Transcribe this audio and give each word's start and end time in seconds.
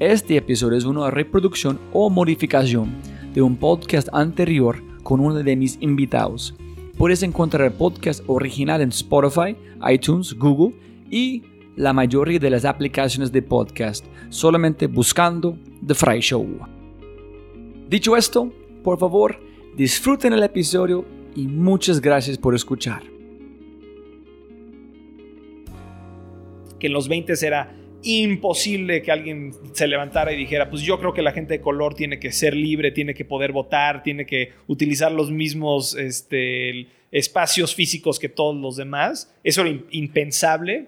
este 0.00 0.36
episodio 0.36 0.76
es 0.76 0.84
una 0.84 1.08
reproducción 1.08 1.78
o 1.92 2.10
modificación 2.10 2.92
de 3.32 3.42
un 3.42 3.56
podcast 3.56 4.08
anterior 4.12 4.82
con 5.04 5.20
uno 5.20 5.34
de 5.34 5.56
mis 5.56 5.78
invitados. 5.80 6.54
Puedes 6.98 7.22
encontrar 7.22 7.66
el 7.66 7.72
podcast 7.72 8.24
original 8.26 8.80
en 8.80 8.88
Spotify, 8.88 9.56
iTunes, 9.88 10.34
Google 10.34 10.76
y 11.10 11.44
la 11.76 11.92
mayoría 11.92 12.40
de 12.40 12.50
las 12.50 12.64
aplicaciones 12.64 13.30
de 13.30 13.42
podcast, 13.42 14.04
solamente 14.30 14.88
buscando 14.88 15.56
The 15.86 15.94
Fry 15.94 16.20
Show. 16.20 16.44
Dicho 17.88 18.16
esto, 18.16 18.52
por 18.82 18.98
favor, 18.98 19.38
disfruten 19.76 20.32
el 20.32 20.42
episodio 20.42 21.04
y 21.36 21.46
muchas 21.46 22.00
gracias 22.00 22.36
por 22.36 22.56
escuchar. 22.56 23.04
Que 26.80 26.88
en 26.88 26.92
los 26.92 27.08
20 27.08 27.32
era 27.46 27.83
imposible 28.04 29.02
que 29.02 29.10
alguien 29.10 29.52
se 29.72 29.86
levantara 29.86 30.32
y 30.32 30.36
dijera, 30.36 30.70
pues 30.70 30.82
yo 30.82 30.98
creo 30.98 31.12
que 31.12 31.22
la 31.22 31.32
gente 31.32 31.54
de 31.54 31.60
color 31.60 31.94
tiene 31.94 32.18
que 32.18 32.32
ser 32.32 32.54
libre, 32.54 32.90
tiene 32.90 33.14
que 33.14 33.24
poder 33.24 33.52
votar, 33.52 34.02
tiene 34.02 34.26
que 34.26 34.52
utilizar 34.66 35.10
los 35.10 35.30
mismos 35.30 35.94
este, 35.96 36.86
espacios 37.10 37.74
físicos 37.74 38.18
que 38.18 38.28
todos 38.28 38.56
los 38.56 38.76
demás. 38.76 39.32
Eso 39.42 39.62
era 39.62 39.78
impensable. 39.90 40.86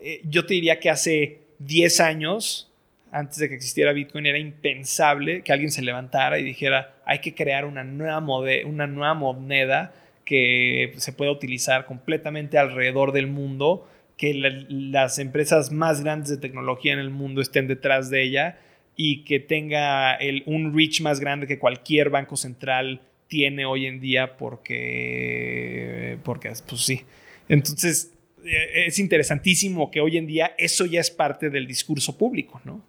Eh, 0.00 0.20
yo 0.24 0.44
te 0.46 0.54
diría 0.54 0.78
que 0.80 0.90
hace 0.90 1.38
10 1.60 2.00
años, 2.00 2.70
antes 3.10 3.38
de 3.38 3.48
que 3.48 3.54
existiera 3.54 3.92
Bitcoin, 3.92 4.26
era 4.26 4.38
impensable 4.38 5.42
que 5.42 5.52
alguien 5.52 5.70
se 5.70 5.82
levantara 5.82 6.38
y 6.38 6.44
dijera, 6.44 6.96
hay 7.04 7.20
que 7.20 7.34
crear 7.34 7.64
una 7.64 7.84
nueva, 7.84 8.18
una 8.64 8.86
nueva 8.86 9.14
moneda 9.14 9.94
que 10.24 10.94
se 10.96 11.12
pueda 11.12 11.30
utilizar 11.30 11.86
completamente 11.86 12.58
alrededor 12.58 13.12
del 13.12 13.26
mundo 13.26 13.88
que 14.22 14.34
las 14.68 15.18
empresas 15.18 15.72
más 15.72 16.04
grandes 16.04 16.30
de 16.30 16.36
tecnología 16.36 16.92
en 16.92 17.00
el 17.00 17.10
mundo 17.10 17.42
estén 17.42 17.66
detrás 17.66 18.08
de 18.08 18.22
ella 18.22 18.60
y 18.94 19.24
que 19.24 19.40
tenga 19.40 20.14
el, 20.14 20.44
un 20.46 20.72
reach 20.76 21.00
más 21.00 21.18
grande 21.18 21.48
que 21.48 21.58
cualquier 21.58 22.08
banco 22.08 22.36
central 22.36 23.02
tiene 23.26 23.64
hoy 23.64 23.86
en 23.86 23.98
día 23.98 24.36
porque, 24.36 26.18
porque 26.22 26.52
pues 26.68 26.82
sí. 26.82 27.00
Entonces, 27.48 28.12
eh, 28.44 28.86
es 28.86 29.00
interesantísimo 29.00 29.90
que 29.90 30.00
hoy 30.00 30.16
en 30.18 30.28
día 30.28 30.52
eso 30.56 30.86
ya 30.86 31.00
es 31.00 31.10
parte 31.10 31.50
del 31.50 31.66
discurso 31.66 32.16
público, 32.16 32.60
¿no? 32.64 32.80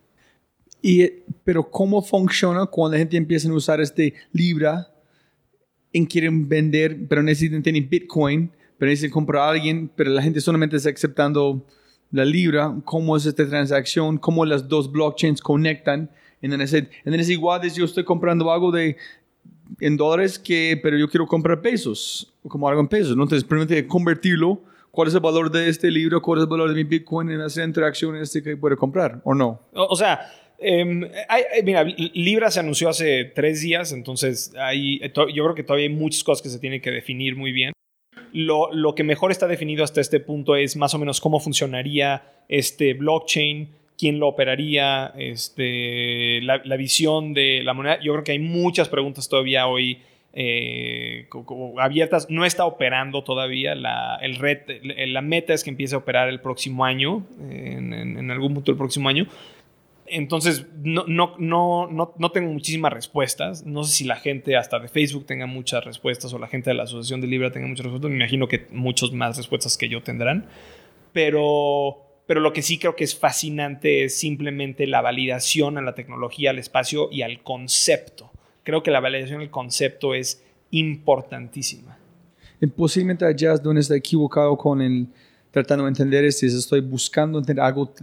Y, 0.83 1.09
pero 1.43 1.67
¿cómo 1.67 2.03
funciona 2.03 2.67
cuando 2.67 2.93
la 2.93 2.99
gente 2.99 3.17
empieza 3.17 3.49
a 3.49 3.53
usar 3.53 3.81
este 3.81 4.13
Libra 4.33 4.93
y 5.91 6.05
quieren 6.05 6.47
vender, 6.47 6.95
pero 7.09 7.23
necesitan 7.23 7.63
tener 7.63 7.81
Bitcoin? 7.85 8.51
Pero 8.77 8.89
dice 8.89 9.09
comprar 9.09 9.43
a 9.43 9.49
alguien, 9.51 9.89
pero 9.95 10.11
la 10.11 10.21
gente 10.21 10.41
solamente 10.41 10.77
está 10.77 10.89
aceptando 10.89 11.65
la 12.11 12.25
libra, 12.25 12.75
cómo 12.85 13.17
es 13.17 13.25
esta 13.25 13.47
transacción, 13.47 14.17
cómo 14.17 14.45
las 14.45 14.67
dos 14.67 14.91
blockchains 14.91 15.41
conectan. 15.41 16.09
Entonces, 16.41 16.87
es 17.05 17.29
igual 17.29 17.61
de 17.61 17.69
yo 17.69 17.85
estoy 17.85 18.03
comprando 18.03 18.51
algo 18.51 18.71
de 18.71 18.97
en 19.79 19.97
dólares 19.97 20.37
que, 20.37 20.79
pero 20.83 20.97
yo 20.97 21.07
quiero 21.09 21.25
comprar 21.25 21.61
pesos, 21.61 22.33
como 22.47 22.67
algo 22.67 22.81
en 22.81 22.87
pesos, 22.87 23.15
¿no? 23.17 23.23
Entonces, 23.23 23.47
permite 23.47 23.87
convertirlo, 23.87 24.61
cuál 24.93 25.07
es 25.07 25.15
el 25.15 25.21
valor 25.21 25.49
de 25.49 25.69
este 25.69 25.89
libro, 25.89 26.21
cuál 26.21 26.39
es 26.39 26.43
el 26.43 26.49
valor 26.49 26.69
de 26.69 26.75
mi 26.75 26.83
Bitcoin 26.83 27.31
en 27.31 27.41
hacer 27.41 27.67
interacciones 27.67 28.21
este 28.21 28.43
que 28.43 28.55
puede 28.55 28.77
comprar, 28.77 29.21
¿o 29.23 29.33
no? 29.33 29.59
O, 29.73 29.95
sea, 29.95 30.31
em, 30.59 31.09
mira, 31.63 31.83
Libra 31.83 32.51
se 32.51 32.59
anunció 32.59 32.89
hace 32.89 33.25
tres 33.33 33.61
días, 33.61 33.91
entonces 33.91 34.53
hay, 34.55 34.99
yo 34.99 35.43
creo 35.45 35.55
que 35.55 35.63
todavía 35.63 35.87
hay 35.87 35.93
muchas 35.93 36.23
cosas 36.23 36.43
que 36.43 36.49
se 36.49 36.59
tienen 36.59 36.79
que 36.79 36.91
definir 36.91 37.35
muy 37.35 37.51
bien. 37.51 37.73
Lo, 38.33 38.95
que 38.95 39.03
mejor 39.03 39.31
está 39.31 39.47
definido 39.47 39.83
hasta 39.83 40.01
este 40.01 40.19
punto 40.19 40.55
es 40.55 40.75
más 40.75 40.93
o 40.95 40.99
menos 40.99 41.21
cómo 41.21 41.39
funcionaría 41.39 42.23
este 42.49 42.95
blockchain, 42.95 43.69
quién 43.97 44.19
lo 44.19 44.27
operaría, 44.27 45.13
este, 45.15 46.41
la, 46.41 46.57
visión 46.75 47.33
de 47.33 47.61
la 47.63 47.73
moneda. 47.73 47.99
Yo 48.01 48.11
creo 48.13 48.23
que 48.23 48.31
hay 48.31 48.39
muchas 48.39 48.89
preguntas 48.89 49.29
todavía 49.29 49.67
hoy 49.67 49.99
eh, 50.33 51.27
abiertas. 51.77 52.27
No 52.29 52.43
está 52.43 52.65
operando 52.65 53.23
todavía. 53.23 53.75
La, 53.75 54.17
el 54.19 54.35
red, 54.37 54.61
la 54.81 55.21
meta 55.21 55.53
es 55.53 55.63
que 55.63 55.69
empiece 55.69 55.93
a 55.93 55.99
operar 55.99 56.27
el 56.27 56.41
próximo 56.41 56.85
año, 56.85 57.27
en, 57.39 57.93
en 57.93 58.31
algún 58.31 58.55
punto 58.55 58.71
el 58.71 58.77
próximo 58.77 59.09
año 59.09 59.27
entonces, 60.05 60.65
no, 60.83 61.05
no, 61.07 61.35
no, 61.39 62.13
no, 62.17 62.31
tengo 62.31 62.51
muchísimas 62.51 62.91
respuestas. 62.91 63.65
No 63.65 63.83
sé 63.83 63.93
si 63.93 64.03
la 64.03 64.17
gente 64.17 64.57
hasta 64.57 64.79
de 64.79 64.87
Facebook 64.87 65.25
tenga 65.25 65.45
muchas 65.45 65.83
respuestas 65.85 66.33
o 66.33 66.39
la 66.39 66.47
gente 66.47 66.69
de 66.69 66.75
la 66.75 66.83
Asociación 66.83 67.21
de 67.21 67.27
Libra 67.27 67.51
tenga 67.51 67.67
muchas 67.67 67.85
respuestas. 67.85 68.11
Me 68.11 68.17
imagino 68.17 68.47
que 68.47 68.67
muchos 68.71 69.13
más 69.13 69.37
respuestas 69.37 69.77
que 69.77 69.89
yo 69.89 70.03
tendrán. 70.03 70.45
Pero, 71.13 72.05
pero 72.25 72.41
lo 72.41 72.53
que 72.53 72.61
sí 72.61 72.77
creo 72.77 72.95
que 72.95 73.03
es 73.03 73.17
fascinante 73.17 74.03
es 74.03 74.17
simplemente 74.17 74.87
la 74.87 75.01
validación 75.01 75.77
a 75.77 75.81
la 75.81 75.95
tecnología, 75.95 76.49
al 76.49 76.59
espacio 76.59 77.09
y 77.11 77.21
al 77.21 77.41
concepto. 77.41 78.31
Creo 78.63 78.83
que 78.83 78.91
la 78.91 78.99
validación 78.99 79.41
al 79.41 79.51
concepto 79.51 80.13
es 80.13 80.43
importantísima. 80.71 81.97
Posiblemente 82.75 83.25
allá 83.25 83.53
es 83.53 83.61
donde 83.61 83.81
está 83.81 83.95
equivocado 83.95 84.57
con 84.57 84.81
el 84.81 85.07
tratando 85.53 85.83
de 85.83 85.89
entender 85.89 86.25
es 86.25 86.39
si 86.39 86.47
estoy 86.47 86.81
buscando 86.81 87.37
entender 87.37 87.63
algo 87.63 87.93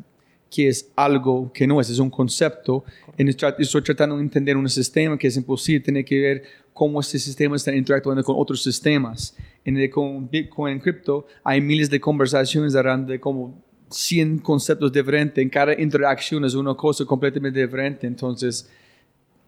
que 0.51 0.69
es 0.69 0.91
algo 0.97 1.53
que 1.53 1.67
no 1.67 1.81
es, 1.81 1.89
es 1.89 1.99
un 1.99 2.11
concepto. 2.11 2.85
Estoy 3.17 3.83
tratando 3.83 4.17
de 4.17 4.23
entender 4.23 4.57
un 4.57 4.69
sistema 4.69 5.17
que 5.17 5.29
es 5.29 5.37
imposible, 5.37 5.81
tiene 5.81 6.05
que 6.05 6.21
ver 6.21 6.43
cómo 6.73 7.01
este 7.01 7.19
sistema 7.19 7.57
está 7.57 7.75
interactuando 7.75 8.25
con 8.25 8.37
otros 8.39 8.63
sistemas. 8.63 9.37
En 9.65 9.77
el, 9.77 9.89
con 9.91 10.29
Bitcoin 10.29 10.75
en 10.75 10.81
cripto 10.81 11.27
hay 11.45 11.61
miles 11.61 11.89
de 11.89 12.01
conversaciones 12.01 12.73
de 12.73 13.21
como 13.21 13.63
100 13.91 14.39
conceptos 14.39 14.93
diferentes. 14.93 15.41
En 15.41 15.51
cada 15.51 15.79
interacción 15.81 16.45
es 16.45 16.55
una 16.55 16.75
cosa 16.75 17.05
completamente 17.05 17.61
diferente. 17.61 18.07
Entonces, 18.07 18.69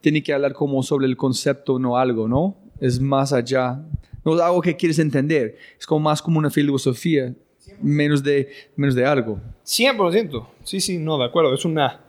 tiene 0.00 0.22
que 0.22 0.32
hablar 0.32 0.52
como 0.52 0.82
sobre 0.82 1.06
el 1.06 1.16
concepto, 1.16 1.78
no 1.78 1.96
algo, 1.96 2.28
¿no? 2.28 2.56
Es 2.80 3.00
más 3.00 3.32
allá. 3.32 3.80
No 4.24 4.34
es 4.34 4.40
algo 4.40 4.60
que 4.60 4.76
quieres 4.76 4.98
entender. 4.98 5.56
Es 5.78 5.86
como 5.86 6.00
más 6.00 6.20
como 6.20 6.38
una 6.38 6.50
filosofía 6.50 7.34
menos 7.80 8.22
de, 8.22 8.50
menos 8.76 8.94
de 8.94 9.04
algo. 9.04 9.40
100%. 9.64 10.46
Sí, 10.64 10.80
sí, 10.80 10.98
no, 10.98 11.18
de 11.18 11.24
acuerdo. 11.24 11.54
Es 11.54 11.64
una, 11.64 12.00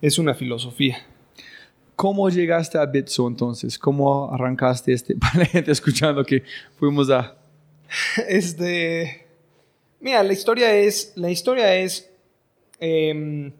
es 0.00 0.18
una 0.18 0.34
filosofía. 0.34 1.06
¿Cómo 1.96 2.30
llegaste 2.30 2.78
a 2.78 2.86
Bitso 2.86 3.28
entonces? 3.28 3.78
¿Cómo 3.78 4.32
arrancaste 4.32 4.92
este? 4.92 5.16
Para 5.16 5.40
la 5.40 5.44
gente 5.44 5.70
escuchando 5.70 6.24
que 6.24 6.42
fuimos 6.78 7.10
a... 7.10 7.36
Este... 8.28 9.26
Mira, 10.00 10.22
la 10.22 10.32
historia 10.32 10.74
es... 10.74 11.12
La 11.16 11.30
historia 11.30 11.76
es... 11.76 12.10
Em, 12.78 13.52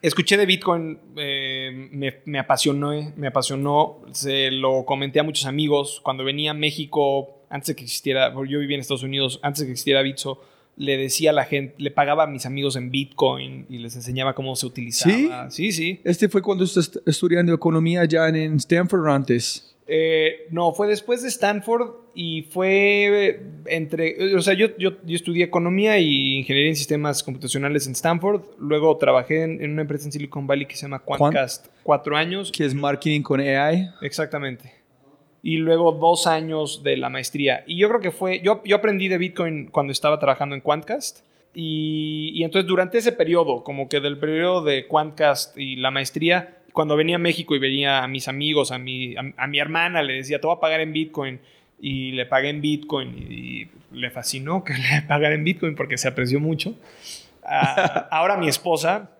escuché 0.00 0.38
de 0.38 0.46
Bitcoin, 0.46 0.98
eh, 1.16 1.88
me, 1.90 2.20
me, 2.24 2.38
apasionó, 2.38 2.92
me 3.16 3.26
apasionó, 3.26 4.00
se 4.12 4.50
lo 4.50 4.86
comenté 4.86 5.20
a 5.20 5.22
muchos 5.22 5.44
amigos. 5.44 6.00
Cuando 6.02 6.24
venía 6.24 6.52
a 6.52 6.54
México 6.54 7.35
antes 7.48 7.68
de 7.68 7.76
que 7.76 7.84
existiera, 7.84 8.32
yo 8.32 8.58
vivía 8.58 8.76
en 8.76 8.80
Estados 8.80 9.02
Unidos, 9.02 9.40
antes 9.42 9.60
de 9.60 9.66
que 9.66 9.72
existiera 9.72 10.02
Bitso, 10.02 10.40
le 10.76 10.96
decía 10.96 11.30
a 11.30 11.32
la 11.32 11.44
gente, 11.44 11.74
le 11.78 11.90
pagaba 11.90 12.24
a 12.24 12.26
mis 12.26 12.44
amigos 12.46 12.76
en 12.76 12.90
Bitcoin 12.90 13.66
y 13.68 13.78
les 13.78 13.96
enseñaba 13.96 14.34
cómo 14.34 14.54
se 14.56 14.66
utilizaba. 14.66 15.50
Sí, 15.50 15.72
sí. 15.72 15.72
sí. 15.72 16.00
Este 16.04 16.28
fue 16.28 16.42
cuando 16.42 16.64
estás 16.64 17.00
estudiando 17.06 17.52
economía 17.54 18.04
ya 18.04 18.28
en 18.28 18.56
Stanford 18.56 19.08
antes. 19.08 19.74
Eh, 19.88 20.48
no, 20.50 20.72
fue 20.72 20.88
después 20.88 21.22
de 21.22 21.28
Stanford 21.28 21.92
y 22.12 22.42
fue 22.42 23.40
entre, 23.66 24.34
o 24.34 24.42
sea, 24.42 24.54
yo, 24.54 24.76
yo, 24.78 25.00
yo, 25.04 25.14
estudié 25.14 25.44
economía 25.44 25.98
y 25.98 26.38
ingeniería 26.38 26.70
en 26.70 26.76
sistemas 26.76 27.22
computacionales 27.22 27.86
en 27.86 27.92
Stanford. 27.92 28.42
Luego 28.58 28.96
trabajé 28.96 29.44
en, 29.44 29.70
una 29.70 29.82
empresa 29.82 30.06
en 30.06 30.12
Silicon 30.12 30.46
Valley 30.46 30.66
que 30.66 30.74
se 30.74 30.82
llama 30.82 30.98
Quantcast, 30.98 31.68
cuatro 31.84 32.16
años. 32.16 32.50
Que 32.50 32.64
es 32.64 32.74
marketing 32.74 33.22
con 33.22 33.40
AI. 33.40 33.88
Exactamente 34.02 34.75
y 35.46 35.58
luego 35.58 35.92
dos 35.92 36.26
años 36.26 36.82
de 36.82 36.96
la 36.96 37.08
maestría. 37.08 37.62
Y 37.68 37.76
yo 37.76 37.86
creo 37.86 38.00
que 38.00 38.10
fue, 38.10 38.40
yo, 38.40 38.62
yo 38.64 38.74
aprendí 38.74 39.06
de 39.06 39.16
Bitcoin 39.16 39.68
cuando 39.68 39.92
estaba 39.92 40.18
trabajando 40.18 40.56
en 40.56 40.60
Quantcast. 40.60 41.20
Y, 41.54 42.32
y, 42.34 42.42
entonces 42.42 42.66
durante 42.66 42.98
ese 42.98 43.12
periodo, 43.12 43.62
como 43.62 43.88
que 43.88 44.00
del 44.00 44.18
periodo 44.18 44.64
de 44.64 44.88
Quantcast 44.88 45.56
y 45.56 45.76
la 45.76 45.92
maestría, 45.92 46.58
cuando 46.72 46.96
venía 46.96 47.14
a 47.14 47.20
México 47.20 47.54
y 47.54 47.60
venía 47.60 48.02
a 48.02 48.08
mis 48.08 48.26
amigos, 48.26 48.72
a 48.72 48.78
mi, 48.78 49.14
a, 49.16 49.46
mi 49.46 49.60
hermana, 49.60 50.02
le 50.02 50.14
decía, 50.14 50.40
te 50.40 50.48
voy 50.48 50.56
a 50.56 50.58
pagar 50.58 50.80
en 50.80 50.92
Bitcoin. 50.92 51.38
Y 51.80 52.10
le 52.10 52.26
pagué 52.26 52.48
en 52.48 52.60
Bitcoin 52.60 53.16
y, 53.16 53.68
le 53.92 54.10
fascinó 54.10 54.64
que 54.64 54.72
le 54.92 55.02
pagara 55.06 55.36
en 55.36 55.44
Bitcoin 55.44 55.76
porque 55.76 55.96
se 55.96 56.08
apreció 56.08 56.40
mucho. 56.40 56.74
Ah, 57.44 58.08
ahora 58.10 58.36
mi 58.36 58.48
esposa 58.48 59.12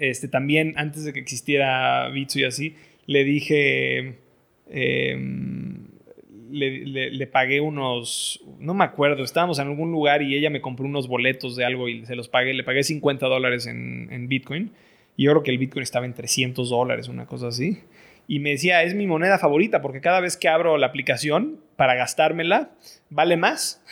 este, 0.00 0.26
también 0.26 0.74
antes 0.76 1.04
de 1.04 1.12
que 1.12 1.20
existiera 1.20 2.08
Bitso 2.08 2.40
y 2.40 2.44
así, 2.46 2.74
le 3.06 3.22
dije, 3.22 4.18
em, 4.70 5.86
le, 6.50 7.26
pagué 7.26 7.60
unos, 7.60 8.42
no 8.58 8.74
me 8.74 8.84
acuerdo, 8.84 9.22
estábamos 9.22 9.58
en 9.58 9.68
algún 9.68 9.92
lugar 9.92 10.22
y 10.22 10.36
ella 10.36 10.50
me 10.50 10.60
compró 10.60 10.86
unos 10.86 11.08
boletos 11.08 11.56
de 11.56 11.64
algo 11.64 11.88
y 11.88 12.04
se 12.06 12.16
los 12.16 12.28
pagué, 12.28 12.54
le 12.54 12.64
pagué 12.64 12.82
50 12.82 13.26
dólares 13.26 13.66
en, 13.66 14.08
en 14.10 14.28
Bitcoin. 14.28 14.72
Y 15.16 15.24
yo 15.24 15.32
creo 15.32 15.42
que 15.42 15.50
el 15.50 15.58
Bitcoin 15.58 15.82
estaba 15.82 16.06
en 16.06 16.14
300 16.14 16.70
dólares, 16.70 17.08
una 17.08 17.26
cosa 17.26 17.48
así. 17.48 17.78
Y 18.26 18.38
me 18.38 18.50
decía, 18.50 18.82
es 18.82 18.94
mi 18.94 19.06
moneda 19.06 19.38
favorita 19.38 19.82
porque 19.82 20.00
cada 20.00 20.20
vez 20.20 20.36
que 20.36 20.48
abro 20.48 20.78
la 20.78 20.86
aplicación 20.86 21.58
para 21.76 21.94
gastármela, 21.94 22.70
vale 23.08 23.36
más. 23.36 23.82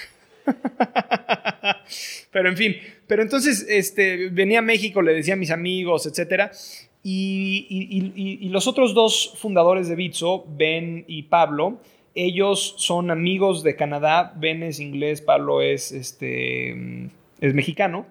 pero 2.32 2.48
en 2.48 2.56
fin, 2.56 2.76
pero 3.06 3.22
entonces 3.22 3.66
este, 3.68 4.28
venía 4.28 4.60
a 4.60 4.62
México, 4.62 5.02
le 5.02 5.12
decía 5.12 5.34
a 5.34 5.36
mis 5.36 5.50
amigos, 5.50 6.06
etcétera. 6.06 6.52
Y, 7.10 8.48
los 8.50 8.66
otros 8.66 8.92
dos 8.92 9.32
fundadores 9.36 9.88
de 9.88 9.96
Bitso, 9.96 10.44
Ben 10.48 11.04
y 11.08 11.22
Pablo, 11.22 11.80
ellos 12.14 12.74
son 12.76 13.10
amigos 13.10 13.62
de 13.62 13.76
Canadá. 13.76 14.34
Ben 14.36 14.62
es 14.62 14.78
inglés, 14.78 15.22
Pablo 15.22 15.62
es, 15.62 15.92
este, 15.92 16.72
es 17.40 17.54
mexicano. 17.54 18.06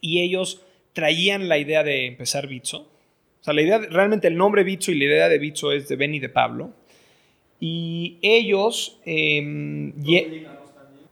Y 0.00 0.20
ellos 0.20 0.62
traían 0.92 1.48
la 1.48 1.58
idea 1.58 1.82
de 1.82 2.06
empezar 2.06 2.46
Bitso. 2.46 2.88
O 3.40 3.44
sea, 3.44 3.54
la 3.54 3.62
idea, 3.62 3.78
realmente 3.78 4.28
el 4.28 4.36
nombre 4.36 4.62
Bitso 4.62 4.92
y 4.92 4.98
la 4.98 5.04
idea 5.04 5.28
de 5.28 5.38
Bitso 5.38 5.72
es 5.72 5.88
de 5.88 5.96
Ben 5.96 6.14
y 6.14 6.20
de 6.20 6.28
Pablo. 6.28 6.70
Y 7.58 8.18
ellos... 8.22 9.00
Em, 9.04 9.92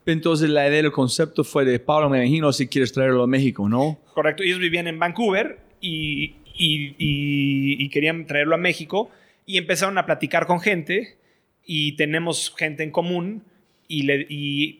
entonces 0.06 0.48
la 0.50 0.68
idea 0.68 0.82
del 0.82 0.92
concepto 0.92 1.44
fue 1.44 1.64
de 1.64 1.78
Pablo, 1.78 2.08
me 2.08 2.18
imagino, 2.18 2.52
si 2.52 2.66
quieres 2.66 2.92
traerlo 2.92 3.22
a 3.22 3.26
México, 3.26 3.68
¿no? 3.68 3.98
Correcto, 4.14 4.42
ellos 4.42 4.58
vivían 4.58 4.88
en 4.88 4.98
Vancouver 4.98 5.60
y, 5.80 6.34
y, 6.60 7.88
querían 7.88 8.26
traerlo 8.26 8.54
a 8.54 8.58
México 8.58 9.10
y 9.46 9.58
empezaron 9.58 9.98
a 9.98 10.06
platicar 10.06 10.46
con 10.46 10.60
gente 10.60 11.16
y 11.64 11.92
tenemos 11.92 12.54
gente 12.56 12.82
en 12.82 12.90
común 12.90 13.44
y, 13.88 14.76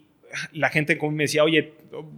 la 0.52 0.68
gente 0.68 0.92
en 0.92 0.98
común 1.00 1.16
me 1.16 1.24
decía, 1.24 1.42
oye, 1.42 1.72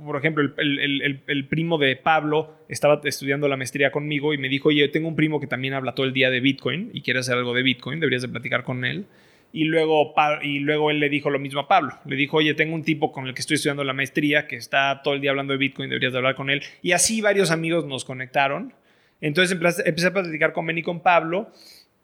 por 0.05 0.19
ejemplo, 0.19 0.45
el, 0.59 1.23
el, 1.27 1.45
primo 1.47 1.79
de 1.79 1.97
Pablo 1.97 2.59
estaba 2.69 3.01
estudiando 3.05 3.49
la 3.49 3.57
maestría 3.57 3.91
conmigo 3.91 4.35
y 4.35 4.39
me 4.39 4.51
dijo, 4.51 4.69
oye, 4.69 4.87
tengo 4.89 5.09
un 5.09 5.17
primo 5.17 5.41
que 5.41 5.47
también 5.47 5.73
habla 5.73 5.95
todo 5.95 6.05
el 6.05 6.13
día 6.13 6.29
de 6.29 6.41
Bitcoin 6.41 6.91
y 6.93 7.01
quiere 7.01 7.21
hacer 7.21 7.39
algo 7.39 7.55
de 7.55 7.63
Bitcoin, 7.63 8.01
deberías 8.01 8.21
de 8.21 8.29
platicar 8.29 8.65
con 8.65 8.85
él. 8.85 9.07
Y 9.55 9.65
luego, 9.65 10.15
y 10.43 10.59
luego 10.61 10.91
él 10.91 11.01
le 11.01 11.09
dijo 11.09 11.31
lo 11.31 11.39
mismo 11.39 11.61
a 11.61 11.69
Pablo. 11.69 11.95
Le 12.05 12.17
dijo, 12.17 12.39
oye, 12.39 12.53
tengo 12.53 12.75
un 12.75 12.85
tipo 12.85 13.13
con 13.13 13.27
el 13.27 13.35
que 13.35 13.41
estoy 13.41 13.55
estudiando 13.55 13.85
la 13.85 13.95
maestría 13.95 14.47
que 14.47 14.57
está 14.57 15.01
todo 15.03 15.15
el 15.15 15.23
día 15.23 15.31
hablando 15.31 15.55
de 15.55 15.59
Bitcoin, 15.59 15.89
deberías 15.89 16.13
de 16.13 16.19
hablar 16.19 16.35
con 16.35 16.51
él. 16.51 16.63
Y 16.83 16.93
así 16.93 17.23
varios 17.23 17.51
amigos 17.51 17.87
nos 17.87 18.05
conectaron. 18.05 18.75
Entonces 19.23 19.57
empecé 19.87 20.07
a 20.09 20.13
platicar 20.13 20.53
con 20.53 20.67
Ben 20.67 20.77
y 20.77 20.83
con 20.83 21.01
Pablo. 21.01 21.51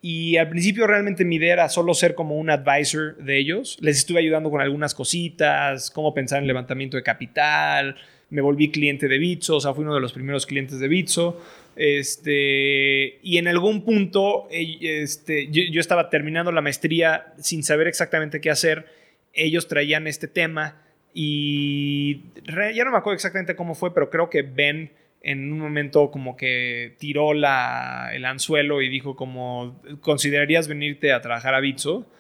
Y 0.01 0.37
al 0.37 0.49
principio 0.49 0.87
realmente 0.87 1.25
mi 1.25 1.37
idea 1.37 1.53
era 1.55 1.69
solo 1.69 1.93
ser 1.93 2.15
como 2.15 2.37
un 2.37 2.49
advisor 2.49 3.17
de 3.17 3.39
ellos. 3.39 3.77
Les 3.81 3.99
estuve 3.99 4.21
ayudando 4.21 4.49
con 4.49 4.61
algunas 4.61 4.95
cositas, 4.95 5.91
cómo 5.91 6.15
pensar 6.15 6.41
en 6.41 6.47
levantamiento 6.47 6.97
de 6.97 7.03
capital. 7.03 7.97
Me 8.31 8.41
volví 8.41 8.71
cliente 8.71 9.09
de 9.09 9.19
Bitso, 9.19 9.57
o 9.57 9.61
sea, 9.61 9.75
fui 9.75 9.83
uno 9.83 9.95
de 9.95 10.01
los 10.01 10.13
primeros 10.13 10.47
clientes 10.47 10.79
de 10.79 10.87
Bitso. 10.87 11.43
Este, 11.75 13.19
y 13.23 13.39
en 13.39 13.49
algún 13.49 13.85
punto 13.85 14.47
este, 14.51 15.49
yo, 15.49 15.81
estaba 15.81 16.11
terminando 16.11 16.53
la 16.53 16.61
maestría 16.61 17.35
sin 17.39 17.65
saber 17.65 17.89
exactamente 17.89 18.41
qué 18.41 18.51
hacer. 18.51 18.87
Ellos 19.33 19.67
traían 19.67 20.07
este 20.07 20.29
tema 20.29 20.81
y 21.13 22.23
ya 22.47 22.85
no 22.85 22.93
me 22.93 22.99
acuerdo 22.99 23.15
exactamente 23.15 23.57
cómo 23.57 23.75
fue, 23.75 23.93
pero 23.93 24.11
creo 24.11 24.31
que 24.31 24.43
Ben 24.43 24.93
en 25.31 25.53
un 25.53 25.59
momento 25.59 26.11
como 26.11 26.37
que 26.37 26.95
tiró 26.99 27.35
la, 27.35 28.11
el 28.15 28.25
anzuelo 28.25 28.81
y 28.83 28.89
dijo 28.89 29.17
como, 29.17 29.83
¿considerarías 30.01 30.69
venirte 30.69 31.13
a 31.13 31.21
trabajar 31.21 31.55
a 31.55 31.61
Bitso? 31.61 32.11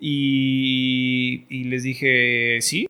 Y, 0.00 1.64
les 1.64 1.82
dije, 1.82 2.58
sí, 2.60 2.86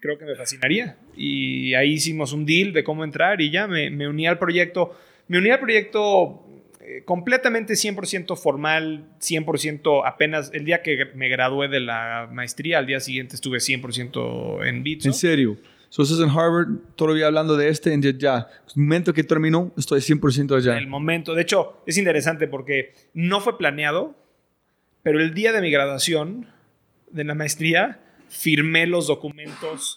creo 0.00 0.18
que 0.18 0.24
me 0.24 0.34
fascinaría. 0.34 0.96
Y 1.16 1.74
ahí 1.74 1.92
hicimos 1.94 2.32
un 2.32 2.44
deal 2.44 2.72
de 2.72 2.84
cómo 2.84 3.04
entrar 3.04 3.40
y 3.40 3.50
ya 3.50 3.66
me, 3.66 3.90
me 3.90 4.08
uní 4.08 4.26
al 4.26 4.38
proyecto 4.38 4.96
me 5.28 5.38
uní 5.38 5.50
al 5.50 5.60
proyecto 5.60 6.44
eh, 6.80 7.02
completamente 7.04 7.74
100% 7.74 8.36
formal, 8.36 9.08
100% 9.20 10.02
apenas 10.04 10.50
el 10.52 10.64
día 10.64 10.82
que 10.82 11.06
me 11.14 11.28
gradué 11.28 11.68
de 11.68 11.80
la 11.80 12.28
maestría, 12.30 12.78
al 12.78 12.86
día 12.86 13.00
siguiente 13.00 13.36
estuve 13.36 13.58
100% 13.58 14.66
en 14.66 14.82
Bitso. 14.82 15.08
¿En 15.08 15.14
serio? 15.14 15.56
So, 15.94 16.02
estás 16.02 16.18
en 16.18 16.28
Harvard, 16.28 16.70
todavía 16.96 17.28
hablando 17.28 17.56
de 17.56 17.68
este, 17.68 17.92
en 17.92 18.02
ya, 18.02 18.48
el 18.74 18.82
momento 18.82 19.14
que 19.14 19.22
terminó, 19.22 19.70
estoy 19.76 20.00
100% 20.00 20.56
allá. 20.56 20.76
El 20.76 20.88
momento, 20.88 21.36
de 21.36 21.42
hecho, 21.42 21.84
es 21.86 21.96
interesante 21.96 22.48
porque 22.48 22.94
no 23.12 23.40
fue 23.40 23.56
planeado, 23.56 24.16
pero 25.04 25.20
el 25.20 25.34
día 25.34 25.52
de 25.52 25.60
mi 25.60 25.70
graduación 25.70 26.48
de 27.12 27.22
la 27.22 27.36
maestría, 27.36 28.00
firmé 28.28 28.88
los 28.88 29.06
documentos 29.06 29.94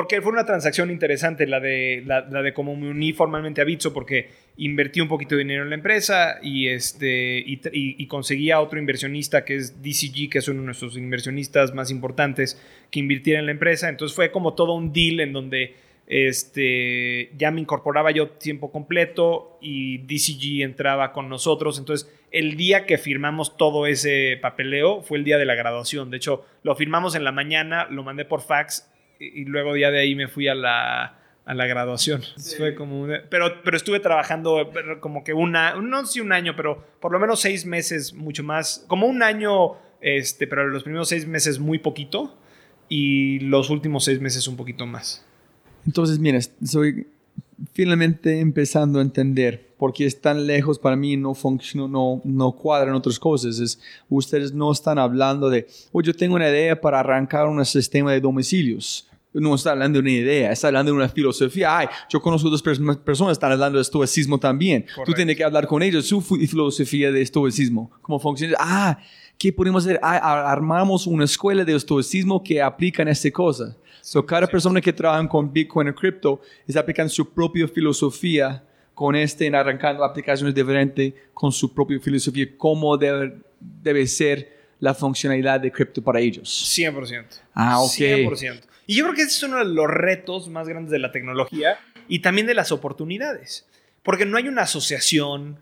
porque 0.00 0.22
fue 0.22 0.32
una 0.32 0.46
transacción 0.46 0.90
interesante 0.90 1.46
la 1.46 1.60
de, 1.60 2.02
la, 2.06 2.22
de 2.22 2.54
cómo 2.54 2.74
me 2.74 2.88
uní 2.88 3.12
formalmente 3.12 3.60
a 3.60 3.64
Bitso 3.64 3.92
porque 3.92 4.30
invertí 4.56 5.02
un 5.02 5.08
poquito 5.08 5.34
de 5.34 5.42
dinero 5.42 5.62
en 5.62 5.68
la 5.68 5.74
empresa 5.74 6.38
y, 6.42 6.68
este, 6.68 7.38
y, 7.38 7.60
y, 7.70 8.06
conseguí 8.06 8.50
a 8.50 8.60
otro 8.60 8.78
inversionista 8.78 9.44
que 9.44 9.56
es 9.56 9.82
DCG, 9.82 10.30
que 10.30 10.38
es 10.38 10.48
uno 10.48 10.60
de 10.60 10.64
nuestros 10.64 10.96
inversionistas 10.96 11.74
más 11.74 11.90
importantes, 11.90 12.58
que 12.90 12.98
invirtiera 12.98 13.40
en 13.40 13.44
la 13.44 13.52
empresa. 13.52 13.90
Entonces 13.90 14.16
fue 14.16 14.30
como 14.30 14.54
todo 14.54 14.72
un 14.72 14.90
deal 14.90 15.20
en 15.20 15.34
donde 15.34 15.74
este, 16.06 17.32
ya 17.36 17.50
me 17.50 17.60
incorporaba 17.60 18.10
yo 18.10 18.30
tiempo 18.30 18.72
completo 18.72 19.58
y 19.60 19.98
DCG 19.98 20.62
entraba 20.62 21.12
con 21.12 21.28
nosotros. 21.28 21.78
Entonces 21.78 22.10
el 22.30 22.56
día 22.56 22.86
que 22.86 22.96
firmamos 22.96 23.58
todo 23.58 23.86
ese 23.86 24.38
papeleo 24.40 25.02
fue 25.02 25.18
el 25.18 25.24
día 25.24 25.36
de 25.36 25.44
la 25.44 25.56
graduación. 25.56 26.10
De 26.10 26.16
hecho, 26.16 26.46
lo 26.62 26.74
firmamos 26.74 27.16
en 27.16 27.24
la 27.24 27.32
mañana, 27.32 27.86
lo 27.90 28.02
mandé 28.02 28.24
por 28.24 28.40
fax 28.40 28.89
y 29.20 29.44
luego 29.44 29.76
ya 29.76 29.90
de 29.90 30.00
ahí 30.00 30.14
me 30.14 30.28
fui 30.28 30.48
a 30.48 30.54
la, 30.54 31.20
a 31.44 31.54
la 31.54 31.66
graduación. 31.66 32.22
Fue 32.56 32.74
como 32.74 33.06
pero, 33.28 33.62
pero 33.62 33.76
estuve 33.76 34.00
trabajando 34.00 34.70
como 35.00 35.22
que 35.22 35.34
una, 35.34 35.74
no 35.74 36.06
sé 36.06 36.20
un 36.20 36.32
año, 36.32 36.54
pero 36.56 36.82
por 37.00 37.12
lo 37.12 37.20
menos 37.20 37.40
seis 37.40 37.66
meses, 37.66 38.14
mucho 38.14 38.42
más, 38.42 38.84
como 38.88 39.06
un 39.06 39.22
año, 39.22 39.72
este, 40.00 40.46
pero 40.46 40.68
los 40.68 40.82
primeros 40.82 41.08
seis 41.08 41.26
meses 41.26 41.58
muy 41.58 41.78
poquito 41.78 42.36
y 42.88 43.40
los 43.40 43.68
últimos 43.68 44.04
seis 44.04 44.20
meses 44.20 44.48
un 44.48 44.56
poquito 44.56 44.86
más. 44.86 45.24
Entonces, 45.86 46.18
mira, 46.18 46.38
soy 46.64 47.06
finalmente 47.72 48.40
empezando 48.40 48.98
a 48.98 49.02
entender 49.02 49.70
por 49.76 49.92
qué 49.92 50.06
es 50.06 50.20
tan 50.20 50.46
lejos 50.46 50.78
para 50.78 50.96
mí 50.96 51.16
no 51.16 51.34
funciona, 51.34 51.88
no, 51.88 52.20
no 52.24 52.52
cuadran 52.52 52.94
otras 52.94 53.18
cosas. 53.18 53.58
Es, 53.58 53.80
ustedes 54.08 54.52
no 54.52 54.72
están 54.72 54.98
hablando 54.98 55.50
de, 55.50 55.66
oh, 55.92 56.00
yo 56.00 56.14
tengo 56.14 56.36
una 56.36 56.48
idea 56.48 56.80
para 56.80 57.00
arrancar 57.00 57.48
un 57.48 57.64
sistema 57.64 58.12
de 58.12 58.20
domicilios 58.20 59.09
no 59.32 59.54
está 59.54 59.72
hablando 59.72 59.98
de 59.98 60.00
una 60.00 60.10
idea, 60.10 60.52
está 60.52 60.68
hablando 60.68 60.92
de 60.92 60.98
una 60.98 61.08
filosofía. 61.08 61.78
Ay, 61.78 61.86
yo 62.08 62.20
conozco 62.20 62.50
dos 62.50 62.62
personas 62.62 62.98
que 62.98 63.32
están 63.32 63.52
hablando 63.52 63.78
de 63.78 63.82
estoicismo 63.82 64.38
también. 64.38 64.86
Tú 65.04 65.12
tienes 65.12 65.36
que 65.36 65.44
hablar 65.44 65.66
con 65.66 65.82
ellos 65.82 66.06
su 66.06 66.20
filosofía 66.20 67.12
de 67.12 67.22
estoicismo, 67.22 67.90
cómo 68.02 68.18
funciona. 68.18 68.56
Ah, 68.58 68.98
¿qué 69.38 69.52
podemos 69.52 69.84
hacer? 69.84 70.00
Ah, 70.02 70.50
armamos 70.50 71.06
una 71.06 71.24
escuela 71.24 71.64
de 71.64 71.74
estoicismo 71.74 72.42
que 72.42 72.60
aplican 72.60 73.08
esta 73.08 73.30
cosa. 73.30 73.76
So, 74.00 74.24
cada 74.24 74.46
persona 74.46 74.80
que 74.80 74.92
trabaja 74.92 75.28
con 75.28 75.52
Bitcoin 75.52 75.88
o 75.88 75.94
cripto 75.94 76.40
está 76.66 76.80
aplicando 76.80 77.10
su 77.10 77.28
propia 77.32 77.68
filosofía 77.68 78.64
con 78.94 79.14
este, 79.14 79.46
en 79.46 79.54
arrancando 79.54 80.04
aplicaciones 80.04 80.54
diferentes 80.54 81.14
con 81.32 81.52
su 81.52 81.72
propia 81.72 81.98
filosofía, 82.00 82.46
cómo 82.56 82.96
debe, 82.96 83.38
debe 83.58 84.06
ser 84.06 84.60
la 84.78 84.94
funcionalidad 84.94 85.60
de 85.60 85.70
cripto 85.70 86.02
para 86.02 86.20
ellos. 86.20 86.48
100%. 86.76 87.24
Ah, 87.54 87.80
ok. 87.80 87.90
100%. 87.92 88.69
Y 88.90 88.96
yo 88.96 89.04
creo 89.04 89.14
que 89.14 89.22
ese 89.22 89.30
es 89.30 89.42
uno 89.44 89.58
de 89.58 89.66
los 89.66 89.86
retos 89.86 90.48
más 90.48 90.66
grandes 90.66 90.90
de 90.90 90.98
la 90.98 91.12
tecnología 91.12 91.78
y 92.08 92.18
también 92.18 92.48
de 92.48 92.54
las 92.54 92.72
oportunidades. 92.72 93.64
Porque 94.02 94.26
no 94.26 94.36
hay 94.36 94.48
una 94.48 94.62
asociación 94.62 95.60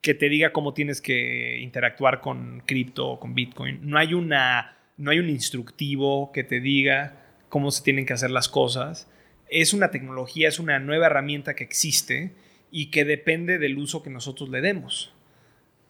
que 0.00 0.14
te 0.14 0.28
diga 0.28 0.52
cómo 0.52 0.72
tienes 0.72 1.00
que 1.00 1.58
interactuar 1.58 2.20
con 2.20 2.62
cripto 2.64 3.08
o 3.08 3.18
con 3.18 3.34
Bitcoin. 3.34 3.80
No 3.82 3.98
hay, 3.98 4.14
una, 4.14 4.76
no 4.98 5.10
hay 5.10 5.18
un 5.18 5.30
instructivo 5.30 6.30
que 6.30 6.44
te 6.44 6.60
diga 6.60 7.16
cómo 7.48 7.72
se 7.72 7.82
tienen 7.82 8.06
que 8.06 8.12
hacer 8.12 8.30
las 8.30 8.48
cosas. 8.48 9.08
Es 9.48 9.72
una 9.72 9.90
tecnología, 9.90 10.46
es 10.46 10.60
una 10.60 10.78
nueva 10.78 11.06
herramienta 11.06 11.56
que 11.56 11.64
existe 11.64 12.30
y 12.70 12.92
que 12.92 13.04
depende 13.04 13.58
del 13.58 13.76
uso 13.78 14.04
que 14.04 14.10
nosotros 14.10 14.48
le 14.48 14.60
demos. 14.60 15.12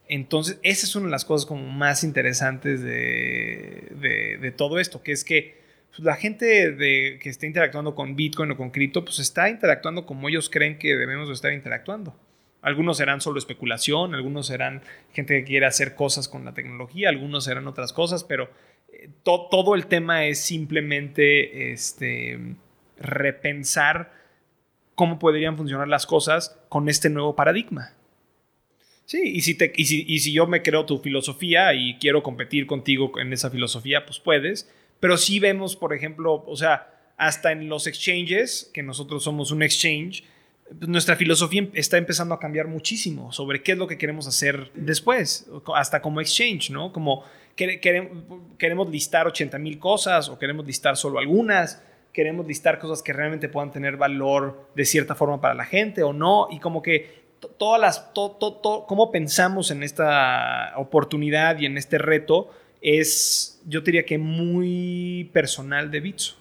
Entonces, 0.07 0.57
esa 0.63 0.87
es 0.87 0.95
una 0.95 1.05
de 1.05 1.11
las 1.11 1.25
cosas 1.25 1.45
como 1.45 1.69
más 1.69 2.03
interesantes 2.03 2.81
de, 2.81 4.39
de 4.41 4.51
todo 4.51 4.79
esto, 4.79 5.03
que 5.03 5.11
es 5.11 5.23
que 5.23 5.61
la 5.99 6.15
gente 6.15 6.71
de, 6.71 7.19
que 7.21 7.29
está 7.29 7.45
interactuando 7.45 7.93
con 7.93 8.15
Bitcoin 8.15 8.51
o 8.51 8.57
con 8.57 8.71
cripto, 8.71 9.05
pues 9.05 9.19
está 9.19 9.49
interactuando 9.49 10.05
como 10.05 10.27
ellos 10.29 10.49
creen 10.49 10.77
que 10.77 10.95
debemos 10.95 11.29
estar 11.29 11.53
interactuando. 11.53 12.15
Algunos 12.61 12.97
serán 12.97 13.21
solo 13.21 13.37
especulación, 13.37 14.15
algunos 14.15 14.47
serán 14.47 14.81
gente 15.13 15.37
que 15.37 15.43
quiere 15.43 15.65
hacer 15.65 15.95
cosas 15.95 16.27
con 16.27 16.45
la 16.45 16.53
tecnología, 16.53 17.09
algunos 17.09 17.43
serán 17.43 17.67
otras 17.67 17.91
cosas, 17.91 18.23
pero 18.23 18.49
eh, 18.91 19.09
todo 19.23 19.75
el 19.75 19.87
tema 19.87 20.25
es 20.25 20.39
simplemente 20.39 21.73
este, 21.73 22.39
repensar 22.97 24.13
cómo 24.95 25.19
podrían 25.19 25.57
funcionar 25.57 25.87
las 25.87 26.05
cosas 26.05 26.57
con 26.69 26.87
este 26.87 27.09
nuevo 27.09 27.35
paradigma. 27.35 27.93
Sí, 29.05 29.21
y 29.25 29.41
si, 29.41 29.55
te, 29.55 29.73
y 29.75 29.85
si, 29.85 30.05
y 30.07 30.19
si 30.19 30.31
yo 30.31 30.47
me 30.47 30.61
creo 30.61 30.85
tu 30.85 30.99
filosofía 30.99 31.73
y 31.73 31.97
quiero 31.97 32.23
competir 32.23 32.65
contigo 32.65 33.19
en 33.19 33.33
esa 33.33 33.49
filosofía, 33.49 34.05
pues 34.05 34.19
puedes. 34.19 34.71
Pero 35.03 35.17
sí 35.17 35.37
vemos, 35.37 35.75
por 35.75 35.93
ejemplo, 35.93 36.45
o 36.47 36.55
sea, 36.55 37.11
hasta 37.17 37.51
en 37.51 37.67
los 37.67 37.87
exchanges, 37.87 38.71
que 38.73 38.81
nosotros 38.83 39.21
somos 39.21 39.51
un 39.51 39.61
exchange, 39.61 40.23
pues 40.79 40.87
nuestra 40.87 41.17
filosofía 41.17 41.67
está 41.73 41.97
empezando 41.97 42.33
a 42.33 42.39
cambiar 42.39 42.69
muchísimo 42.69 43.33
sobre 43.33 43.61
qué 43.61 43.73
es 43.73 43.77
lo 43.77 43.85
que 43.85 43.97
queremos 43.97 44.27
hacer 44.27 44.71
después, 44.75 45.45
hasta 45.75 46.01
como 46.01 46.21
exchange, 46.21 46.69
¿no? 46.69 46.93
Como 46.93 47.25
queremos 47.53 48.89
listar 48.89 49.27
80 49.27 49.59
mil 49.59 49.77
cosas 49.77 50.29
o 50.29 50.39
queremos 50.39 50.65
listar 50.65 50.95
solo 50.95 51.19
algunas, 51.19 51.83
queremos 52.13 52.47
listar 52.47 52.79
cosas 52.79 53.03
que 53.03 53.11
realmente 53.11 53.49
puedan 53.49 53.73
tener 53.73 53.97
valor 53.97 54.69
de 54.73 54.85
cierta 54.85 55.15
forma 55.15 55.41
para 55.41 55.53
la 55.53 55.65
gente 55.65 56.01
o 56.01 56.13
no, 56.13 56.47
y 56.49 56.59
como 56.59 56.81
que 56.81 57.25
todas 57.57 57.81
las, 57.81 58.13
todo, 58.13 58.85
cómo 58.87 59.11
pensamos 59.11 59.69
en 59.69 59.83
esta 59.83 60.71
oportunidad 60.77 61.59
y 61.59 61.65
en 61.65 61.77
este 61.77 61.97
reto 61.97 62.51
es, 62.83 63.61
yo 63.65 63.79
diría 63.81 64.05
que 64.05 64.17
muy 64.17 65.29
personal 65.31 65.89
de 65.89 66.01
Bitso. 66.01 66.35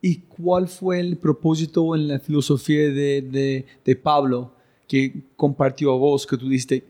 ¿Y 0.00 0.16
cuál 0.16 0.68
fue 0.68 1.00
el 1.00 1.16
propósito 1.16 1.96
en 1.96 2.06
la 2.06 2.20
filosofía 2.20 2.90
de, 2.90 3.64
de, 3.84 3.96
Pablo 3.96 4.52
que 4.86 5.12
compartió 5.34 5.92
a 5.92 5.96
vos, 5.96 6.24
que 6.24 6.36
tú 6.36 6.48
diste 6.48 6.84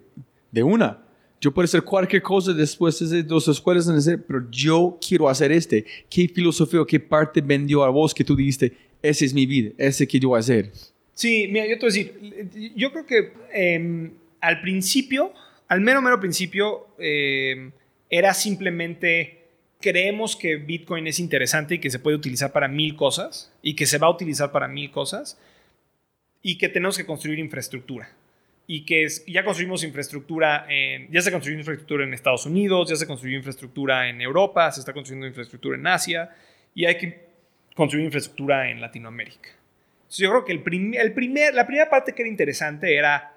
de 0.51 0.63
una? 0.63 1.03
Yo 1.41 1.55
puedo 1.55 1.65
hacer 1.65 1.83
cualquier 1.83 2.21
cosa 2.21 2.53
después 2.53 2.99
de 3.09 3.23
dos 3.23 3.47
escuelas, 3.47 3.89
pero 4.27 4.51
yo 4.51 4.99
quiero 5.07 5.29
hacer 5.29 5.53
este. 5.53 5.87
¿Qué 6.11 6.29
filosofía 6.29 6.83
o 6.83 6.87
qué 6.87 6.99
parte 7.01 7.41
vendió 7.41 7.85
a 7.85 7.91
vos 7.91 8.13
que 8.13 8.25
tú 8.25 8.35
dijiste, 8.35 8.77
esa 9.01 9.25
es 9.25 9.33
mi 9.33 9.47
vida, 9.47 9.71
ese 9.79 10.07
quiero 10.07 10.35
hacer? 10.35 10.73
Sí, 11.15 11.49
mira, 11.49 11.67
yo 11.67 11.79
te 11.79 11.87
voy 11.87 11.89
a 11.89 12.43
decir, 12.43 12.73
yo 12.77 12.93
creo 12.93 13.07
que 13.07 13.33
em, 13.53 14.11
al 14.41 14.61
principio, 14.61 15.33
al 15.69 15.81
mero, 15.81 16.03
mero 16.03 16.21
principio, 16.21 16.89
em, 16.99 17.71
era 18.11 18.35
simplemente 18.35 19.39
creemos 19.81 20.37
que 20.37 20.57
Bitcoin 20.57 21.07
es 21.07 21.19
interesante 21.21 21.77
y 21.77 21.79
que 21.79 21.91
se 21.91 21.99
puede 21.99 22.17
utilizar 22.17 22.53
para 22.53 22.69
mil 22.69 22.97
cosas 22.97 23.53
y 23.63 23.75
que 23.75 23.87
se 23.87 23.99
va 23.99 24.09
a 24.09 24.11
utilizar 24.11 24.51
para 24.51 24.69
mil 24.69 24.91
cosas 24.91 25.39
y 26.43 26.59
que 26.59 26.69
tenemos 26.69 26.97
que 26.97 27.07
construir 27.07 27.39
infraestructura. 27.39 28.11
Y 28.67 28.85
que 28.85 29.07
ya 29.27 29.45
construimos 29.45 29.83
infraestructura 29.83 30.67
ya 31.11 31.23
se 31.23 31.31
construyó 31.31 31.59
infraestructura 31.59 32.05
en 32.05 32.13
Estados 32.13 32.45
Unidos, 32.45 32.91
ya 32.91 32.97
se 32.97 33.07
construyó 33.07 33.37
infraestructura 33.39 34.11
en 34.11 34.21
Europa, 34.21 34.71
se 34.73 34.81
está 34.81 34.93
construyendo 34.93 35.27
infraestructura 35.27 35.79
en 35.79 35.87
Asia 35.87 36.31
y 36.75 36.85
hay 36.85 36.99
que 36.99 37.29
construir 37.75 38.05
infraestructura 38.05 38.71
en 38.71 38.81
Latinoamérica. 38.81 39.51
Yo 40.11 40.31
creo 40.31 40.45
que 40.45 40.53
el 40.53 40.63
primer, 41.13 41.55
la 41.55 41.67
primera 41.67 41.89
parte 41.89 42.15
que 42.15 42.23
era 42.23 42.29
interesante 42.29 42.95
era 42.95 43.35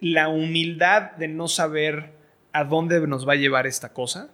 la 0.00 0.28
humildad 0.28 1.12
de 1.12 1.28
no 1.28 1.48
saber 1.48 2.15
a 2.56 2.64
dónde 2.64 3.06
nos 3.06 3.28
va 3.28 3.34
a 3.34 3.36
llevar 3.36 3.66
esta 3.66 3.92
cosa, 3.92 4.30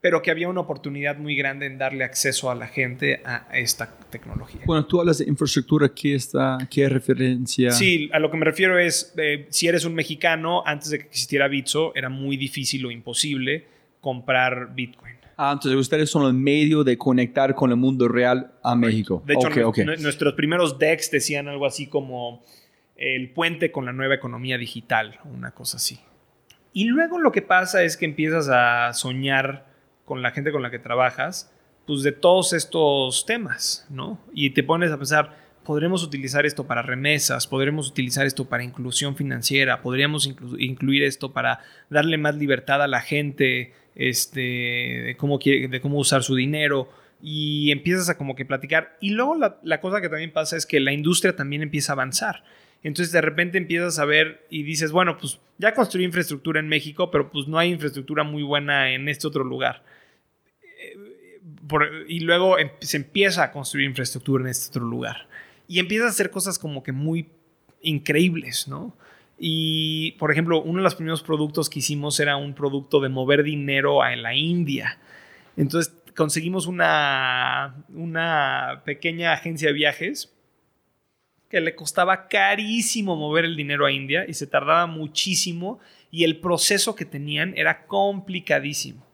pero 0.00 0.20
que 0.20 0.32
había 0.32 0.48
una 0.48 0.60
oportunidad 0.60 1.16
muy 1.16 1.36
grande 1.36 1.66
en 1.66 1.78
darle 1.78 2.02
acceso 2.02 2.50
a 2.50 2.56
la 2.56 2.66
gente 2.66 3.22
a 3.24 3.46
esta 3.56 3.88
tecnología. 4.10 4.62
Bueno, 4.66 4.84
tú 4.84 5.00
hablas 5.00 5.18
de 5.18 5.26
infraestructura, 5.26 5.88
¿qué, 5.94 6.16
está, 6.16 6.58
qué 6.68 6.88
referencia? 6.88 7.70
Sí, 7.70 8.10
a 8.12 8.18
lo 8.18 8.32
que 8.32 8.36
me 8.36 8.44
refiero 8.44 8.78
es, 8.78 9.14
eh, 9.16 9.46
si 9.50 9.68
eres 9.68 9.84
un 9.84 9.94
mexicano, 9.94 10.64
antes 10.66 10.90
de 10.90 10.98
que 10.98 11.04
existiera 11.06 11.46
Bitso, 11.46 11.94
era 11.94 12.08
muy 12.08 12.36
difícil 12.36 12.84
o 12.84 12.90
imposible 12.90 13.64
comprar 14.00 14.74
Bitcoin. 14.74 15.14
Ah, 15.36 15.52
entonces 15.52 15.78
ustedes 15.78 16.10
son 16.10 16.26
el 16.26 16.32
medio 16.32 16.82
de 16.82 16.98
conectar 16.98 17.54
con 17.54 17.70
el 17.70 17.76
mundo 17.76 18.08
real 18.08 18.54
a 18.62 18.74
México. 18.74 19.22
De 19.24 19.34
hecho, 19.34 19.50
nuestros 19.98 20.34
primeros 20.34 20.78
decks 20.78 21.10
decían 21.12 21.46
algo 21.46 21.66
así 21.66 21.86
como 21.86 22.42
el 22.96 23.30
puente 23.30 23.70
con 23.70 23.84
la 23.84 23.92
nueva 23.92 24.14
economía 24.14 24.58
digital, 24.58 25.20
una 25.24 25.52
cosa 25.52 25.76
así. 25.76 26.00
Y 26.76 26.84
luego 26.84 27.18
lo 27.18 27.32
que 27.32 27.40
pasa 27.40 27.84
es 27.84 27.96
que 27.96 28.04
empiezas 28.04 28.50
a 28.50 28.92
soñar 28.92 29.64
con 30.04 30.20
la 30.20 30.32
gente 30.32 30.52
con 30.52 30.60
la 30.60 30.70
que 30.70 30.78
trabajas, 30.78 31.50
pues 31.86 32.02
de 32.02 32.12
todos 32.12 32.52
estos 32.52 33.24
temas, 33.24 33.86
¿no? 33.88 34.20
Y 34.34 34.50
te 34.50 34.62
pones 34.62 34.92
a 34.92 34.98
pensar, 34.98 35.38
podremos 35.64 36.02
utilizar 36.02 36.44
esto 36.44 36.66
para 36.66 36.82
remesas, 36.82 37.46
podremos 37.46 37.88
utilizar 37.88 38.26
esto 38.26 38.50
para 38.50 38.62
inclusión 38.62 39.16
financiera, 39.16 39.80
podríamos 39.80 40.26
incluir 40.58 41.02
esto 41.04 41.32
para 41.32 41.60
darle 41.88 42.18
más 42.18 42.34
libertad 42.34 42.82
a 42.82 42.88
la 42.88 43.00
gente, 43.00 43.72
este, 43.94 44.40
de, 44.40 45.16
cómo 45.16 45.38
de 45.38 45.80
cómo 45.80 45.96
usar 45.96 46.24
su 46.24 46.34
dinero 46.34 46.90
y 47.22 47.70
empiezas 47.70 48.10
a 48.10 48.18
como 48.18 48.36
que 48.36 48.44
platicar. 48.44 48.98
Y 49.00 49.12
luego 49.12 49.34
la, 49.62 49.80
cosa 49.80 50.02
que 50.02 50.10
también 50.10 50.30
pasa 50.30 50.58
es 50.58 50.66
que 50.66 50.80
la 50.80 50.92
industria 50.92 51.34
también 51.34 51.62
empieza 51.62 51.92
a 51.92 51.94
avanzar. 51.94 52.44
Entonces 52.86 53.10
de 53.10 53.20
repente 53.20 53.58
empiezas 53.58 53.98
a 53.98 54.04
ver 54.04 54.46
y 54.48 54.62
dices, 54.62 54.92
bueno, 54.92 55.18
pues 55.18 55.40
ya 55.58 55.74
construí 55.74 56.04
infraestructura 56.04 56.60
en 56.60 56.68
México, 56.68 57.10
pero 57.10 57.32
pues 57.32 57.48
no 57.48 57.58
hay 57.58 57.72
infraestructura 57.72 58.22
muy 58.22 58.44
buena 58.44 58.92
en 58.92 59.08
este 59.08 59.26
otro 59.26 59.42
lugar. 59.42 59.82
Eh, 60.62 62.04
y 62.06 62.20
luego 62.20 62.60
em, 62.60 62.70
se 62.78 62.98
empieza 62.98 63.42
a 63.42 63.50
construir 63.50 63.88
infraestructura 63.88 64.44
en 64.44 64.50
este 64.50 64.68
otro 64.68 64.84
lugar. 64.84 65.26
Y 65.66 65.80
empiezas 65.80 66.06
a 66.06 66.10
hacer 66.10 66.30
cosas 66.30 66.60
como 66.60 66.84
que 66.84 66.92
muy 66.92 67.26
increíbles, 67.82 68.68
¿no? 68.68 68.96
Y, 69.36 70.12
por 70.12 70.30
ejemplo, 70.30 70.62
uno 70.62 70.78
de 70.78 70.84
los 70.84 70.94
primeros 70.94 71.24
productos 71.24 71.68
que 71.68 71.80
hicimos 71.80 72.20
era 72.20 72.36
un 72.36 72.54
producto 72.54 73.00
de 73.00 73.08
mover 73.08 73.42
dinero 73.42 74.06
en 74.06 74.22
la 74.22 74.32
India. 74.36 75.00
Entonces 75.56 75.92
conseguimos 76.14 76.68
una, 76.68 77.84
una 77.88 78.82
pequeña 78.84 79.32
agencia 79.32 79.70
de 79.70 79.74
viajes 79.74 80.35
que 81.48 81.60
le 81.60 81.74
costaba 81.74 82.28
carísimo 82.28 83.16
mover 83.16 83.44
el 83.44 83.56
dinero 83.56 83.86
a 83.86 83.92
India 83.92 84.24
y 84.26 84.34
se 84.34 84.46
tardaba 84.46 84.86
muchísimo 84.86 85.78
y 86.10 86.24
el 86.24 86.38
proceso 86.38 86.94
que 86.94 87.04
tenían 87.04 87.54
era 87.56 87.86
complicadísimo. 87.86 89.04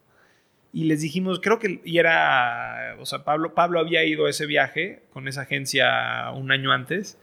Y 0.73 0.85
les 0.85 1.03
dijimos, 1.03 1.41
creo 1.41 1.59
que, 1.59 1.83
y 1.85 1.99
era, 1.99 2.97
o 2.99 3.05
sea, 3.05 3.25
Pablo, 3.25 3.55
Pablo 3.55 3.79
había 3.79 4.05
ido 4.05 4.25
a 4.25 4.31
ese 4.31 4.47
viaje 4.47 5.03
con 5.13 5.29
esa 5.29 5.43
agencia 5.43 6.31
un 6.35 6.51
año 6.51 6.73
antes 6.73 7.19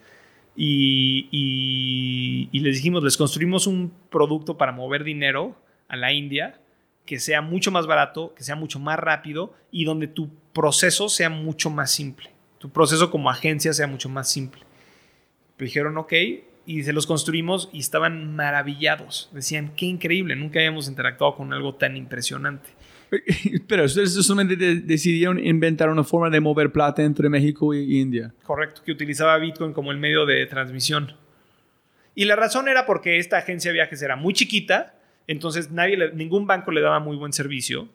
y, 0.56 2.50
les 2.52 2.76
dijimos, 2.76 3.04
les 3.04 3.18
construimos 3.18 3.66
un 3.66 3.92
producto 4.10 4.58
para 4.58 4.72
mover 4.72 5.04
dinero 5.04 5.56
a 5.88 5.96
la 5.96 6.12
India 6.12 6.60
que 7.06 7.20
sea 7.20 7.42
mucho 7.42 7.72
más 7.72 7.88
barato, 7.88 8.36
que 8.36 8.44
sea 8.44 8.56
mucho 8.56 8.78
más 8.78 9.00
rápido 9.00 9.54
y 9.72 9.86
donde 9.86 10.08
tu 10.08 10.30
proceso 10.54 11.10
sea 11.10 11.30
mucho 11.30 11.72
más 11.72 11.90
simple. 11.92 12.30
Tu 12.60 12.70
proceso 12.70 13.10
como 13.10 13.32
agencia 13.32 13.74
sea 13.74 13.88
mucho 13.88 14.10
más 14.10 14.30
simple. 14.30 14.62
Dijeron, 15.66 15.98
ok, 15.98 16.14
y 16.66 16.84
se 16.84 16.94
los 16.94 17.08
construimos 17.08 17.70
y 17.74 17.80
estaban 17.80 18.36
maravillados. 18.36 19.30
Decían, 19.34 19.74
qué 19.76 19.88
increíble, 19.88 20.36
nunca 20.36 20.60
habíamos 20.60 20.88
interactuado 20.88 21.36
con 21.36 21.52
algo 21.52 21.76
tan 21.76 21.98
impresionante. 21.98 22.70
Pero 23.68 23.86
ustedes 23.86 24.14
solamente 24.14 24.56
decidieron 24.56 25.44
inventar 25.44 25.90
una 25.90 26.04
forma 26.04 26.30
de 26.30 26.40
mover 26.40 26.72
plata 26.72 27.04
entre 27.04 27.28
México 27.28 27.74
y 27.74 28.00
India. 28.00 28.34
Correcto, 28.44 28.82
que 28.86 28.92
utilizaba 28.92 29.38
Bitcoin 29.38 29.74
como 29.74 29.92
el 29.92 29.98
medio 29.98 30.26
de 30.26 30.46
transmisión. 30.46 31.16
Y 32.14 32.26
la 32.26 32.36
razón 32.36 32.68
era 32.68 32.86
porque 32.86 33.18
esta 33.18 33.38
agencia 33.38 33.72
de 33.72 33.74
viajes 33.74 34.02
era 34.02 34.16
muy 34.16 34.34
chiquita, 34.34 34.96
entonces 35.26 35.72
nadie, 35.72 36.12
ningún 36.14 36.46
banco 36.46 36.72
le 36.72 36.82
daba 36.82 37.00
muy 37.00 37.18
buen 37.18 37.34
servicio. 37.34 37.90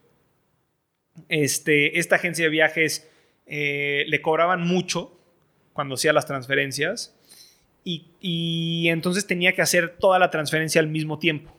Este, 1.28 1.98
esta 1.98 2.16
agencia 2.16 2.46
de 2.46 2.50
viajes 2.50 3.08
eh, 3.46 4.04
le 4.08 4.20
cobraban 4.20 4.66
mucho 4.66 5.16
cuando 5.72 5.94
hacía 5.94 6.12
las 6.12 6.26
transferencias 6.26 7.14
y, 7.84 8.88
entonces 8.88 9.26
tenía 9.26 9.52
que 9.52 9.62
hacer 9.62 9.96
toda 9.98 10.18
la 10.18 10.30
transferencia 10.30 10.80
al 10.80 10.88
mismo 10.88 11.18
tiempo 11.18 11.54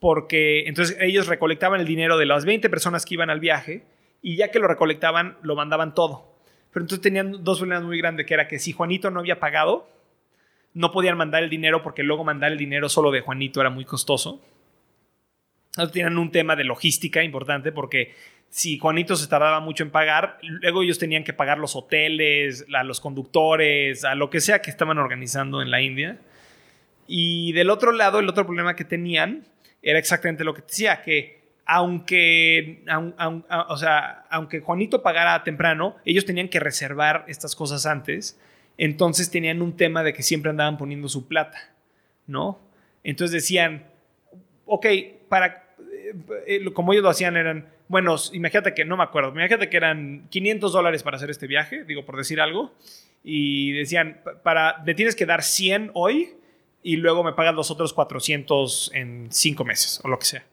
porque 0.00 0.66
entonces 0.66 0.96
ellos 1.00 1.26
recolectaban 1.26 1.80
el 1.80 1.86
dinero 1.86 2.16
de 2.18 2.26
las 2.26 2.44
20 2.44 2.68
personas 2.68 3.04
que 3.04 3.14
iban 3.14 3.30
al 3.30 3.40
viaje 3.40 3.84
y 4.22 4.36
ya 4.36 4.50
que 4.50 4.58
lo 4.58 4.68
recolectaban, 4.68 5.36
lo 5.42 5.56
mandaban 5.56 5.94
todo. 5.94 6.36
Pero 6.72 6.84
entonces 6.84 7.02
tenían 7.02 7.42
dos 7.44 7.58
problemas 7.58 7.84
muy 7.84 7.98
grandes, 7.98 8.26
que 8.26 8.34
era 8.34 8.48
que 8.48 8.58
si 8.58 8.72
Juanito 8.72 9.10
no 9.10 9.20
había 9.20 9.40
pagado, 9.40 9.88
no 10.74 10.92
podían 10.92 11.16
mandar 11.16 11.42
el 11.42 11.50
dinero 11.50 11.82
porque 11.82 12.02
luego 12.02 12.24
mandar 12.24 12.52
el 12.52 12.58
dinero 12.58 12.88
solo 12.88 13.10
de 13.10 13.22
Juanito 13.22 13.60
era 13.60 13.70
muy 13.70 13.84
costoso. 13.84 14.42
Entonces 15.70 15.92
tenían 15.92 16.18
un 16.18 16.30
tema 16.30 16.56
de 16.56 16.64
logística 16.64 17.22
importante 17.22 17.72
porque 17.72 18.14
si 18.48 18.78
Juanito 18.78 19.16
se 19.16 19.28
tardaba 19.28 19.60
mucho 19.60 19.82
en 19.82 19.90
pagar, 19.90 20.38
luego 20.42 20.82
ellos 20.82 20.98
tenían 20.98 21.24
que 21.24 21.32
pagar 21.32 21.58
los 21.58 21.76
hoteles, 21.76 22.64
a 22.74 22.84
los 22.84 23.00
conductores, 23.00 24.04
a 24.04 24.14
lo 24.14 24.30
que 24.30 24.40
sea 24.40 24.62
que 24.62 24.70
estaban 24.70 24.98
organizando 24.98 25.60
en 25.60 25.70
la 25.70 25.80
India. 25.82 26.18
Y 27.06 27.52
del 27.52 27.70
otro 27.70 27.92
lado, 27.92 28.18
el 28.18 28.28
otro 28.28 28.46
problema 28.46 28.74
que 28.74 28.84
tenían 28.84 29.44
era 29.82 29.98
exactamente 29.98 30.42
lo 30.42 30.54
que 30.54 30.62
decía, 30.62 31.02
que 31.02 31.36
aunque, 31.66 32.84
o 33.68 33.76
sea, 33.76 34.24
aunque 34.30 34.60
Juanito 34.60 35.02
pagara 35.02 35.42
temprano, 35.42 35.96
ellos 36.04 36.24
tenían 36.24 36.48
que 36.48 36.60
reservar 36.60 37.24
estas 37.26 37.56
cosas 37.56 37.86
antes, 37.86 38.38
entonces 38.78 39.30
tenían 39.30 39.62
un 39.62 39.76
tema 39.76 40.02
de 40.02 40.12
que 40.12 40.22
siempre 40.22 40.50
andaban 40.50 40.78
poniendo 40.78 41.08
su 41.08 41.26
plata, 41.26 41.74
¿no? 42.26 42.60
Entonces 43.02 43.32
decían, 43.32 43.84
ok, 44.64 44.86
para, 45.28 45.64
eh, 45.92 46.14
eh, 46.46 46.72
como 46.72 46.92
ellos 46.92 47.02
lo 47.02 47.10
hacían 47.10 47.36
eran, 47.36 47.68
bueno, 47.88 48.16
imagínate 48.32 48.74
que, 48.74 48.84
no 48.84 48.96
me 48.96 49.04
acuerdo, 49.04 49.30
imagínate 49.30 49.68
que 49.68 49.76
eran 49.76 50.26
500 50.30 50.72
dólares 50.72 51.02
para 51.02 51.16
hacer 51.16 51.30
este 51.30 51.46
viaje, 51.46 51.84
digo 51.84 52.04
por 52.04 52.16
decir 52.16 52.40
algo, 52.40 52.74
y 53.22 53.72
decían, 53.72 54.20
para, 54.42 54.82
me 54.84 54.94
tienes 54.94 55.14
que 55.16 55.26
dar 55.26 55.42
100 55.42 55.90
hoy 55.94 56.34
y 56.82 56.96
luego 56.96 57.24
me 57.24 57.32
pagas 57.32 57.54
los 57.54 57.70
otros 57.70 57.92
400 57.92 58.90
en 58.94 59.28
5 59.30 59.64
meses 59.64 60.00
o 60.04 60.08
lo 60.08 60.18
que 60.18 60.26
sea. 60.26 60.44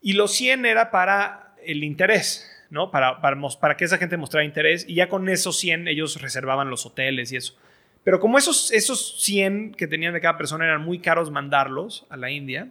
Y 0.00 0.14
los 0.14 0.32
100 0.32 0.66
era 0.66 0.90
para 0.90 1.54
el 1.64 1.84
interés, 1.84 2.50
¿no? 2.70 2.90
Para, 2.90 3.20
para, 3.20 3.38
para 3.60 3.76
que 3.76 3.84
esa 3.84 3.98
gente 3.98 4.16
mostrara 4.16 4.44
interés 4.44 4.84
y 4.88 4.94
ya 4.94 5.08
con 5.08 5.28
esos 5.28 5.58
100 5.58 5.88
ellos 5.88 6.20
reservaban 6.20 6.70
los 6.70 6.86
hoteles 6.86 7.32
y 7.32 7.36
eso. 7.36 7.56
Pero 8.04 8.18
como 8.18 8.36
esos, 8.38 8.72
esos 8.72 9.22
100 9.22 9.74
que 9.74 9.86
tenían 9.86 10.12
de 10.12 10.20
cada 10.20 10.36
persona 10.36 10.64
eran 10.64 10.82
muy 10.82 10.98
caros 10.98 11.30
mandarlos 11.30 12.06
a 12.10 12.16
la 12.16 12.30
India, 12.30 12.68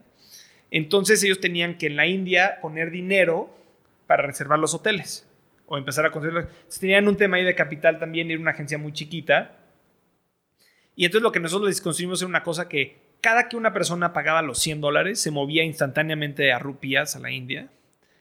entonces 0.71 1.21
ellos 1.23 1.39
tenían 1.39 1.77
que 1.77 1.87
en 1.87 1.97
la 1.97 2.07
India 2.07 2.57
poner 2.61 2.89
dinero 2.89 3.53
para 4.07 4.23
reservar 4.23 4.57
los 4.57 4.73
hoteles 4.73 5.27
o 5.67 5.77
empezar 5.77 6.05
a 6.05 6.11
construirlos. 6.11 6.47
tenían 6.79 7.07
un 7.07 7.17
tema 7.17 7.37
ahí 7.37 7.43
de 7.43 7.55
capital 7.55 7.99
también, 7.99 8.31
era 8.31 8.39
una 8.39 8.51
agencia 8.51 8.77
muy 8.77 8.93
chiquita. 8.93 9.57
Y 10.95 11.05
entonces 11.05 11.23
lo 11.23 11.31
que 11.31 11.39
nosotros 11.39 11.69
les 11.69 11.81
construimos 11.81 12.21
era 12.21 12.29
una 12.29 12.43
cosa 12.43 12.67
que 12.67 12.99
cada 13.21 13.47
que 13.47 13.55
una 13.55 13.71
persona 13.71 14.13
pagaba 14.13 14.41
los 14.41 14.59
100 14.59 14.81
dólares, 14.81 15.19
se 15.19 15.31
movía 15.31 15.63
instantáneamente 15.63 16.51
a 16.51 16.59
rupias 16.59 17.15
a 17.15 17.19
la 17.19 17.31
India, 17.31 17.69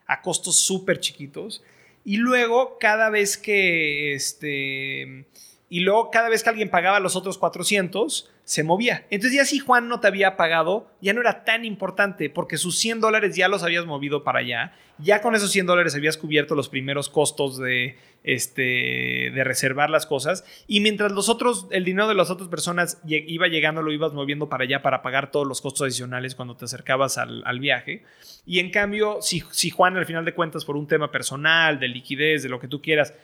a 0.06 0.20
costos 0.20 0.56
súper 0.56 1.00
chiquitos. 1.00 1.64
Y 2.04 2.18
luego, 2.18 2.78
cada 2.78 3.10
vez 3.10 3.36
que 3.36 4.14
este, 4.14 5.26
y 5.68 5.80
luego 5.80 6.10
cada 6.10 6.28
vez 6.28 6.42
que 6.42 6.50
alguien 6.50 6.68
pagaba 6.68 7.00
los 7.00 7.16
otros 7.16 7.38
400, 7.38 8.30
se 8.50 8.64
movía. 8.64 9.06
Entonces 9.10 9.36
ya 9.36 9.44
si 9.44 9.60
Juan 9.60 9.86
no 9.86 10.00
te 10.00 10.08
había 10.08 10.36
pagado, 10.36 10.90
ya 11.00 11.12
no 11.12 11.20
era 11.20 11.44
tan 11.44 11.64
importante 11.64 12.30
porque 12.30 12.56
sus 12.56 12.80
100 12.80 12.98
dólares 12.98 13.36
ya 13.36 13.46
los 13.46 13.62
habías 13.62 13.86
movido 13.86 14.24
para 14.24 14.40
allá. 14.40 14.72
Ya 14.98 15.22
con 15.22 15.36
esos 15.36 15.52
100 15.52 15.66
dólares 15.66 15.94
habías 15.94 16.16
cubierto 16.16 16.56
los 16.56 16.68
primeros 16.68 17.08
costos 17.08 17.58
de, 17.58 17.96
este, 18.24 19.30
de 19.32 19.44
reservar 19.44 19.88
las 19.88 20.04
cosas. 20.04 20.44
Y 20.66 20.80
mientras 20.80 21.12
los 21.12 21.28
otros, 21.28 21.68
el 21.70 21.84
dinero 21.84 22.08
de 22.08 22.16
las 22.16 22.28
otras 22.28 22.48
personas 22.48 23.00
iba 23.06 23.46
llegando, 23.46 23.82
lo 23.82 23.92
ibas 23.92 24.14
moviendo 24.14 24.48
para 24.48 24.64
allá 24.64 24.82
para 24.82 25.00
pagar 25.00 25.30
todos 25.30 25.46
los 25.46 25.60
costos 25.60 25.82
adicionales 25.82 26.34
cuando 26.34 26.56
te 26.56 26.64
acercabas 26.64 27.18
al, 27.18 27.44
al 27.46 27.60
viaje. 27.60 28.02
Y 28.46 28.58
en 28.58 28.72
cambio, 28.72 29.18
si, 29.20 29.44
si 29.52 29.70
Juan 29.70 29.96
al 29.96 30.06
final 30.06 30.24
de 30.24 30.34
cuentas 30.34 30.64
por 30.64 30.76
un 30.76 30.88
tema 30.88 31.12
personal, 31.12 31.78
de 31.78 31.86
liquidez, 31.86 32.42
de 32.42 32.48
lo 32.48 32.58
que 32.58 32.66
tú 32.66 32.82
quieras, 32.82 33.14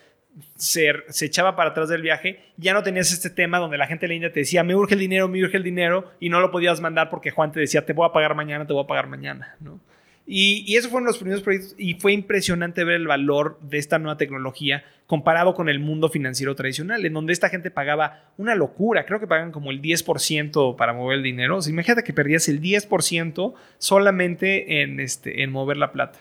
se, 0.56 0.90
echaba 1.22 1.56
para 1.56 1.70
atrás 1.70 1.88
del 1.88 2.02
viaje, 2.02 2.40
ya 2.56 2.74
no 2.74 2.82
tenías 2.82 3.12
este 3.12 3.30
tema 3.30 3.58
donde 3.58 3.78
la 3.78 3.86
gente 3.86 4.04
de 4.04 4.08
la 4.08 4.14
India 4.14 4.32
te 4.32 4.40
decía, 4.40 4.62
me 4.64 4.74
urge 4.74 4.94
el 4.94 5.00
dinero, 5.00 5.28
me 5.28 5.42
urge 5.42 5.56
el 5.56 5.62
dinero, 5.62 6.10
y 6.20 6.28
no 6.28 6.40
lo 6.40 6.50
podías 6.50 6.80
mandar 6.80 7.10
porque 7.10 7.30
Juan 7.30 7.52
te 7.52 7.60
decía, 7.60 7.84
te 7.84 7.92
voy 7.92 8.08
a 8.08 8.12
pagar 8.12 8.34
mañana, 8.34 8.66
te 8.66 8.72
voy 8.72 8.84
a 8.84 8.86
pagar 8.86 9.08
mañana, 9.08 9.56
¿no? 9.60 9.80
Y, 10.28 10.64
y 10.66 10.76
esos 10.76 10.90
fueron 10.90 11.06
los 11.06 11.18
primeros 11.18 11.42
proyectos 11.42 11.76
y 11.78 11.94
fue 11.94 12.12
impresionante 12.12 12.82
ver 12.82 12.96
el 12.96 13.06
valor 13.06 13.60
de 13.60 13.78
esta 13.78 14.00
nueva 14.00 14.16
tecnología 14.16 14.82
comparado 15.06 15.54
con 15.54 15.68
el 15.68 15.78
mundo 15.78 16.08
financiero 16.08 16.56
tradicional, 16.56 17.06
en 17.06 17.12
donde 17.12 17.32
esta 17.32 17.48
gente 17.48 17.70
pagaba 17.70 18.24
una 18.36 18.56
locura, 18.56 19.06
creo 19.06 19.20
que 19.20 19.28
pagan 19.28 19.52
como 19.52 19.70
el 19.70 19.80
10% 19.80 20.74
para 20.74 20.92
mover 20.92 21.18
el 21.18 21.22
dinero, 21.22 21.58
o 21.58 21.62
sea, 21.62 21.72
imagínate 21.72 22.02
que 22.02 22.12
perdías 22.12 22.48
el 22.48 22.60
10% 22.60 23.54
solamente 23.78 24.82
en, 24.82 24.98
este, 24.98 25.44
en 25.44 25.52
mover 25.52 25.76
la 25.76 25.92
plata. 25.92 26.18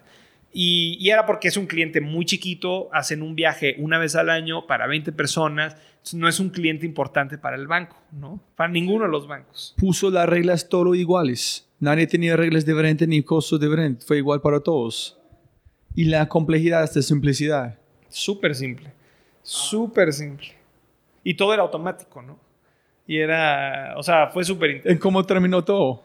Y, 0.57 1.09
era 1.09 1.25
porque 1.25 1.49
es 1.49 1.57
un 1.57 1.65
cliente 1.65 1.99
muy 1.99 2.23
chiquito, 2.23 2.87
hacen 2.93 3.21
un 3.21 3.35
viaje 3.35 3.75
una 3.77 3.99
vez 3.99 4.15
al 4.15 4.29
año 4.29 4.65
para 4.67 4.87
20 4.87 5.11
personas, 5.11 5.75
no 6.13 6.29
es 6.29 6.39
un 6.39 6.49
cliente 6.49 6.85
importante 6.85 7.37
para 7.37 7.57
el 7.57 7.67
banco, 7.67 7.97
¿no? 8.13 8.39
Para 8.55 8.71
ninguno 8.71 9.03
de 9.03 9.11
los 9.11 9.27
bancos. 9.27 9.75
Puso 9.77 10.09
las 10.09 10.29
reglas 10.29 10.69
todo 10.69 10.95
iguales. 10.95 11.67
Nadie 11.81 12.07
tenía 12.07 12.37
reglas 12.37 12.65
diferentes 12.65 13.05
ni 13.05 13.21
costos 13.21 13.59
diferentes, 13.59 14.05
fue 14.05 14.15
igual 14.15 14.39
para 14.39 14.61
todos. 14.61 15.19
Y 15.93 16.05
la 16.05 16.29
complejidad 16.29 16.89
de 16.89 17.01
simplicidad. 17.01 17.77
Súper 18.07 18.55
simple, 18.55 18.93
súper 19.43 20.13
simple. 20.13 20.53
Y 21.21 21.33
todo 21.33 21.53
era 21.53 21.63
automático, 21.63 22.21
¿no? 22.21 22.39
Y 23.05 23.17
era, 23.17 23.93
o 23.97 24.03
sea, 24.03 24.27
fue 24.27 24.45
súper... 24.45 24.81
¿En 24.85 24.99
cómo 24.99 25.25
terminó 25.25 25.65
todo? 25.65 26.04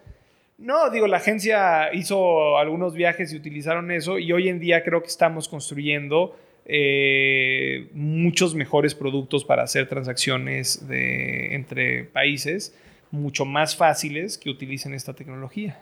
No, 0.61 0.91
digo, 0.91 1.07
la 1.07 1.17
agencia 1.17 1.93
hizo 1.95 2.59
algunos 2.59 2.95
viajes 2.95 3.33
y 3.33 3.37
utilizaron 3.37 3.91
eso 3.91 4.19
y 4.19 4.31
hoy 4.31 4.51
en 4.51 4.61
día 4.61 4.85
creo 4.85 5.01
que 5.01 5.09
estamos 5.09 5.49
construyendo 5.49 6.39
eh, 6.67 7.89
muchos 7.95 8.55
mejores 8.55 8.95
productos 8.95 9.43
para 9.43 9.63
hacer 9.63 9.89
transacciones 9.89 10.85
entre 10.91 12.05
países 12.05 12.79
mucho 13.11 13.47
más 13.47 13.75
fáciles 13.75 14.37
que 14.37 14.51
utilicen 14.51 14.93
esta 14.93 15.15
tecnología. 15.15 15.81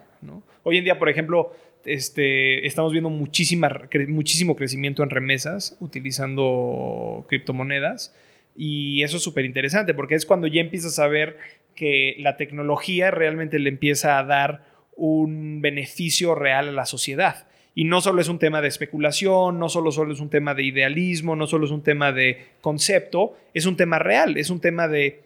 Hoy 0.62 0.78
en 0.78 0.84
día, 0.84 0.96
por 0.98 1.08
ejemplo, 1.08 1.52
este, 1.84 2.64
estamos 2.64 2.92
viendo 2.92 3.10
muchísimo 3.10 4.56
crecimiento 4.56 5.02
en 5.02 5.10
remesas 5.10 5.76
utilizando 5.80 7.26
criptomonedas 7.28 8.14
y 8.56 9.02
eso 9.02 9.16
es 9.16 9.24
súper 9.24 9.44
interesante 9.44 9.92
porque 9.92 10.14
es 10.14 10.24
cuando 10.24 10.46
ya 10.46 10.60
empiezas 10.60 11.00
a 11.00 11.08
ver 11.08 11.36
que 11.74 12.16
la 12.18 12.36
tecnología 12.36 13.10
realmente 13.10 13.58
le 13.58 13.68
empieza 13.68 14.18
a 14.18 14.24
dar 14.24 14.67
un 14.98 15.62
beneficio 15.62 16.34
real 16.34 16.68
a 16.68 16.72
la 16.72 16.86
sociedad. 16.86 17.46
Y 17.74 17.84
no 17.84 18.00
solo 18.00 18.20
es 18.20 18.28
un 18.28 18.40
tema 18.40 18.60
de 18.60 18.68
especulación, 18.68 19.58
no 19.58 19.68
solo, 19.68 19.92
solo 19.92 20.12
es 20.12 20.20
un 20.20 20.30
tema 20.30 20.54
de 20.54 20.64
idealismo, 20.64 21.36
no 21.36 21.46
solo 21.46 21.64
es 21.64 21.70
un 21.70 21.82
tema 21.82 22.12
de 22.12 22.48
concepto, 22.60 23.36
es 23.54 23.66
un 23.66 23.76
tema 23.76 24.00
real, 24.00 24.36
es 24.36 24.50
un 24.50 24.60
tema 24.60 24.88
de 24.88 25.22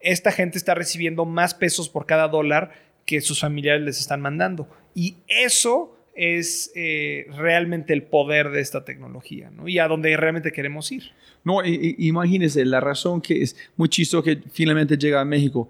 esta 0.00 0.30
gente 0.30 0.56
está 0.56 0.74
recibiendo 0.74 1.24
más 1.24 1.54
pesos 1.54 1.88
por 1.88 2.06
cada 2.06 2.28
dólar 2.28 2.72
que 3.04 3.20
sus 3.20 3.40
familiares 3.40 3.82
les 3.82 4.00
están 4.00 4.20
mandando. 4.20 4.68
Y 4.94 5.16
eso 5.26 5.96
es 6.14 6.70
eh, 6.74 7.26
realmente 7.36 7.92
el 7.92 8.04
poder 8.04 8.50
de 8.50 8.60
esta 8.60 8.84
tecnología, 8.84 9.50
¿no? 9.50 9.68
Y 9.68 9.78
a 9.78 9.88
donde 9.88 10.16
realmente 10.16 10.52
queremos 10.52 10.90
ir. 10.92 11.10
No, 11.44 11.64
imagínese 11.64 12.64
la 12.64 12.80
razón 12.80 13.20
que 13.20 13.42
es 13.42 13.56
muy 13.76 13.88
chistoso 13.88 14.22
que 14.22 14.38
finalmente 14.52 14.96
llega 14.96 15.20
a 15.20 15.24
México 15.24 15.68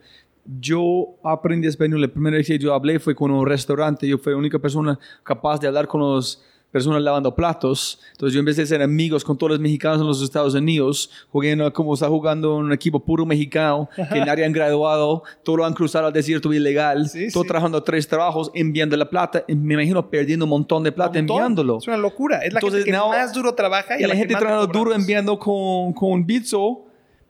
yo 0.60 1.16
aprendí 1.22 1.68
español. 1.68 2.00
La 2.00 2.08
primera 2.08 2.36
vez 2.36 2.46
que 2.46 2.58
yo 2.58 2.74
hablé 2.74 2.98
fue 2.98 3.14
con 3.14 3.30
un 3.30 3.46
restaurante. 3.46 4.06
Yo 4.06 4.18
fui 4.18 4.32
la 4.32 4.38
única 4.38 4.58
persona 4.58 4.98
capaz 5.22 5.60
de 5.60 5.68
hablar 5.68 5.86
con 5.86 6.14
las 6.14 6.42
personas 6.70 7.00
lavando 7.02 7.34
platos. 7.34 8.00
Entonces 8.12 8.34
yo 8.34 8.40
empecé 8.40 8.62
a 8.62 8.66
ser 8.66 8.82
amigos 8.82 9.24
con 9.24 9.38
todos 9.38 9.52
los 9.52 9.60
mexicanos 9.60 10.00
en 10.00 10.06
los 10.06 10.22
Estados 10.22 10.54
Unidos. 10.54 11.10
Jugué 11.30 11.56
como 11.72 11.94
está 11.94 12.08
jugando 12.08 12.56
un 12.56 12.72
equipo 12.72 13.00
puro 13.00 13.24
mexicano, 13.24 13.88
que 14.12 14.20
nadie 14.20 14.44
han 14.44 14.52
graduado, 14.52 15.22
todos 15.42 15.66
han 15.66 15.72
cruzado 15.72 16.08
al 16.08 16.12
desierto 16.12 16.52
ilegal, 16.52 17.08
sí, 17.08 17.28
todo 17.32 17.44
trabajando 17.44 17.82
tres 17.82 18.06
trabajos, 18.06 18.50
enviando 18.54 18.96
la 18.96 19.08
plata. 19.08 19.44
Me 19.48 19.74
imagino 19.74 20.10
perdiendo 20.10 20.44
un 20.44 20.50
montón 20.50 20.82
de 20.82 20.92
plata 20.92 21.18
enviándolo. 21.18 21.78
Es 21.78 21.88
una 21.88 21.96
locura. 21.96 22.38
Es 22.38 22.52
la 22.52 22.60
gente 22.60 22.84
que 22.84 22.92
más 22.92 23.32
duro 23.32 23.54
trabaja. 23.54 23.98
Y, 23.98 24.02
la, 24.02 24.14
gente 24.14 24.34
trabajando 24.34 24.66
duro 24.66 24.92
enviando 24.92 25.38
con, 25.38 25.92
con 25.92 26.26
Bitso 26.26 26.85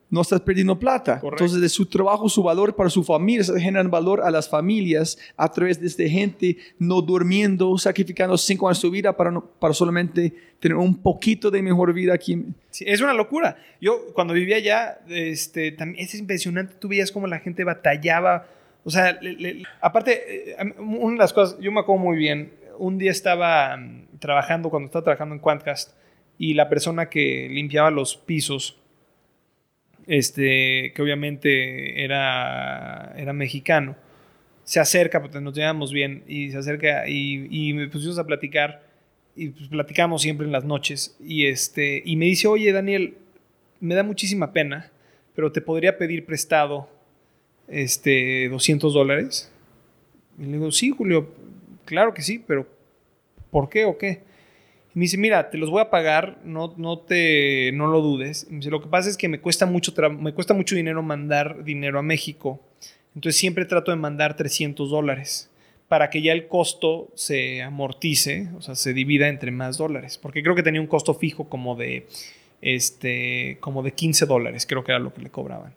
no 0.08 0.20
estás 0.20 0.40
perdiendo 0.40 0.78
plata. 0.78 1.20
Entonces, 1.22 1.60
de 1.60 1.68
su 1.68 1.86
trabajo, 1.86 2.28
su 2.28 2.42
valor 2.42 2.76
para 2.76 2.90
su 2.90 3.02
familia, 3.02 3.44
se 3.44 3.60
generan 3.60 3.90
valor 3.90 4.22
a 4.22 4.30
las 4.30 4.48
familias 4.48 5.18
a 5.36 5.50
través 5.50 5.80
de 5.80 5.86
esta 5.86 6.04
gente 6.04 6.56
no 6.78 7.02
durmiendo, 7.02 7.76
sacrificando 7.78 8.38
cinco 8.38 8.68
años 8.68 8.78
de 8.78 8.82
su 8.82 8.90
vida 8.90 9.16
para, 9.16 9.40
para 9.40 9.74
solamente 9.74 10.32
tener 10.60 10.76
un 10.76 10.96
poquito 10.96 11.50
de 11.50 11.62
mejor 11.62 11.92
vida 11.92 12.14
aquí. 12.14 12.44
es 12.80 13.00
una 13.00 13.12
locura. 13.12 13.56
Yo, 13.80 14.12
cuando 14.14 14.34
vivía 14.34 14.56
allá, 14.56 14.98
este, 15.08 15.72
también, 15.72 16.04
es 16.04 16.14
impresionante. 16.14 16.74
Tú 16.78 16.88
veías 16.88 17.10
cómo 17.10 17.26
la 17.26 17.40
gente 17.40 17.64
batallaba. 17.64 18.46
O 18.84 18.90
sea, 18.90 19.18
aparte, 19.80 20.52
eh, 20.52 20.74
una 20.78 21.14
de 21.14 21.18
las 21.18 21.32
cosas, 21.32 21.58
yo 21.60 21.72
me 21.72 21.80
acuerdo 21.80 22.02
muy 22.02 22.16
bien. 22.16 22.52
Un 22.78 22.98
día 22.98 23.10
estaba 23.10 23.76
mm, 23.76 24.18
trabajando, 24.20 24.70
cuando 24.70 24.86
estaba 24.86 25.04
trabajando 25.04 25.34
en 25.34 25.40
Quantcast, 25.40 25.94
y 26.38 26.54
la 26.54 26.68
persona 26.68 27.08
que 27.08 27.48
limpiaba 27.50 27.90
los 27.90 28.16
pisos 28.16 28.78
este, 30.06 30.92
que 30.94 31.02
obviamente 31.02 32.02
era, 32.04 33.14
era 33.16 33.32
mexicano, 33.32 33.96
se 34.64 34.80
acerca, 34.80 35.20
porque 35.20 35.40
nos 35.40 35.54
llevamos 35.54 35.92
bien, 35.92 36.24
y 36.26 36.50
se 36.50 36.58
acerca 36.58 37.08
y, 37.08 37.46
y 37.50 37.72
me 37.72 37.88
pusimos 37.88 38.18
a 38.18 38.26
platicar, 38.26 38.82
y 39.34 39.50
pues 39.50 39.68
platicamos 39.68 40.22
siempre 40.22 40.46
en 40.46 40.52
las 40.52 40.64
noches, 40.64 41.16
y, 41.20 41.46
este, 41.46 42.02
y 42.04 42.16
me 42.16 42.26
dice, 42.26 42.48
oye 42.48 42.72
Daniel, 42.72 43.14
me 43.80 43.94
da 43.94 44.02
muchísima 44.02 44.52
pena, 44.52 44.90
pero 45.34 45.52
te 45.52 45.60
podría 45.60 45.98
pedir 45.98 46.24
prestado 46.24 46.88
este, 47.68 48.48
200 48.48 48.92
dólares. 48.92 49.52
Y 50.38 50.46
le 50.46 50.52
digo, 50.52 50.70
sí, 50.72 50.90
Julio, 50.90 51.32
claro 51.84 52.14
que 52.14 52.22
sí, 52.22 52.42
pero 52.44 52.66
¿por 53.50 53.68
qué 53.68 53.84
o 53.84 53.98
qué? 53.98 54.22
Me 54.96 55.02
dice, 55.02 55.18
mira, 55.18 55.50
te 55.50 55.58
los 55.58 55.68
voy 55.68 55.82
a 55.82 55.90
pagar, 55.90 56.38
no, 56.42 56.72
no, 56.78 57.00
te, 57.00 57.70
no 57.74 57.86
lo 57.86 58.00
dudes. 58.00 58.46
Me 58.48 58.56
dice, 58.56 58.70
lo 58.70 58.80
que 58.80 58.88
pasa 58.88 59.10
es 59.10 59.18
que 59.18 59.28
me 59.28 59.40
cuesta, 59.40 59.66
mucho 59.66 59.92
me 60.18 60.32
cuesta 60.32 60.54
mucho 60.54 60.74
dinero 60.74 61.02
mandar 61.02 61.64
dinero 61.64 61.98
a 61.98 62.02
México. 62.02 62.62
Entonces 63.14 63.38
siempre 63.38 63.66
trato 63.66 63.90
de 63.90 63.98
mandar 63.98 64.38
300 64.38 64.88
dólares 64.88 65.50
para 65.86 66.08
que 66.08 66.22
ya 66.22 66.32
el 66.32 66.48
costo 66.48 67.12
se 67.14 67.60
amortice, 67.60 68.48
o 68.56 68.62
sea, 68.62 68.74
se 68.74 68.94
divida 68.94 69.28
entre 69.28 69.50
más 69.50 69.76
dólares. 69.76 70.16
Porque 70.16 70.42
creo 70.42 70.54
que 70.54 70.62
tenía 70.62 70.80
un 70.80 70.86
costo 70.86 71.12
fijo 71.12 71.46
como 71.50 71.76
de, 71.76 72.06
este, 72.62 73.58
como 73.60 73.82
de 73.82 73.92
15 73.92 74.24
dólares, 74.24 74.64
creo 74.64 74.82
que 74.82 74.92
era 74.92 74.98
lo 74.98 75.12
que 75.12 75.20
le 75.20 75.28
cobraban. 75.28 75.74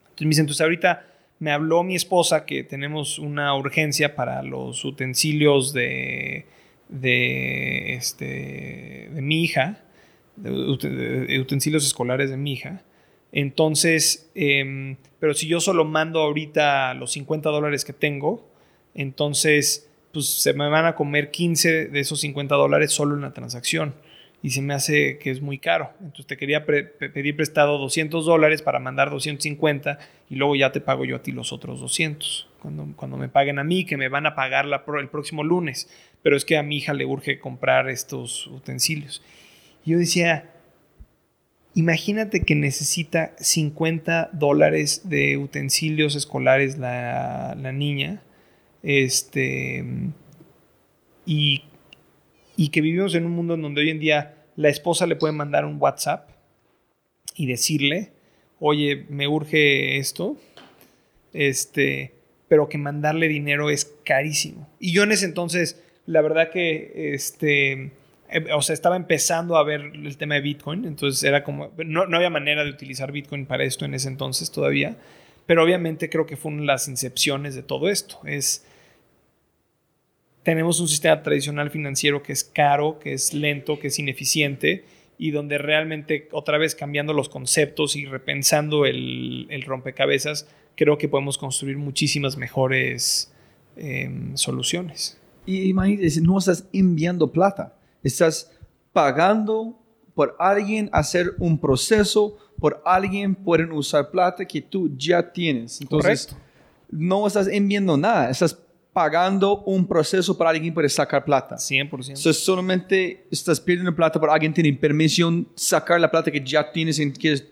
Entonces 0.00 0.22
me 0.22 0.30
dice, 0.30 0.40
entonces 0.40 0.62
ahorita 0.62 1.06
me 1.38 1.52
habló 1.52 1.84
mi 1.84 1.94
esposa 1.94 2.44
que 2.44 2.64
tenemos 2.64 3.20
una 3.20 3.54
urgencia 3.54 4.16
para 4.16 4.42
los 4.42 4.84
utensilios 4.84 5.72
de 5.72 6.55
de, 6.88 7.94
este, 7.94 9.10
de 9.12 9.22
mi 9.22 9.42
hija, 9.42 9.82
de, 10.36 11.38
utensilios 11.40 11.84
escolares 11.84 12.30
de 12.30 12.36
mi 12.36 12.52
hija, 12.52 12.82
Entonces, 13.32 14.30
em, 14.34 14.96
pero 15.18 15.34
si 15.34 15.46
yo 15.46 15.60
solo 15.60 15.84
mando 15.84 16.20
ahorita 16.20 16.94
los 16.94 17.12
50 17.12 17.50
dólares 17.50 17.84
que 17.84 17.92
tengo, 17.92 18.48
entonces 18.94 19.90
pues 20.12 20.26
se 20.28 20.54
me 20.54 20.68
van 20.70 20.86
a 20.86 20.94
comer 20.94 21.30
15 21.30 21.88
de 21.88 22.00
esos 22.00 22.20
50 22.20 22.54
dólares 22.54 22.92
solo 22.92 23.14
en 23.14 23.20
la 23.20 23.34
transacción. 23.34 23.94
Y 24.42 24.50
se 24.50 24.62
me 24.62 24.74
hace 24.74 25.18
que 25.18 25.30
es 25.30 25.40
muy 25.40 25.58
caro. 25.58 25.90
Entonces 26.00 26.26
te 26.26 26.36
quería 26.36 26.64
pedir 26.64 27.36
prestado 27.36 27.78
200 27.78 28.24
dólares 28.24 28.62
para 28.62 28.78
mandar 28.78 29.10
250 29.10 29.98
y 30.30 30.36
luego 30.36 30.54
ya 30.54 30.72
te 30.72 30.80
pago 30.80 31.04
yo 31.04 31.16
a 31.16 31.22
ti 31.22 31.32
los 31.32 31.52
otros 31.52 31.80
200. 31.80 32.48
Cuando, 32.60 32.86
cuando 32.96 33.16
me 33.16 33.28
paguen 33.28 33.58
a 33.58 33.64
mí, 33.64 33.84
que 33.84 33.96
me 33.96 34.08
van 34.08 34.26
a 34.26 34.34
pagar 34.34 34.66
la, 34.66 34.84
el 35.00 35.08
próximo 35.08 35.42
lunes. 35.42 35.88
Pero 36.22 36.36
es 36.36 36.44
que 36.44 36.56
a 36.56 36.62
mi 36.62 36.76
hija 36.78 36.92
le 36.92 37.06
urge 37.06 37.38
comprar 37.38 37.88
estos 37.88 38.46
utensilios. 38.46 39.22
Y 39.84 39.92
yo 39.92 39.98
decía, 39.98 40.50
Imagínate 41.76 42.40
que 42.40 42.54
necesita 42.54 43.34
50 43.38 44.30
dólares 44.32 45.10
de 45.10 45.36
utensilios 45.36 46.14
escolares 46.14 46.78
la, 46.78 47.54
niña. 47.74 48.22
Este. 48.82 49.84
Y, 51.26 51.64
y, 52.56 52.68
que 52.68 52.80
vivimos 52.80 53.14
en 53.14 53.26
un 53.26 53.32
mundo 53.32 53.54
en 53.54 53.62
donde 53.62 53.82
hoy 53.82 53.90
en 53.90 54.00
día 54.00 54.34
la 54.56 54.68
esposa 54.68 55.06
le 55.06 55.16
puede 55.16 55.32
mandar 55.32 55.64
un 55.64 55.80
WhatsApp 55.80 56.30
y 57.34 57.46
decirle, 57.46 58.12
oye, 58.58 59.06
me 59.08 59.28
urge 59.28 59.98
esto. 59.98 60.36
Este. 61.32 62.14
Pero 62.48 62.68
que 62.68 62.78
mandarle 62.78 63.28
dinero 63.28 63.70
es 63.70 63.92
carísimo. 64.04 64.68
Y 64.78 64.92
yo 64.92 65.02
en 65.02 65.12
ese 65.12 65.26
entonces, 65.26 65.82
la 66.06 66.22
verdad 66.22 66.50
que 66.50 67.12
este 67.14 67.92
eh, 68.28 68.52
o 68.52 68.62
sea, 68.62 68.74
estaba 68.74 68.96
empezando 68.96 69.56
a 69.56 69.62
ver 69.62 69.92
el 69.94 70.16
tema 70.16 70.34
de 70.34 70.40
Bitcoin, 70.40 70.84
entonces 70.84 71.22
era 71.22 71.44
como, 71.44 71.70
no, 71.84 72.02
había 72.02 72.30
manera 72.30 72.64
de 72.64 72.70
utilizar 72.70 73.12
Bitcoin 73.12 73.46
para 73.46 73.64
esto 73.64 73.84
en 73.84 73.94
ese 73.94 74.08
entonces 74.08 74.50
todavía, 74.50 74.96
pero 75.46 75.62
obviamente 75.62 76.10
creo 76.10 76.26
que 76.26 76.36
fueron 76.36 76.66
las 76.66 76.88
incepciones 76.88 77.54
de 77.54 77.62
todo 77.62 77.88
esto. 77.88 78.20
Es, 78.24 78.66
tenemos 80.46 80.78
un 80.78 80.86
sistema 80.86 81.24
tradicional 81.24 81.72
financiero 81.72 82.22
que 82.22 82.32
es 82.32 82.44
caro, 82.44 83.00
que 83.00 83.12
es 83.12 83.34
lento, 83.34 83.80
que 83.80 83.88
es 83.88 83.98
ineficiente 83.98 84.84
y 85.18 85.32
donde 85.32 85.58
realmente 85.58 86.28
otra 86.30 86.56
vez 86.56 86.76
cambiando 86.76 87.12
los 87.12 87.28
conceptos 87.28 87.96
y 87.96 88.04
repensando 88.04 88.86
el, 88.86 89.48
rompecabezas, 89.66 90.48
creo 90.76 90.98
que 90.98 91.08
podemos 91.08 91.36
construir 91.36 91.78
muchísimas 91.78 92.36
mejores 92.36 93.32
em, 93.76 94.36
soluciones. 94.36 95.18
Y 95.46 95.62
imagínate, 95.62 96.20
no 96.20 96.38
estás 96.38 96.68
enviando 96.72 97.32
plata 97.32 97.74
Estás 98.04 98.52
pagando 98.92 99.76
por 100.14 100.36
alguien 100.38 100.88
hacer 100.92 101.34
un 101.40 101.58
proceso, 101.58 102.36
por 102.60 102.80
alguien 102.84 103.34
pueden 103.34 103.72
usar 103.72 104.12
plata 104.12 104.44
que 104.44 104.62
tú 104.62 104.92
ya 104.96 105.32
tienes. 105.32 105.80
Entonces, 105.80 106.28
Correcto. 106.28 106.46
no 106.92 107.26
estás 107.26 107.48
enviando 107.48 107.96
nada, 107.96 108.30
estás 108.30 108.56
pagando 108.96 109.62
un 109.64 109.86
proceso 109.86 110.34
para 110.38 110.48
alguien 110.48 110.72
poder 110.72 110.88
sacar 110.88 111.22
plata. 111.22 111.56
100%. 111.56 111.82
Entonces, 111.90 112.38
solamente 112.38 113.26
estás 113.30 113.60
pidiendo 113.60 113.94
plata 113.94 114.18
para 114.18 114.32
alguien 114.32 114.54
tiene 114.54 114.72
permisión 114.72 115.46
sacar 115.54 116.00
la 116.00 116.10
plata 116.10 116.30
que 116.30 116.42
ya 116.42 116.72
tienes 116.72 116.98
en 116.98 117.12
que 117.12 117.46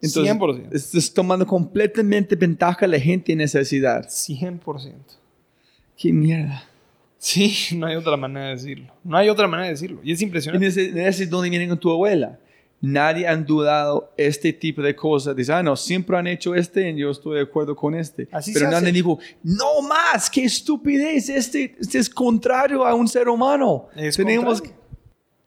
entonces, 0.00 0.36
100%. 0.36 0.68
Estás 0.72 1.12
tomando 1.12 1.44
completamente 1.44 2.36
ventaja 2.36 2.84
a 2.84 2.88
la 2.88 3.00
gente 3.00 3.32
en 3.32 3.38
necesidad. 3.38 4.06
100%. 4.06 4.92
Qué 5.96 6.12
mierda. 6.12 6.62
Sí, 7.18 7.52
no 7.74 7.88
hay 7.88 7.96
otra 7.96 8.16
manera 8.16 8.46
de 8.46 8.52
decirlo. 8.52 8.92
No 9.02 9.16
hay 9.16 9.28
otra 9.28 9.48
manera 9.48 9.66
de 9.66 9.72
decirlo. 9.72 9.98
Y 10.04 10.12
es 10.12 10.22
impresionante. 10.22 10.64
Y 10.64 10.68
ese, 10.68 11.24
es 11.24 11.28
donde 11.28 11.50
viene 11.50 11.66
con 11.66 11.80
tu 11.80 11.90
abuela. 11.90 12.38
Nadie 12.80 13.26
han 13.26 13.46
dudado 13.46 14.12
este 14.16 14.52
tipo 14.52 14.82
de 14.82 14.94
cosas. 14.94 15.34
Dice, 15.34 15.52
ah, 15.52 15.62
no, 15.62 15.76
siempre 15.76 16.16
han 16.16 16.26
hecho 16.26 16.54
este 16.54 16.90
y 16.90 16.98
yo 16.98 17.10
estoy 17.10 17.36
de 17.36 17.42
acuerdo 17.42 17.74
con 17.74 17.94
este. 17.94 18.28
Así 18.30 18.52
Pero 18.52 18.70
nadie 18.70 18.92
dijo, 18.92 19.18
no 19.42 19.82
más, 19.82 20.28
qué 20.30 20.44
estupidez, 20.44 21.28
este, 21.28 21.74
este, 21.80 21.98
es 21.98 22.10
contrario 22.10 22.86
a 22.86 22.94
un 22.94 23.08
ser 23.08 23.28
humano. 23.28 23.88
Tenemos 24.14 24.62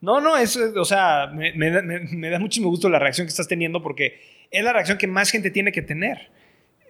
No, 0.01 0.19
no, 0.19 0.37
eso, 0.37 0.59
o 0.75 0.85
sea, 0.85 1.27
me, 1.27 1.53
me, 1.53 1.81
me, 1.81 2.29
da 2.29 2.39
muchísimo 2.39 2.69
gusto 2.69 2.89
la 2.89 2.99
reacción 2.99 3.27
que 3.27 3.31
estás 3.31 3.47
teniendo 3.47 3.83
porque 3.83 4.19
es 4.49 4.63
la 4.63 4.73
reacción 4.73 4.97
que 4.97 5.07
más 5.07 5.29
gente 5.29 5.51
tiene 5.51 5.71
que 5.71 5.81
tener. 5.81 6.31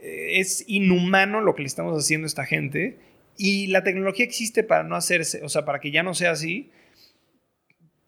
Eh, 0.01 0.39
es 0.39 0.63
inhumano 0.67 1.41
lo 1.41 1.55
que 1.55 1.63
le 1.63 1.67
estamos 1.67 1.97
haciendo 1.97 2.25
a 2.25 2.29
esta 2.29 2.45
gente 2.45 2.97
y 3.39 3.67
la 3.67 3.83
tecnología 3.83 4.25
existe 4.25 4.63
para 4.63 4.83
no 4.83 4.95
hacerse, 4.95 5.43
o 5.43 5.49
sea, 5.49 5.63
para 5.63 5.79
que 5.79 5.91
ya 5.91 6.03
no 6.03 6.13
sea 6.13 6.31
así. 6.31 6.71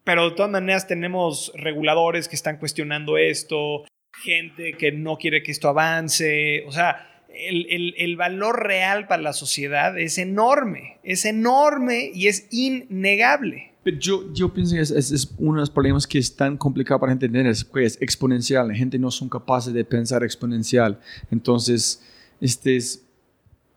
Pero 0.04 0.30
de 0.30 0.36
todas 0.36 0.52
maneras 0.52 0.88
tenemos 0.88 1.52
reguladores 1.56 2.28
que 2.28 2.36
están 2.36 2.58
cuestionando 2.58 3.18
esto, 3.18 3.86
gente 4.24 4.74
que 4.74 4.92
no 4.92 5.18
quiere 5.18 5.44
que 5.44 5.52
esto 5.52 5.70
avance. 5.70 6.64
O 6.68 6.72
sea, 6.72 7.24
el, 7.34 7.94
el, 7.98 8.16
valor 8.18 8.64
real 8.66 9.08
para 9.08 9.22
la 9.22 9.34
sociedad 9.34 9.98
es 9.98 10.18
enorme, 10.18 11.00
es 11.04 11.26
enorme 11.26 12.12
y 12.14 12.28
es 12.28 12.48
innegable. 12.52 13.72
Pero 13.84 13.98
yo, 13.98 14.34
yo 14.34 14.54
pienso 14.54 14.76
que 14.76 14.82
es, 14.82 14.92
es, 14.92 15.34
uno 15.38 15.56
de 15.56 15.62
los 15.62 15.70
problemas 15.70 16.06
que 16.06 16.20
es 16.20 16.36
tan 16.36 16.58
complicado 16.58 17.00
para 17.00 17.12
entender, 17.12 17.48
es, 17.48 17.68
es 17.76 18.02
exponencial. 18.02 18.68
La 18.68 18.76
gente 18.76 19.00
no 19.00 19.10
son 19.10 19.30
capaces 19.30 19.74
de 19.74 19.84
pensar 19.86 20.24
exponencial. 20.24 21.00
Entonces, 21.32 22.04
este 22.40 22.76
es 22.76 23.06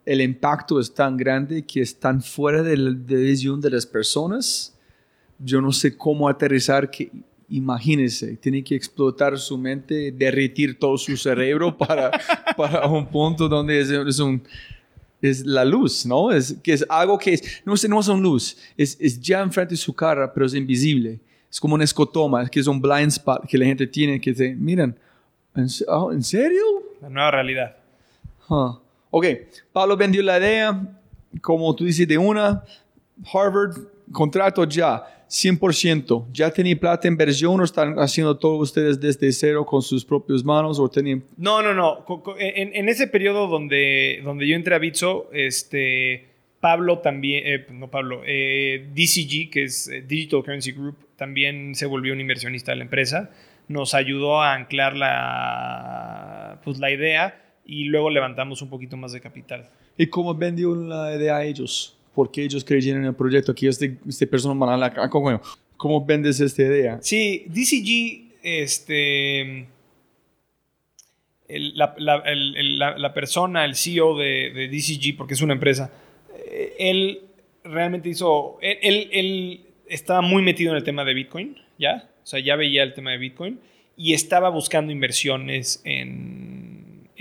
el 0.04 0.20
impacto 0.20 0.78
es 0.80 0.92
tan 0.92 1.16
grande 1.16 1.64
que 1.64 1.80
es 1.80 1.98
tan 1.98 2.22
fuera 2.22 2.62
de 2.62 2.76
la 2.76 2.90
visión 2.90 3.60
de 3.60 3.70
las 3.70 3.86
personas. 3.86 4.73
Yo 5.44 5.60
no 5.60 5.72
sé 5.72 5.96
cómo 5.96 6.28
aterrizar 6.28 6.90
que, 6.90 7.10
imagínense, 7.48 8.36
tiene 8.36 8.64
que 8.64 8.74
explotar 8.74 9.38
su 9.38 9.58
mente, 9.58 10.12
derretir 10.12 10.78
todo 10.78 10.96
su 10.96 11.16
cerebro 11.16 11.76
para, 11.78 12.10
para 12.56 12.86
un 12.86 13.06
punto 13.06 13.48
donde 13.48 13.80
es, 13.80 13.90
es, 13.90 14.18
un, 14.18 14.42
es 15.20 15.44
la 15.44 15.64
luz, 15.64 16.06
¿no? 16.06 16.30
Es, 16.30 16.56
que 16.62 16.72
es 16.72 16.84
algo 16.88 17.18
que 17.18 17.34
es, 17.34 17.62
no, 17.64 17.74
no 17.88 18.00
es 18.00 18.08
una 18.08 18.20
luz, 18.20 18.56
es, 18.76 18.96
es 19.00 19.20
ya 19.20 19.40
enfrente 19.40 19.74
de 19.74 19.78
su 19.78 19.94
cara, 19.94 20.32
pero 20.32 20.46
es 20.46 20.54
invisible. 20.54 21.20
Es 21.50 21.60
como 21.60 21.74
un 21.74 21.82
escotoma, 21.82 22.48
que 22.48 22.58
es 22.58 22.66
un 22.66 22.80
blind 22.80 23.08
spot 23.08 23.46
que 23.46 23.56
la 23.56 23.66
gente 23.66 23.86
tiene 23.86 24.20
que 24.20 24.32
decir, 24.32 24.56
miren, 24.56 24.96
¿en, 25.54 25.68
oh, 25.86 26.10
serio? 26.20 26.64
La 27.00 27.08
nueva 27.08 27.30
realidad. 27.30 27.76
Ok, 29.10 29.26
Pablo 29.72 29.96
vendió 29.96 30.20
la 30.22 30.38
idea, 30.38 30.98
como 31.40 31.74
tú 31.76 31.84
dices, 31.84 32.08
de 32.08 32.18
una, 32.18 32.64
Harvard, 33.32 33.78
contrato 34.10 34.64
ya, 34.64 35.13
100%. 35.28 36.26
¿Ya 36.32 36.50
tenía 36.50 36.78
plata 36.78 37.08
en 37.08 37.16
versión 37.16 37.60
o 37.60 37.64
están 37.64 37.98
haciendo 37.98 38.36
todo 38.36 38.56
ustedes 38.56 39.00
desde 39.00 39.32
cero 39.32 39.64
con 39.64 39.82
sus 39.82 40.04
propias 40.04 40.44
manos 40.44 40.78
o 40.78 40.88
tenían... 40.88 41.22
No, 41.36 41.62
no, 41.62 41.74
no. 41.74 42.04
En, 42.38 42.88
ese 42.88 43.06
periodo 43.06 43.48
donde, 43.48 44.20
donde 44.24 44.46
yo 44.46 44.54
entré 44.54 44.74
a 44.74 44.78
Bitso, 44.78 45.28
este, 45.32 46.28
Pablo 46.60 47.00
también, 47.00 47.42
eh, 47.46 47.66
no 47.72 47.90
Pablo, 47.90 48.22
eh, 48.26 48.88
DCG, 48.94 49.50
que 49.50 49.64
es 49.64 49.88
eh, 49.88 50.02
Digital 50.06 50.42
Currency 50.42 50.72
Group, 50.72 50.96
también 51.16 51.74
se 51.74 51.86
volvió 51.86 52.12
un 52.12 52.20
inversionista 52.20 52.72
de 52.72 52.76
la 52.76 52.84
empresa. 52.84 53.30
Nos 53.68 53.94
ayudó 53.94 54.40
a 54.40 54.54
anclar 54.54 54.96
la, 54.96 56.60
pues, 56.64 56.78
la 56.78 56.90
idea 56.90 57.40
y 57.66 57.84
luego 57.84 58.10
levantamos 58.10 58.62
un 58.62 58.68
poquito 58.68 58.96
más 58.96 59.12
de 59.12 59.20
capital. 59.20 59.68
¿Y 59.96 60.06
cómo 60.06 60.34
vendió 60.34 60.74
la 60.74 61.14
idea 61.14 61.36
a 61.36 61.44
ellos? 61.44 61.96
Porque 62.14 62.44
ellos 62.44 62.64
creyeron 62.64 63.02
en 63.02 63.08
el 63.08 63.14
proyecto. 63.14 63.52
Aquí 63.52 63.66
este, 63.66 63.98
este 64.08 64.26
persona 64.26 64.92
¿cómo, 65.10 65.40
¿Cómo 65.76 66.04
vendes 66.04 66.40
esta 66.40 66.62
idea? 66.62 66.98
Sí, 67.02 67.44
DCG, 67.48 68.38
este, 68.42 69.66
la, 71.48 71.94
la, 71.98 72.98
la, 72.98 73.14
persona, 73.14 73.64
el 73.64 73.74
CEO 73.74 74.16
de, 74.16 74.68
DCG, 74.70 75.16
porque 75.16 75.34
es 75.34 75.42
una 75.42 75.54
empresa, 75.54 75.90
eh, 76.36 76.74
él 76.78 77.20
realmente 77.64 78.08
hizo, 78.08 78.58
él, 78.60 79.08
él 79.12 79.60
estaba 79.88 80.20
muy 80.20 80.42
metido 80.42 80.72
en 80.72 80.76
el 80.76 80.84
tema 80.84 81.04
de 81.04 81.14
Bitcoin, 81.14 81.56
¿ya? 81.78 82.10
O 82.22 82.26
sea, 82.26 82.40
ya 82.40 82.56
veía 82.56 82.82
el 82.82 82.94
tema 82.94 83.10
de 83.10 83.18
Bitcoin 83.18 83.58
y 83.96 84.14
estaba 84.14 84.48
buscando 84.48 84.92
inversiones 84.92 85.80
en 85.84 86.73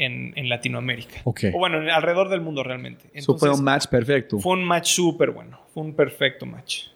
en, 0.04 0.50
Latinoamérica. 0.50 1.22
O 1.24 1.34
bueno, 1.58 1.78
alrededor 1.94 2.30
del 2.30 2.42
mundo 2.42 2.63
realmente. 2.63 3.06
Eso 3.13 3.38
fue 3.38 3.50
un 3.50 3.63
match 3.63 3.88
perfecto. 3.88 4.39
Fue 4.39 4.54
un 4.54 4.63
match 4.63 4.94
súper 4.94 5.32
bueno. 5.32 5.60
Fue 5.74 5.84
un 5.84 5.94
perfecto 5.94 6.46
match. 6.46 6.88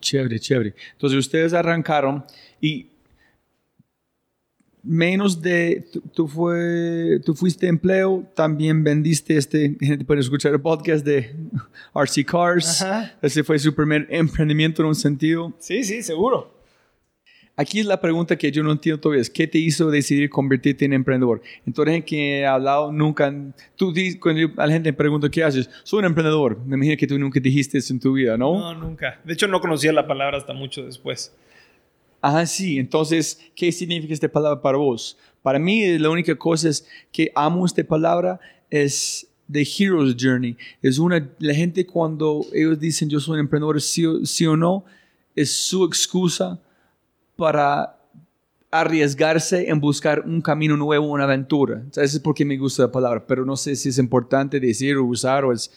Chévere, 0.00 0.38
chévere. 0.40 0.74
Entonces 0.92 1.18
ustedes 1.18 1.52
arrancaron 1.52 2.24
y 2.60 2.86
menos 4.82 5.42
de, 5.42 5.84
tú, 6.14 6.26
fue, 6.26 7.20
tú 7.24 7.34
fuiste 7.34 7.66
empleo, 7.66 8.24
también 8.34 8.82
vendiste 8.82 9.36
este, 9.36 9.76
gente 9.80 10.04
puede 10.04 10.20
escuchar 10.20 10.52
el 10.52 10.60
podcast 10.60 11.04
de 11.04 11.34
RC 11.94 12.24
Cars. 12.24 12.84
Ese 13.22 13.44
fue 13.44 13.58
su 13.58 13.74
primer 13.74 14.06
emprendimiento 14.10 14.82
en 14.82 14.88
un 14.88 14.94
sentido. 14.94 15.52
Sí, 15.58 15.84
sí, 15.84 16.02
seguro. 16.02 16.59
Aquí 17.56 17.80
es 17.80 17.86
la 17.86 18.00
pregunta 18.00 18.36
que 18.38 18.50
yo 18.50 18.62
no 18.62 18.72
entiendo 18.72 19.00
todavía, 19.00 19.22
¿qué 19.34 19.46
te 19.46 19.58
hizo 19.58 19.90
decidir 19.90 20.30
convertirte 20.30 20.86
en 20.86 20.94
emprendedor? 20.94 21.42
Entonces, 21.66 22.04
que 22.04 22.40
he 22.40 22.46
hablado 22.46 22.90
nunca, 22.90 23.34
tú 23.76 23.92
cuando 24.18 24.50
a 24.56 24.66
la 24.66 24.72
gente 24.72 24.90
me 24.90 24.96
pregunta, 24.96 25.28
¿qué 25.28 25.44
haces? 25.44 25.68
Soy 25.82 25.98
un 25.98 26.06
emprendedor. 26.06 26.58
Me 26.64 26.76
imagino 26.76 26.96
que 26.96 27.06
tú 27.06 27.18
nunca 27.18 27.38
dijiste 27.38 27.78
eso 27.78 27.92
en 27.92 28.00
tu 28.00 28.14
vida, 28.14 28.38
¿no? 28.38 28.58
No, 28.58 28.74
nunca. 28.74 29.20
De 29.24 29.34
hecho, 29.34 29.46
no 29.46 29.60
conocía 29.60 29.92
la 29.92 30.06
palabra 30.06 30.38
hasta 30.38 30.54
mucho 30.54 30.84
después. 30.84 31.34
Ah, 32.22 32.46
sí. 32.46 32.78
Entonces, 32.78 33.40
¿qué 33.54 33.70
significa 33.72 34.14
esta 34.14 34.28
palabra 34.28 34.62
para 34.62 34.78
vos? 34.78 35.18
Para 35.42 35.58
mí, 35.58 35.98
la 35.98 36.10
única 36.10 36.34
cosa 36.36 36.68
es 36.68 36.86
que 37.12 37.30
amo 37.34 37.66
esta 37.66 37.82
palabra 37.84 38.40
es 38.70 39.26
The 39.50 39.62
Hero's 39.62 40.16
Journey. 40.18 40.56
Es 40.82 40.98
una, 40.98 41.28
la 41.38 41.54
gente 41.54 41.86
cuando 41.86 42.44
ellos 42.52 42.78
dicen 42.78 43.08
yo 43.08 43.20
soy 43.20 43.34
un 43.34 43.40
emprendedor, 43.40 43.80
sí, 43.80 44.04
sí 44.24 44.46
o 44.46 44.56
no, 44.56 44.84
es 45.34 45.52
su 45.52 45.84
excusa 45.84 46.60
para 47.40 47.98
arriesgarse 48.70 49.70
en 49.70 49.80
buscar 49.80 50.20
un 50.20 50.42
camino 50.42 50.76
nuevo, 50.76 51.06
una 51.06 51.24
aventura. 51.24 51.82
eso 51.90 52.02
es 52.02 52.20
porque 52.20 52.44
me 52.44 52.58
gusta 52.58 52.82
la 52.82 52.92
palabra, 52.92 53.26
pero 53.26 53.46
no 53.46 53.56
sé 53.56 53.76
si 53.76 53.88
es 53.88 53.96
importante 53.96 54.60
decir 54.60 54.96
o 54.96 55.06
usar 55.06 55.46
o 55.46 55.52
es, 55.54 55.72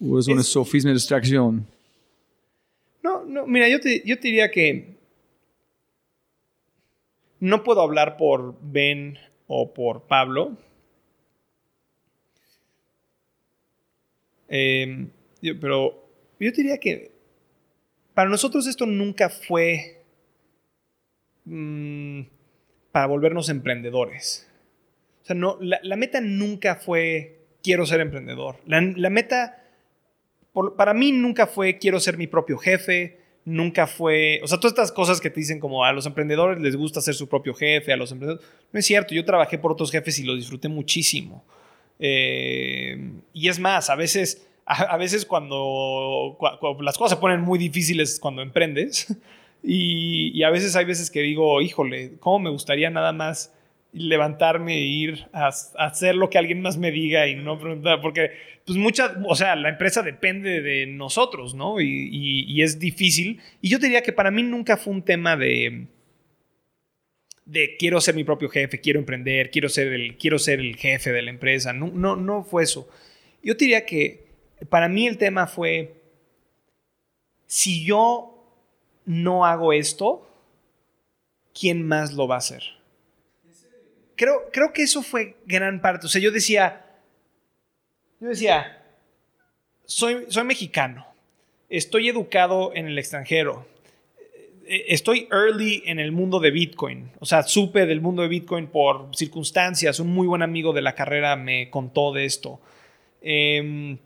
o 0.00 0.18
es 0.18 0.26
una 0.26 0.42
sofisma 0.42 0.88
de 0.88 0.94
distracción. 0.94 1.66
No, 3.02 3.26
no, 3.26 3.46
mira, 3.46 3.68
yo 3.68 3.78
te, 3.78 4.02
yo 4.06 4.18
te 4.18 4.28
diría 4.28 4.50
que 4.50 4.96
no 7.40 7.62
puedo 7.62 7.82
hablar 7.82 8.16
por 8.16 8.56
Ben 8.62 9.18
o 9.46 9.74
por 9.74 10.04
Pablo. 10.04 10.56
Em, 14.48 15.10
pero 15.60 16.08
yo 16.40 16.50
te 16.52 16.62
diría 16.62 16.78
que 16.78 17.12
para 18.14 18.30
nosotros 18.30 18.66
esto 18.66 18.86
nunca 18.86 19.28
fue 19.28 20.03
mm, 21.44 22.22
para 22.92 23.06
volvernos 23.06 23.48
emprendedores. 23.48 24.48
O 25.22 25.26
sea, 25.26 25.36
no, 25.36 25.58
la, 25.60 25.96
meta 25.96 26.20
nunca 26.20 26.76
fue 26.76 27.46
quiero 27.62 27.86
ser 27.86 28.00
emprendedor. 28.00 28.56
La, 28.66 29.10
meta, 29.10 29.64
para 30.76 30.92
mí 30.92 31.12
nunca 31.12 31.46
fue 31.46 31.78
quiero 31.78 31.98
ser 31.98 32.18
mi 32.18 32.26
propio 32.26 32.58
jefe, 32.58 33.20
nunca 33.44 33.86
fue, 33.86 34.40
o 34.42 34.46
sea, 34.46 34.58
todas 34.58 34.72
estas 34.72 34.92
cosas 34.92 35.20
que 35.20 35.30
te 35.30 35.40
dicen 35.40 35.60
como 35.60 35.84
a 35.84 35.92
los 35.92 36.06
emprendedores 36.06 36.60
les 36.60 36.76
gusta 36.76 37.00
ser 37.00 37.14
su 37.14 37.28
propio 37.28 37.54
jefe, 37.54 37.92
a 37.92 37.96
los 37.96 38.12
emprendedores, 38.12 38.46
no 38.70 38.78
es 38.78 38.86
cierto, 38.86 39.14
yo 39.14 39.24
trabajé 39.24 39.58
por 39.58 39.72
otros 39.72 39.90
jefes 39.90 40.18
y 40.18 40.24
lo 40.24 40.34
disfruté 40.34 40.68
muchísimo. 40.68 41.44
Eh, 41.98 43.12
y 43.32 43.48
es 43.48 43.58
más, 43.58 43.88
a 43.88 43.94
veces, 43.94 44.46
a, 44.66 44.96
veces 44.96 45.24
cuando, 45.24 46.38
las 46.80 46.98
cosas 46.98 47.16
se 47.16 47.20
ponen 47.20 47.40
muy 47.40 47.58
difíciles 47.58 48.18
cuando 48.20 48.42
emprendes, 48.42 49.06
y, 49.64 50.42
a 50.42 50.50
veces 50.50 50.76
hay 50.76 50.84
veces 50.84 51.10
que 51.10 51.20
digo, 51.20 51.60
híjole, 51.62 52.12
¿cómo 52.20 52.38
me 52.38 52.50
gustaría 52.50 52.90
nada 52.90 53.12
más 53.12 53.52
levantarme 53.92 54.76
e 54.76 54.82
ir 54.82 55.26
a, 55.32 55.48
hacer 55.48 56.16
lo 56.16 56.28
que 56.28 56.38
alguien 56.38 56.60
más 56.60 56.76
me 56.76 56.90
diga 56.90 57.26
y 57.26 57.34
no 57.36 57.58
preguntar? 57.58 58.00
Porque, 58.00 58.30
pues 58.66 58.76
mucha, 58.78 59.16
o 59.26 59.34
sea, 59.34 59.56
la 59.56 59.70
empresa 59.70 60.02
depende 60.02 60.60
de 60.60 60.86
nosotros, 60.86 61.54
¿no? 61.54 61.80
Y, 61.80 62.44
y 62.46 62.62
es 62.62 62.78
difícil. 62.78 63.40
Y 63.62 63.70
yo 63.70 63.78
diría 63.78 64.02
que 64.02 64.12
para 64.12 64.30
mí 64.30 64.42
nunca 64.42 64.76
fue 64.76 64.92
un 64.92 65.02
tema 65.02 65.36
de 65.36 65.86
de 67.44 67.76
quiero 67.76 68.00
ser 68.00 68.14
mi 68.14 68.24
propio 68.24 68.48
jefe, 68.48 68.80
quiero 68.80 68.98
emprender, 68.98 69.50
quiero 69.50 69.68
ser 69.68 69.88
el, 69.88 70.16
quiero 70.16 70.38
ser 70.38 70.60
el 70.60 70.76
jefe 70.76 71.12
de 71.12 71.22
la 71.22 71.30
empresa. 71.30 71.72
No, 71.72 71.88
no, 71.88 72.16
no 72.16 72.42
fue 72.42 72.62
eso. 72.62 72.88
Yo 73.42 73.54
diría 73.54 73.84
que 73.84 74.26
para 74.68 74.88
mí 74.88 75.06
el 75.06 75.18
tema 75.18 75.46
fue, 75.46 76.00
si 77.46 77.84
yo 77.84 78.33
no 79.04 79.44
hago 79.44 79.72
esto, 79.72 80.28
¿quién 81.58 81.86
más 81.86 82.12
lo 82.12 82.26
va 82.26 82.36
a 82.36 82.38
hacer? 82.38 82.62
Creo, 84.16 84.50
creo 84.52 84.72
que 84.72 84.82
eso 84.82 85.02
fue 85.02 85.36
gran 85.46 85.80
parte. 85.80 86.06
O 86.06 86.08
sea, 86.08 86.20
yo 86.20 86.30
decía, 86.30 86.86
yo 88.20 88.28
decía, 88.28 88.82
soy, 89.84 90.26
soy 90.28 90.44
mexicano, 90.44 91.06
estoy 91.68 92.08
educado 92.08 92.72
en 92.74 92.86
el 92.86 92.98
extranjero, 92.98 93.66
eh, 94.66 94.86
estoy 94.88 95.28
early 95.30 95.82
en 95.86 95.98
el 95.98 96.12
mundo 96.12 96.40
de 96.40 96.50
Bitcoin. 96.50 97.10
O 97.20 97.26
sea, 97.26 97.42
supe 97.42 97.86
del 97.86 98.00
mundo 98.00 98.22
de 98.22 98.28
Bitcoin 98.28 98.68
por 98.68 99.14
circunstancias. 99.14 100.00
Un 100.00 100.08
muy 100.08 100.26
buen 100.26 100.42
amigo 100.42 100.72
de 100.72 100.82
la 100.82 100.94
carrera 100.94 101.36
me 101.36 101.70
contó 101.70 102.12
de 102.12 102.24
esto. 102.24 102.60
Em, 103.20 103.98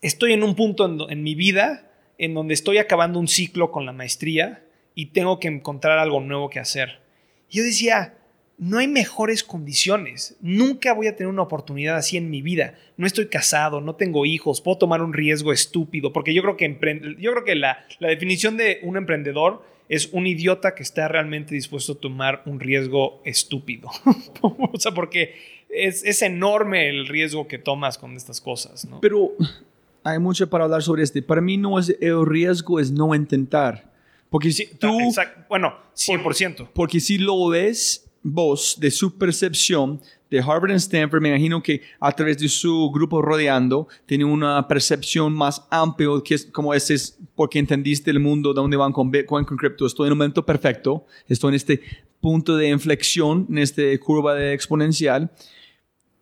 estoy 0.00 0.32
en 0.32 0.42
un 0.42 0.54
punto 0.54 1.08
en, 1.08 1.22
mi 1.22 1.34
vida 1.34 1.90
en 2.18 2.34
donde 2.34 2.54
estoy 2.54 2.78
acabando 2.78 3.18
un 3.18 3.28
ciclo 3.28 3.70
con 3.70 3.86
la 3.86 3.92
maestría 3.92 4.64
y 4.94 5.06
tengo 5.06 5.38
que 5.40 5.48
encontrar 5.48 5.98
algo 5.98 6.20
nuevo 6.20 6.50
que 6.50 6.60
hacer. 6.60 7.00
yo 7.50 7.62
decía, 7.62 8.14
no 8.58 8.78
hay 8.78 8.88
mejores 8.88 9.42
condiciones. 9.42 10.36
Nunca 10.40 10.92
voy 10.92 11.08
a 11.08 11.16
tener 11.16 11.28
una 11.28 11.42
oportunidad 11.42 11.96
así 11.96 12.16
en 12.16 12.30
mi 12.30 12.42
vida. 12.42 12.74
No 12.96 13.06
estoy 13.06 13.26
casado, 13.26 13.80
no 13.80 13.96
tengo 13.96 14.26
hijos, 14.26 14.60
puedo 14.60 14.78
tomar 14.78 15.02
un 15.02 15.12
riesgo 15.12 15.52
estúpido, 15.52 16.12
porque 16.12 16.34
yo 16.34 16.42
creo 16.42 16.56
que, 16.56 17.16
yo 17.18 17.32
creo 17.32 17.44
que 17.44 17.54
la, 17.56 17.84
definición 18.00 18.56
de 18.56 18.78
un 18.82 18.96
emprendedor 18.96 19.64
es 19.88 20.08
un 20.12 20.26
idiota 20.26 20.74
que 20.74 20.82
está 20.82 21.08
realmente 21.08 21.54
dispuesto 21.54 21.92
a 21.92 22.00
tomar 22.00 22.42
un 22.46 22.60
riesgo 22.60 23.20
estúpido. 23.24 23.90
o 24.40 24.78
sea, 24.78 24.92
porque 24.92 25.34
es, 25.68 26.22
enorme 26.22 26.88
el 26.88 27.06
riesgo 27.06 27.48
que 27.48 27.58
tomas 27.58 27.98
con 27.98 28.16
estas 28.16 28.40
cosas. 28.40 28.88
Pero 29.00 29.32
hay 30.04 30.18
mucho 30.18 30.48
para 30.48 30.64
hablar 30.64 30.82
sobre 30.82 31.02
este. 31.02 31.22
Para 31.22 31.40
mí 31.40 31.56
no 31.56 31.78
es 31.78 31.96
el 32.00 32.24
riesgo, 32.26 32.78
es 32.78 32.92
no 32.92 33.14
intentar. 33.14 33.90
Porque 34.28 34.52
si 34.52 34.66
tú... 34.76 34.98
Bueno, 35.48 35.74
100%. 35.96 36.68
Porque 36.74 37.00
si 37.00 37.18
lo 37.18 37.48
ves 37.48 38.04
voz 38.22 38.76
de 38.78 38.90
su 38.90 39.16
percepción 39.16 40.00
de 40.30 40.40
Harvard 40.40 40.72
y 40.72 40.74
Stanford, 40.74 41.22
me 41.22 41.28
imagino 41.28 41.62
que 41.62 41.82
a 42.00 42.12
través 42.12 42.38
de 42.38 42.48
su 42.48 42.90
grupo 42.90 43.22
rodeando, 43.22 43.88
tiene 44.06 44.24
una 44.24 44.66
percepción 44.66 45.32
más 45.32 45.64
amplia, 45.70 46.08
que 46.24 46.34
es 46.34 46.46
como 46.46 46.74
ese 46.74 46.94
es 46.94 47.18
porque 47.34 47.58
entendiste 47.58 48.10
el 48.10 48.20
mundo 48.20 48.52
de 48.52 48.60
dónde 48.60 48.76
van 48.76 48.92
con 48.92 49.10
Bitcoin, 49.10 49.44
con 49.44 49.56
cripto. 49.56 49.86
Estoy 49.86 50.08
en 50.08 50.12
un 50.12 50.18
momento 50.18 50.44
perfecto, 50.44 51.06
estoy 51.28 51.50
en 51.50 51.54
este 51.54 51.80
punto 52.20 52.56
de 52.56 52.68
inflexión, 52.68 53.46
en 53.50 53.58
esta 53.58 53.82
curva 54.00 54.34
de 54.34 54.52
exponencial 54.52 55.30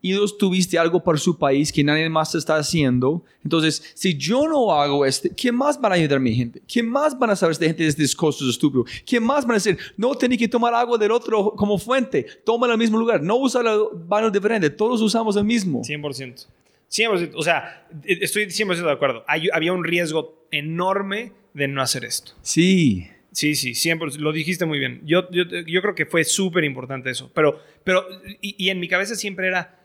y 0.03 0.13
dos 0.13 0.37
tuviste 0.37 0.77
algo 0.79 1.03
para 1.03 1.17
su 1.17 1.39
país 1.39 1.73
que 1.73 1.85
nadie 1.85 2.11
más 2.11 2.35
está 2.35 2.57
haciendo. 2.57 3.25
Entonces, 3.45 3.93
si 3.95 4.19
yo 4.19 4.49
no 4.49 4.73
hago 4.73 5.07
este, 5.07 5.31
¿quién 5.31 5.55
más 5.55 5.81
van 5.81 5.93
a 5.93 5.95
ayudar 5.95 6.17
a 6.17 6.21
mi 6.21 6.35
gente? 6.35 6.61
¿Quién 6.71 6.89
más 6.89 7.17
van 7.17 7.31
a 7.31 7.37
saber 7.37 7.53
esta 7.53 7.67
gente 7.67 7.85
de 7.85 7.89
estos 7.89 8.17
costos 8.17 8.49
estúpidos? 8.49 8.91
¿Quién 9.07 9.23
más 9.23 9.45
van 9.45 9.53
a 9.53 9.55
decir, 9.55 9.79
no 9.97 10.13
tenés 10.17 10.39
que 10.39 10.49
tomar 10.49 10.75
agua 10.75 10.99
del 10.99 11.13
otro 11.13 11.53
como 11.57 11.79
fuente? 11.79 12.27
Toma 12.45 12.67
en 12.67 12.73
el 12.73 12.79
mismo 12.79 12.99
lugar. 12.99 13.23
No 13.23 13.37
usa 13.37 13.63
baños 14.09 14.33
diferentes. 14.33 14.77
Todos 14.77 15.01
usamos 15.01 15.37
el 15.37 15.45
mismo. 15.45 15.83
100%. 15.83 16.47
100%. 16.91 17.31
O 17.37 17.43
sea, 17.43 17.89
estoy 18.05 18.47
100% 18.47 18.85
de 18.85 18.91
acuerdo. 18.91 19.25
había 19.27 19.73
un 19.73 19.85
riesgo 19.85 20.47
enorme 20.51 21.33
de 21.55 21.69
no 21.69 21.81
hacer 21.81 22.05
esto. 22.05 22.33
Sí. 22.43 23.07
Sí, 23.31 23.55
sí, 23.55 23.71
100%. 23.71 24.17
Lo 24.17 24.33
dijiste 24.33 24.67
muy 24.67 24.81
bien. 24.81 25.01
Yo, 25.05 25.31
yo, 25.31 25.45
yo 25.45 25.81
creo 25.81 25.95
que 25.95 26.07
fue 26.07 26.25
súper 26.25 26.65
importante 26.65 27.09
eso. 27.09 27.31
Pero, 27.33 27.63
pero 27.85 28.05
y 28.41 28.69
en 28.69 28.81
mi 28.81 28.89
cabeza 28.89 29.15
siempre 29.15 29.47
era 29.47 29.79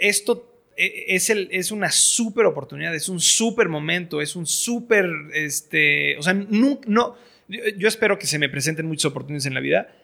esto 0.00 0.50
e, 0.76 1.14
es, 1.14 1.30
el, 1.30 1.48
es 1.52 1.70
una 1.70 1.90
súper 1.90 2.46
oportunidad, 2.46 2.94
es 2.94 3.08
un 3.08 3.20
súper 3.20 3.68
momento, 3.68 4.20
es 4.20 4.34
un 4.34 4.46
súper, 4.46 5.06
este, 5.34 6.16
o 6.18 6.22
sea, 6.22 6.34
no, 6.34 6.80
no, 6.86 7.16
yo 7.48 7.86
espero 7.88 8.18
que 8.18 8.26
se 8.26 8.38
me 8.38 8.48
presenten 8.48 8.86
muchas 8.86 9.06
oportunidades 9.06 9.46
en 9.46 9.54
la 9.54 9.60
vida, 9.60 9.94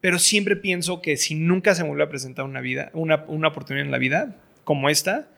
pero 0.00 0.18
siempre 0.18 0.56
pienso 0.56 1.02
que 1.02 1.16
si 1.16 1.34
nunca 1.34 1.74
se 1.74 1.82
me 1.82 1.88
vuelve 1.88 2.04
a 2.04 2.08
presentar 2.08 2.44
una 2.44 2.60
vida, 2.60 2.90
una, 2.94 3.24
una 3.28 3.48
oportunidad 3.48 3.84
en 3.84 3.92
la 3.92 3.98
vida 3.98 4.36
como 4.64 4.88
esta, 4.88 5.28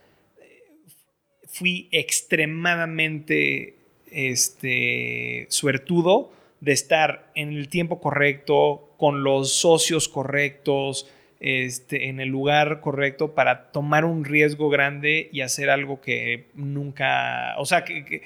fui 1.47 1.89
extremadamente 1.93 3.77
este, 4.11 5.47
suertudo 5.49 6.33
de 6.61 6.73
estar 6.73 7.31
en 7.35 7.53
el 7.53 7.69
tiempo 7.69 8.01
correcto, 8.01 8.95
con 8.97 9.23
los 9.23 9.53
socios 9.53 10.09
correctos, 10.09 11.09
este, 11.41 12.09
en 12.09 12.21
el 12.21 12.29
lugar 12.29 12.81
correcto 12.81 13.35
para 13.35 13.71
tomar 13.73 14.05
un 14.05 14.25
riesgo 14.25 14.69
grande 14.71 15.29
y 15.33 15.41
hacer 15.41 15.71
algo 15.71 16.01
que 16.01 16.47
nunca, 16.55 17.55
o 17.59 17.67
sea, 17.67 17.85
que, 17.85 18.23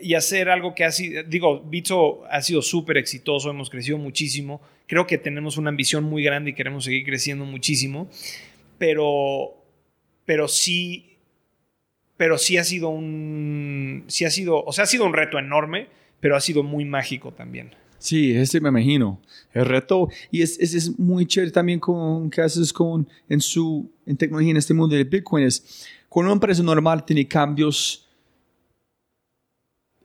y 0.00 0.14
hacer 0.14 0.48
algo 0.48 0.74
que 0.74 0.84
ha 0.84 0.92
sido, 0.92 1.22
digo, 1.24 1.60
Bitso 1.60 2.24
ha 2.30 2.42
sido 2.42 2.62
súper 2.62 2.96
exitoso, 2.96 3.50
hemos 3.50 3.70
crecido 3.70 3.98
muchísimo, 3.98 4.60
creo 4.86 5.06
que 5.06 5.18
tenemos 5.18 5.56
una 5.56 5.70
ambición 5.70 6.04
muy 6.04 6.22
grande 6.22 6.50
y 6.50 6.54
queremos 6.54 6.84
seguir 6.84 7.04
creciendo 7.04 7.44
muchísimo, 7.44 8.08
pero, 8.78 9.54
pero 10.24 10.48
sí, 10.48 11.16
pero 12.16 12.38
sí 12.38 12.56
ha 12.56 12.64
sido 12.64 12.88
un, 12.90 14.04
sí 14.06 14.24
ha 14.24 14.30
sido, 14.30 14.62
o 14.64 14.72
sea, 14.72 14.84
ha 14.84 14.86
sido 14.86 15.04
un 15.04 15.12
reto 15.12 15.38
enorme, 15.38 15.88
pero 16.20 16.36
ha 16.36 16.40
sido 16.40 16.62
muy 16.62 16.84
mágico 16.84 17.32
también. 17.32 17.74
Sí, 18.00 18.32
ese 18.32 18.60
me 18.62 18.70
imagino. 18.70 19.20
El 19.52 19.66
reto, 19.66 20.08
y 20.30 20.40
es, 20.40 20.58
es, 20.58 20.74
es 20.74 20.98
muy 20.98 21.26
chévere 21.26 21.52
también 21.52 21.78
con 21.78 22.30
que 22.30 22.40
haces 22.40 22.72
con, 22.72 23.06
en, 23.28 23.40
su, 23.40 23.90
en 24.06 24.16
tecnología 24.16 24.52
en 24.52 24.56
este 24.56 24.72
mundo 24.72 24.96
de 24.96 25.04
Bitcoin, 25.04 25.44
es 25.44 25.86
con 26.08 26.24
una 26.24 26.32
empresa 26.32 26.62
normal 26.62 27.04
tiene 27.04 27.28
cambios, 27.28 28.08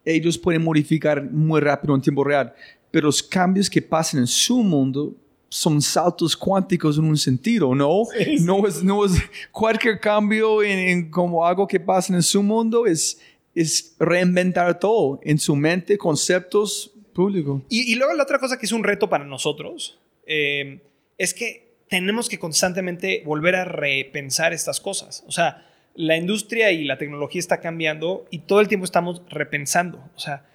ellos 0.04 0.38
pueden 0.38 0.64
modificar 0.64 1.24
muy 1.32 1.62
rápido 1.62 1.96
en 1.96 2.02
tiempo 2.02 2.24
real, 2.24 2.54
pero 2.92 3.08
los 3.08 3.24
cambios 3.24 3.70
que 3.70 3.82
pasan 3.82 4.20
en 4.20 4.28
su 4.28 4.62
mundo 4.62 5.16
son 5.48 5.82
saltos 5.82 6.36
cuánticos 6.36 6.98
en 6.98 7.06
un 7.06 7.18
sentido, 7.18 7.74
¿no? 7.74 8.04
No, 8.42 8.68
es, 8.68 8.84
no 8.84 9.06
es 9.06 9.14
cualquier 9.52 10.02
cambio 10.02 10.62
en, 10.62 10.80
en, 10.80 11.10
como 11.10 11.46
algo 11.46 11.66
que 11.66 11.80
pasa 11.80 12.14
en 12.14 12.22
su 12.22 12.44
mundo, 12.44 12.86
es, 12.86 13.20
es 13.54 13.96
reinventar 14.00 14.78
todo 14.80 15.22
en 15.24 15.40
su 15.40 15.56
mente, 15.56 15.98
conceptos, 15.98 16.92
Público. 17.16 17.64
Y, 17.70 17.92
y 17.92 17.96
luego 17.96 18.14
la 18.14 18.24
otra 18.24 18.38
cosa 18.40 18.60
que 18.60 18.66
es 18.68 18.72
un 18.72 18.84
reto 18.84 19.10
para 19.10 19.26
nosotros 19.26 19.98
eh, 20.28 20.82
es 21.18 21.34
que 21.34 21.66
tenemos 21.90 22.30
que 22.30 22.38
constantemente 22.38 23.24
volver 23.26 23.56
a 23.56 23.66
repensar 23.66 24.54
estas 24.54 24.80
cosas. 24.82 25.24
O 25.28 25.32
sea, 25.32 25.68
la 25.96 26.18
industria 26.18 26.72
y 26.72 26.84
la 26.84 26.98
tecnología 26.98 27.40
está 27.40 27.62
cambiando 27.62 28.26
y 28.30 28.40
todo 28.40 28.60
el 28.60 28.68
tiempo 28.68 28.86
estamos 28.86 29.22
repensando. 29.30 29.98
O 30.16 30.20
sea, 30.20 30.46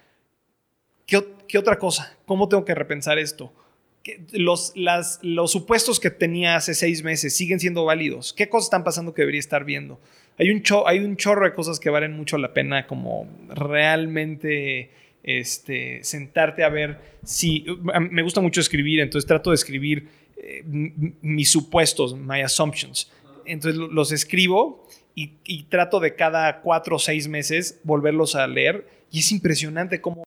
¿qué, 1.07 1.23
qué 1.47 1.57
otra 1.57 1.77
cosa? 1.79 2.15
¿Cómo 2.25 2.47
tengo 2.47 2.63
que 2.63 2.75
repensar 2.75 3.17
esto? 3.17 3.51
¿Qué- 4.03 4.21
Los, 4.33 4.73
las- 4.75 5.19
los 5.23 5.51
supuestos 5.51 5.99
que 5.99 6.11
tenía 6.11 6.55
hace 6.55 6.73
seis 6.75 7.03
meses 7.03 7.35
siguen 7.35 7.59
siendo 7.59 7.85
válidos. 7.85 8.33
¿Qué 8.33 8.49
cosas 8.49 8.65
están 8.67 8.83
pasando 8.83 9.13
que 9.13 9.21
debería 9.23 9.39
estar 9.39 9.63
viendo? 9.65 9.99
Hay 10.37 10.49
un, 10.51 10.61
cho- 10.63 10.87
hay 10.87 10.99
un 10.99 11.17
chorro 11.17 11.45
de 11.45 11.53
cosas 11.53 11.79
que 11.79 11.89
valen 11.89 12.13
mucho 12.15 12.37
la 12.37 12.53
pena 12.53 12.85
como 12.87 13.27
realmente 13.49 14.91
este, 15.23 16.03
sentarte 16.03 16.63
a 16.63 16.69
ver 16.69 16.99
si... 17.23 17.65
Me 18.09 18.21
gusta 18.21 18.41
mucho 18.41 18.61
escribir, 18.61 18.99
entonces 18.99 19.27
trato 19.27 19.51
de 19.51 19.55
escribir 19.55 20.07
eh, 20.37 20.63
mis 21.21 21.51
supuestos, 21.51 22.15
my 22.17 22.41
assumptions. 22.41 23.11
Entonces 23.45 23.79
lo- 23.79 23.87
los 23.87 24.11
escribo 24.11 24.87
y, 25.15 25.33
y 25.45 25.63
trato 25.63 25.99
de 25.99 26.15
cada 26.15 26.61
cuatro 26.61 26.95
o 26.95 26.99
seis 26.99 27.27
meses 27.27 27.79
volverlos 27.83 28.35
a 28.35 28.47
leer 28.47 28.87
y 29.11 29.19
es 29.19 29.31
impresionante 29.31 29.99
cómo, 29.99 30.23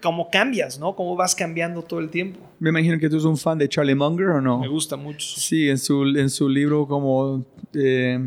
cómo 0.00 0.30
cambias, 0.30 0.78
¿no? 0.78 0.96
Cómo 0.96 1.14
vas 1.14 1.34
cambiando 1.34 1.82
todo 1.82 2.00
el 2.00 2.10
tiempo. 2.10 2.40
Me 2.58 2.70
imagino 2.70 2.98
que 2.98 3.08
tú 3.08 3.16
eres 3.16 3.24
un 3.26 3.36
fan 3.36 3.58
de 3.58 3.68
Charlie 3.68 3.94
Munger 3.94 4.28
o 4.28 4.40
no. 4.40 4.60
Me 4.60 4.68
gusta 4.68 4.96
mucho. 4.96 5.26
Sí, 5.26 5.68
en 5.68 5.78
su, 5.78 6.04
en 6.04 6.30
su 6.30 6.48
libro 6.48 6.86
como 6.86 7.44
eh, 7.74 8.18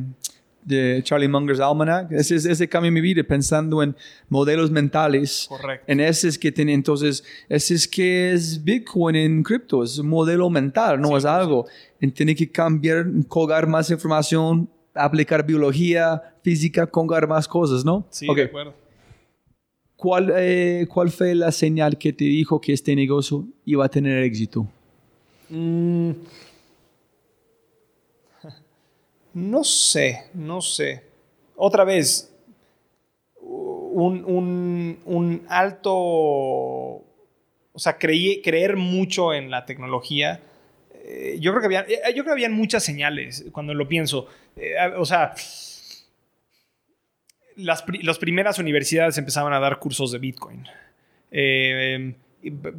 de 0.67 1.01
Charlie 1.03 1.30
Munger's 1.30 1.62
Almanac. 1.62 2.12
Ese, 2.12 2.36
ese 2.36 2.67
cambio 2.67 2.89
en 2.89 2.93
mi 2.93 3.01
vida 3.01 3.23
pensando 3.23 3.82
en 3.82 3.95
modelos 4.27 4.69
mentales. 4.69 5.45
Correcto. 5.47 5.86
En 5.88 6.01
ese 6.01 6.27
es 6.27 6.38
que 6.38 6.51
tiene, 6.51 6.73
entonces, 6.73 7.23
ese 7.47 7.73
es 7.73 7.88
que 7.88 8.34
es 8.34 8.62
Bitcoin 8.63 9.15
en 9.15 9.43
cripto, 9.43 9.82
es 9.82 9.97
un 9.97 10.10
modelo 10.10 10.49
mental, 10.49 10.99
no 10.99 11.15
es 11.17 11.23
algo. 11.23 11.65
En 12.01 12.12
tiene 12.12 12.36
que 12.36 12.51
cambiar, 12.51 13.06
colgar 13.30 13.65
más 13.65 13.89
información, 13.89 14.69
aplicar 14.93 15.45
biología, 15.45 16.21
física, 16.43 16.86
colgar 16.86 17.27
más 17.27 17.47
cosas, 17.47 17.86
¿no? 17.86 18.06
Sí, 18.10 18.27
Ok. 18.30 18.36
de 18.36 18.43
acuerdo. 18.43 18.73
¿Cuál, 19.95 20.32
eh, 20.36 20.86
¿Cuál 20.93 21.10
fue 21.10 21.34
la 21.34 21.51
señal 21.51 21.97
que 21.97 22.13
te 22.13 22.25
dijo 22.25 22.60
que 22.62 22.73
este 22.73 22.95
negocio 22.95 23.47
iba 23.65 23.86
a 23.86 23.89
tener 23.89 24.21
éxito? 24.23 24.67
Mm. 25.49 26.12
No 29.38 29.63
sé, 29.63 30.32
no 30.34 30.62
sé. 30.62 31.04
Otra 31.58 31.84
vez, 31.84 32.36
un, 33.39 35.45
alto, 35.47 35.93
o 35.93 37.06
sea, 37.76 38.00
creer 38.00 38.78
mucho 38.78 39.36
en 39.36 39.52
la 39.52 39.63
tecnología. 39.63 40.41
Eh, 41.06 41.38
yo 41.39 41.52
creo 41.52 41.62
que 41.62 41.65
había, 41.67 41.82
eh, 41.82 42.15
yo 42.15 42.23
creo 42.23 42.26
que 42.26 42.32
habían 42.32 42.54
muchas 42.54 42.84
señales 42.84 43.45
cuando 43.52 43.76
lo 43.76 43.88
pienso. 43.88 44.28
Eh, 44.56 44.73
o 44.97 45.06
sea, 45.06 45.36
las, 47.58 47.86
las 48.02 48.17
primeras 48.17 48.58
universidades 48.58 49.19
empezaban 49.19 49.54
a 49.54 49.60
dar 49.60 49.78
cursos 49.78 50.12
de 50.12 50.17
Bitcoin. 50.17 50.65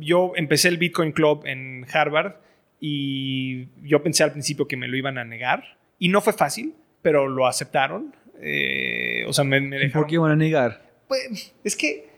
Yo 0.00 0.32
empecé 0.34 0.66
el 0.66 0.78
Bitcoin 0.78 1.12
Club 1.12 1.46
en 1.46 1.86
Harvard 1.92 2.40
y 2.80 3.68
yo 3.86 4.02
pensé 4.02 4.24
al 4.24 4.32
principio 4.32 4.66
que 4.66 4.76
me 4.76 4.88
lo 4.88 4.96
iban 4.96 5.18
a 5.18 5.24
negar 5.24 5.77
y 5.98 6.08
no 6.08 6.20
fue 6.20 6.32
fácil, 6.32 6.74
pero 7.02 7.28
lo 7.28 7.46
aceptaron. 7.46 8.14
Eh, 8.40 9.24
o 9.26 9.32
sea, 9.32 9.44
me, 9.44 9.60
me 9.60 9.76
dejaron. 9.76 10.02
¿Por 10.02 10.10
qué 10.10 10.18
van 10.18 10.32
a 10.32 10.36
negar? 10.36 10.90
Pues, 11.08 11.52
es 11.64 11.74
que 11.76 12.08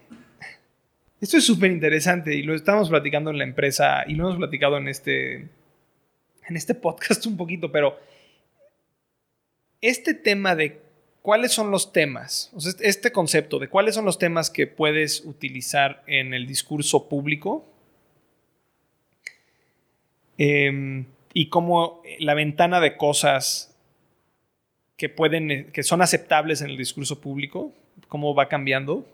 esto 1.20 1.36
es 1.36 1.44
súper 1.44 1.70
interesante 1.70 2.34
y 2.34 2.42
lo 2.42 2.54
estamos 2.54 2.88
platicando 2.88 3.30
en 3.30 3.38
la 3.38 3.44
empresa 3.44 4.04
y 4.06 4.14
lo 4.14 4.24
hemos 4.26 4.38
platicado 4.38 4.76
en 4.78 4.88
este, 4.88 5.34
en 5.34 6.56
este 6.56 6.74
podcast 6.74 7.24
un 7.26 7.36
poquito, 7.36 7.70
pero 7.70 7.98
este 9.80 10.14
tema 10.14 10.54
de 10.56 10.80
cuáles 11.22 11.52
son 11.52 11.70
los 11.70 11.92
temas, 11.92 12.50
o 12.54 12.60
sea, 12.60 12.70
este- 12.70 12.88
este 12.88 13.12
concepto 13.12 13.58
de 13.58 13.68
cuáles 13.68 13.94
son 13.94 14.04
los 14.06 14.18
temas 14.18 14.50
que 14.50 14.66
puedes 14.66 15.22
utilizar 15.24 16.02
en 16.06 16.32
el 16.34 16.46
discurso 16.46 17.08
público 17.08 17.66
em, 20.38 21.06
y 21.34 21.48
cómo 21.48 22.02
la 22.18 22.34
ventana 22.34 22.80
de 22.80 22.96
cosas 22.96 23.69
que 25.00 25.08
pueden, 25.08 25.72
que 25.72 25.82
son 25.82 26.02
aceptables 26.02 26.60
en 26.60 26.68
el 26.68 26.76
discurso 26.76 27.22
público, 27.22 27.72
cómo 28.06 28.34
va 28.34 28.50
cambiando. 28.50 29.08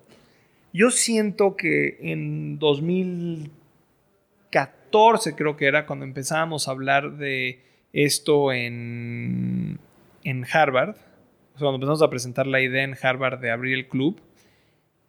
Yo 0.72 0.90
siento 0.90 1.55
que 1.55 1.99
en 2.01 2.59
2014 2.59 5.37
creo 5.37 5.57
que 5.57 5.66
era 5.66 5.87
cuando 5.87 6.05
empezábamos 6.05 6.66
a 6.66 6.72
hablar 6.72 7.18
de 7.18 7.61
esto 7.92 8.53
en, 8.53 9.79
en 10.25 10.44
Harvard, 10.53 10.96
o 10.96 10.99
sea, 11.59 11.61
cuando 11.61 11.77
empezamos 11.77 12.03
a 12.03 12.11
presentar 12.11 12.49
la 12.49 12.61
idea 12.61 12.83
en 12.83 12.96
Harvard 13.01 13.38
de 13.38 13.53
abrir 13.53 13.75
el 13.75 13.87
club, 13.87 14.20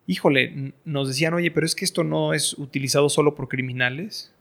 híjole, 0.06 0.74
nos 0.86 1.08
decían, 1.08 1.34
oye, 1.34 1.50
pero 1.50 1.66
es 1.66 1.74
que 1.74 1.86
esto 1.86 2.04
no 2.04 2.36
es 2.36 2.54
utilizado 2.54 3.10
solo 3.10 3.34
por 3.34 3.48
criminales. 3.48 4.32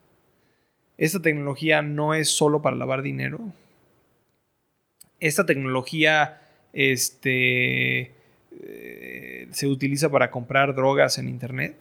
Esta 0.99 1.23
tecnología 1.23 1.81
no 1.81 2.13
es 2.13 2.29
solo 2.29 2.61
para 2.61 2.77
lavar 2.77 3.01
dinero. 3.01 3.55
Esta 5.21 5.47
tecnología 5.47 6.41
este, 6.73 8.13
eh, 8.61 9.49
se 9.51 9.67
utiliza 9.67 10.11
para 10.11 10.31
comprar 10.31 10.75
drogas 10.75 11.19
en 11.19 11.29
Internet. 11.29 11.77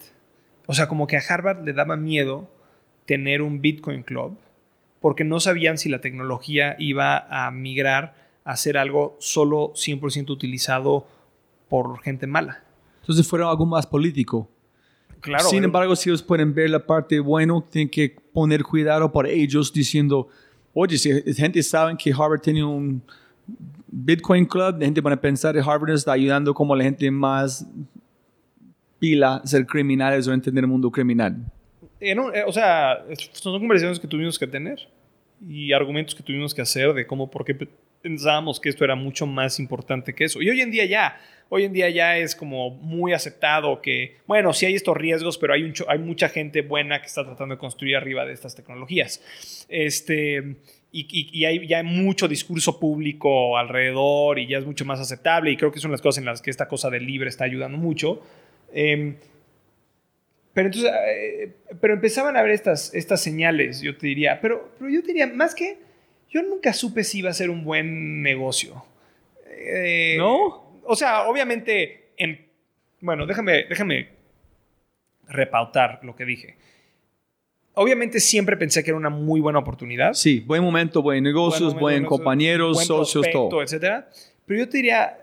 O 0.68 0.74
sea, 0.74 0.88
como 0.88 1.08
que 1.08 1.18
a 1.18 1.22
Harvard 1.28 1.64
le 1.64 1.74
daba 1.74 1.96
miedo 1.96 2.50
tener 3.06 3.42
un 3.42 3.62
Bitcoin 3.62 4.04
Club 4.04 4.38
porque 5.00 5.24
no 5.24 5.40
sabían 5.40 5.78
si 5.78 5.90
la 5.90 6.02
tecnología 6.02 6.76
iba 6.80 7.28
a 7.30 7.52
migrar 7.52 8.16
a 8.44 8.56
ser 8.58 8.78
algo 8.78 9.16
solo 9.20 9.74
100% 9.76 10.30
utilizado 10.32 11.06
por 11.70 12.02
gente 12.02 12.26
mala. 12.26 12.64
Entonces 13.02 13.28
fueron 13.28 13.50
algo 13.50 13.66
más 13.66 13.86
político. 13.86 14.50
Claro. 15.20 15.44
Sin 15.46 15.60
era- 15.60 15.66
embargo, 15.66 15.96
si 15.96 16.10
ellos 16.10 16.24
pueden 16.24 16.54
ver 16.54 16.70
la 16.70 16.84
parte 16.86 17.20
buena, 17.20 17.54
tienen 17.70 17.90
que 17.90 18.16
poner 18.34 18.64
cuidado 18.64 19.12
para 19.12 19.30
ellos 19.30 19.72
diciendo, 19.72 20.28
oye, 20.74 20.98
si 20.98 21.12
gente 21.34 21.62
sabe 21.62 21.96
que 21.98 22.12
Harvard 22.12 22.42
tiene 22.42 22.64
un 22.64 23.04
Bitcoin 23.88 24.46
Club, 24.46 24.80
la 24.80 24.86
gente 24.86 25.02
van 25.02 25.14
a 25.14 25.22
pensar 25.22 25.56
Harvard 25.58 25.92
está 25.92 26.12
ayudando 26.14 26.54
como 26.54 26.76
la 26.76 26.84
gente 26.84 27.10
más 27.12 27.66
pila 29.00 29.36
a 29.38 29.48
ser 29.48 29.66
criminales 29.66 30.28
o 30.28 30.34
entender 30.34 30.64
el 30.64 30.70
mundo 30.70 30.90
criminal. 30.92 31.36
un- 32.02 32.36
eh, 32.36 32.44
o 32.46 32.52
sea, 32.52 33.04
son 33.32 33.60
conversaciones 33.60 34.00
que 34.00 34.08
tuvimos 34.08 34.38
que 34.38 34.48
tener 34.48 34.88
y 35.48 35.74
argumentos 35.74 36.14
que 36.16 36.24
tuvimos 36.24 36.54
que 36.54 36.62
hacer 36.62 36.94
de 36.94 37.06
cómo, 37.08 37.30
por 37.30 37.44
qué 37.46 37.56
pe- 37.56 37.68
pensábamos 38.02 38.60
que 38.60 38.70
esto 38.70 38.84
era 38.84 38.96
mucho 38.96 39.26
más 39.26 39.60
importante 39.60 40.14
que 40.14 40.26
eso. 40.26 40.42
Y 40.42 40.50
hoy 40.50 40.62
en 40.62 40.72
día 40.72 40.86
ya, 40.86 41.18
hoy 41.50 41.64
en 41.64 41.74
día 41.74 41.90
ya 41.90 42.18
es 42.18 42.36
como 42.36 42.70
muy 42.72 43.14
aceptado 43.14 43.82
que, 43.82 44.18
bueno, 44.28 44.54
sí 44.54 44.66
hay 44.66 44.76
estos 44.76 44.96
riesgos, 44.96 45.38
pero 45.38 45.54
hay, 45.54 45.64
un 45.64 45.74
hay 45.88 46.00
mucha 46.00 46.30
gente 46.30 46.62
buena 46.62 47.00
que 47.02 47.08
está 47.08 47.24
tratando 47.26 47.56
de 47.56 47.60
construir 47.60 47.96
arriba 47.96 48.26
de 48.26 48.34
estas 48.34 48.56
tecnologías. 48.56 49.66
Este, 49.68 50.58
y, 51.00 51.08
y- 51.12 51.40
y 51.40 51.46
hay 51.46 51.68
ya 51.68 51.78
hay 51.80 51.84
mucho 51.84 52.28
discurso 52.28 52.80
público 52.80 53.58
alrededor 53.58 54.40
y 54.40 54.48
ya 54.48 54.58
es 54.60 54.66
mucho 54.66 54.86
más 54.86 55.00
aceptable 55.00 55.52
y 55.52 55.58
creo 55.58 55.72
que 55.72 55.80
son 55.80 55.92
las 55.92 56.02
cosas 56.02 56.20
en 56.20 56.26
las 56.26 56.42
que 56.42 56.50
esta 56.52 56.68
cosa 56.68 56.90
del 56.90 57.06
libre 57.06 57.30
está 57.30 57.44
ayudando 57.44 57.78
mucho. 57.78 58.22
Em, 58.74 59.16
pero 60.54 60.68
entonces, 60.68 60.92
eh, 61.08 61.52
pero 61.82 61.94
empezaban 61.96 62.38
a 62.38 62.42
ver 62.42 62.52
estas, 62.52 62.94
estas 62.94 63.22
señales, 63.22 63.82
yo 63.82 63.98
te 63.98 64.08
diría. 64.08 64.40
Pero, 64.42 64.72
pero 64.80 64.90
yo 64.90 65.02
te 65.02 65.08
diría, 65.08 65.28
más 65.28 65.54
que, 65.54 65.78
yo 66.30 66.42
nunca 66.44 66.72
supe 66.72 67.04
si 67.04 67.20
iba 67.20 67.30
a 67.30 67.34
ser 67.34 67.50
un 67.50 67.66
buen 67.66 68.22
negocio. 68.22 68.86
Eh, 69.50 70.16
¿No? 70.18 70.80
O 70.86 70.96
sea, 70.96 71.28
obviamente, 71.28 72.12
en, 72.18 72.46
bueno, 73.02 73.26
déjame, 73.26 73.66
déjame 73.68 74.10
repautar 75.28 76.00
lo 76.04 76.16
que 76.16 76.24
dije. 76.26 76.56
Obviamente 77.76 78.20
siempre 78.20 78.56
pensé 78.58 78.84
que 78.84 78.90
era 78.92 78.98
una 78.98 79.10
muy 79.10 79.40
buena 79.42 79.60
oportunidad. 79.60 80.14
Sí, 80.14 80.40
buen 80.40 80.64
momento, 80.64 81.02
buen 81.02 81.24
negocios, 81.24 81.74
Buen 81.78 82.06
compañeros, 82.06 82.76
buen 82.76 82.88
socios, 82.88 83.26
todo. 83.32 83.62
etcétera. 83.62 84.10
Pero 84.46 84.60
yo 84.62 84.70
te 84.70 84.78
diría, 84.78 85.18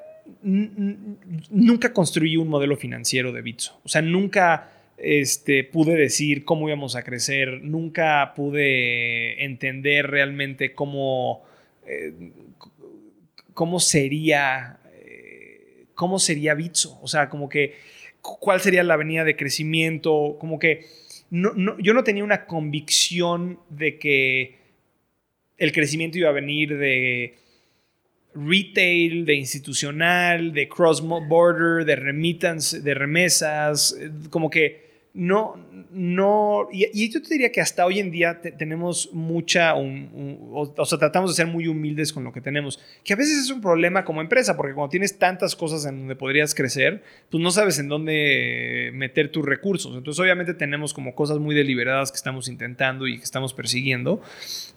nunca 1.50 1.92
construí 1.92 2.36
un 2.36 2.48
modelo 2.48 2.76
financiero 2.76 3.32
de 3.32 3.42
Bitso. 3.42 3.80
O 3.84 3.88
sea, 3.88 4.03
nunca 4.03 4.70
este, 4.98 5.64
pude 5.64 5.94
decir 5.96 6.44
cómo 6.44 6.68
íbamos 6.68 6.94
a 6.96 7.03
crecer, 7.03 7.61
nunca 7.62 8.32
pude 8.36 9.42
entender 9.44 10.09
realmente 10.09 10.74
cómo, 10.74 11.42
eh, 11.86 12.12
cómo 13.55 13.80
sería, 13.80 14.78
eh, 14.94 15.86
cómo 15.94 16.18
sería 16.18 16.55
Bitso. 16.55 16.98
O 17.03 17.09
sea, 17.09 17.28
como 17.28 17.48
que 17.48 17.74
cu- 18.20 18.38
cuál 18.38 18.61
sería 18.61 18.82
la 18.84 18.94
avenida 18.94 19.24
de 19.24 19.36
crecimiento, 19.36 20.36
como 20.38 20.59
que 20.59 20.84
yo 21.33 21.95
no 21.95 22.05
tenía 22.05 22.24
una 22.24 22.45
convicción 22.45 23.59
de 23.70 23.99
que 23.99 24.57
el 25.57 25.72
crecimiento 25.72 26.18
iba 26.18 26.28
a 26.28 26.33
venir 26.33 26.76
de 26.76 27.35
retail, 28.35 29.24
de 29.24 29.35
institucional, 29.35 30.53
de 30.53 30.68
cross 30.68 31.01
border, 31.01 31.85
de 31.87 31.97
remittance, 31.97 32.80
de 32.80 32.95
remesas, 32.95 33.97
eh, 33.99 34.11
como 34.30 34.51
que 34.51 34.82
no, 35.14 35.56
no, 35.90 36.68
y, 36.72 37.10
yo 37.10 37.20
te 37.20 37.28
diría 37.28 37.52
que 37.52 37.60
hasta 37.60 37.84
hoy 37.84 37.98
en 37.98 38.10
día 38.10 38.40
tenemos 38.40 39.10
mucha, 39.12 39.74
o, 39.74 40.86
sea, 40.86 40.98
tratamos 40.98 41.30
de 41.30 41.36
ser 41.36 41.46
muy 41.46 41.68
humildes 41.68 42.14
con 42.14 42.24
lo 42.24 42.32
que 42.32 42.40
tenemos, 42.40 42.80
que 43.04 43.12
a 43.12 43.16
veces 43.16 43.36
es 43.44 43.50
un 43.50 43.60
problema 43.60 44.06
como 44.06 44.22
empresa, 44.22 44.56
porque 44.56 44.72
cuando 44.72 44.88
tienes 44.88 45.18
tantas 45.18 45.54
cosas 45.54 45.84
en 45.84 45.98
donde 45.98 46.16
podrías 46.16 46.54
crecer, 46.54 47.02
pues 47.30 47.42
no 47.42 47.50
sabes 47.50 47.78
en 47.78 47.88
dónde 47.88 48.90
meter 48.94 49.30
tus 49.30 49.44
recursos. 49.44 49.94
Entonces, 49.94 50.18
obviamente 50.18 50.54
tenemos 50.54 50.94
como 50.94 51.14
cosas 51.14 51.38
muy 51.38 51.54
deliberadas 51.54 52.10
que 52.10 52.16
estamos 52.16 52.48
intentando 52.48 53.06
y 53.06 53.18
que 53.18 53.24
estamos 53.24 53.52
persiguiendo, 53.52 54.22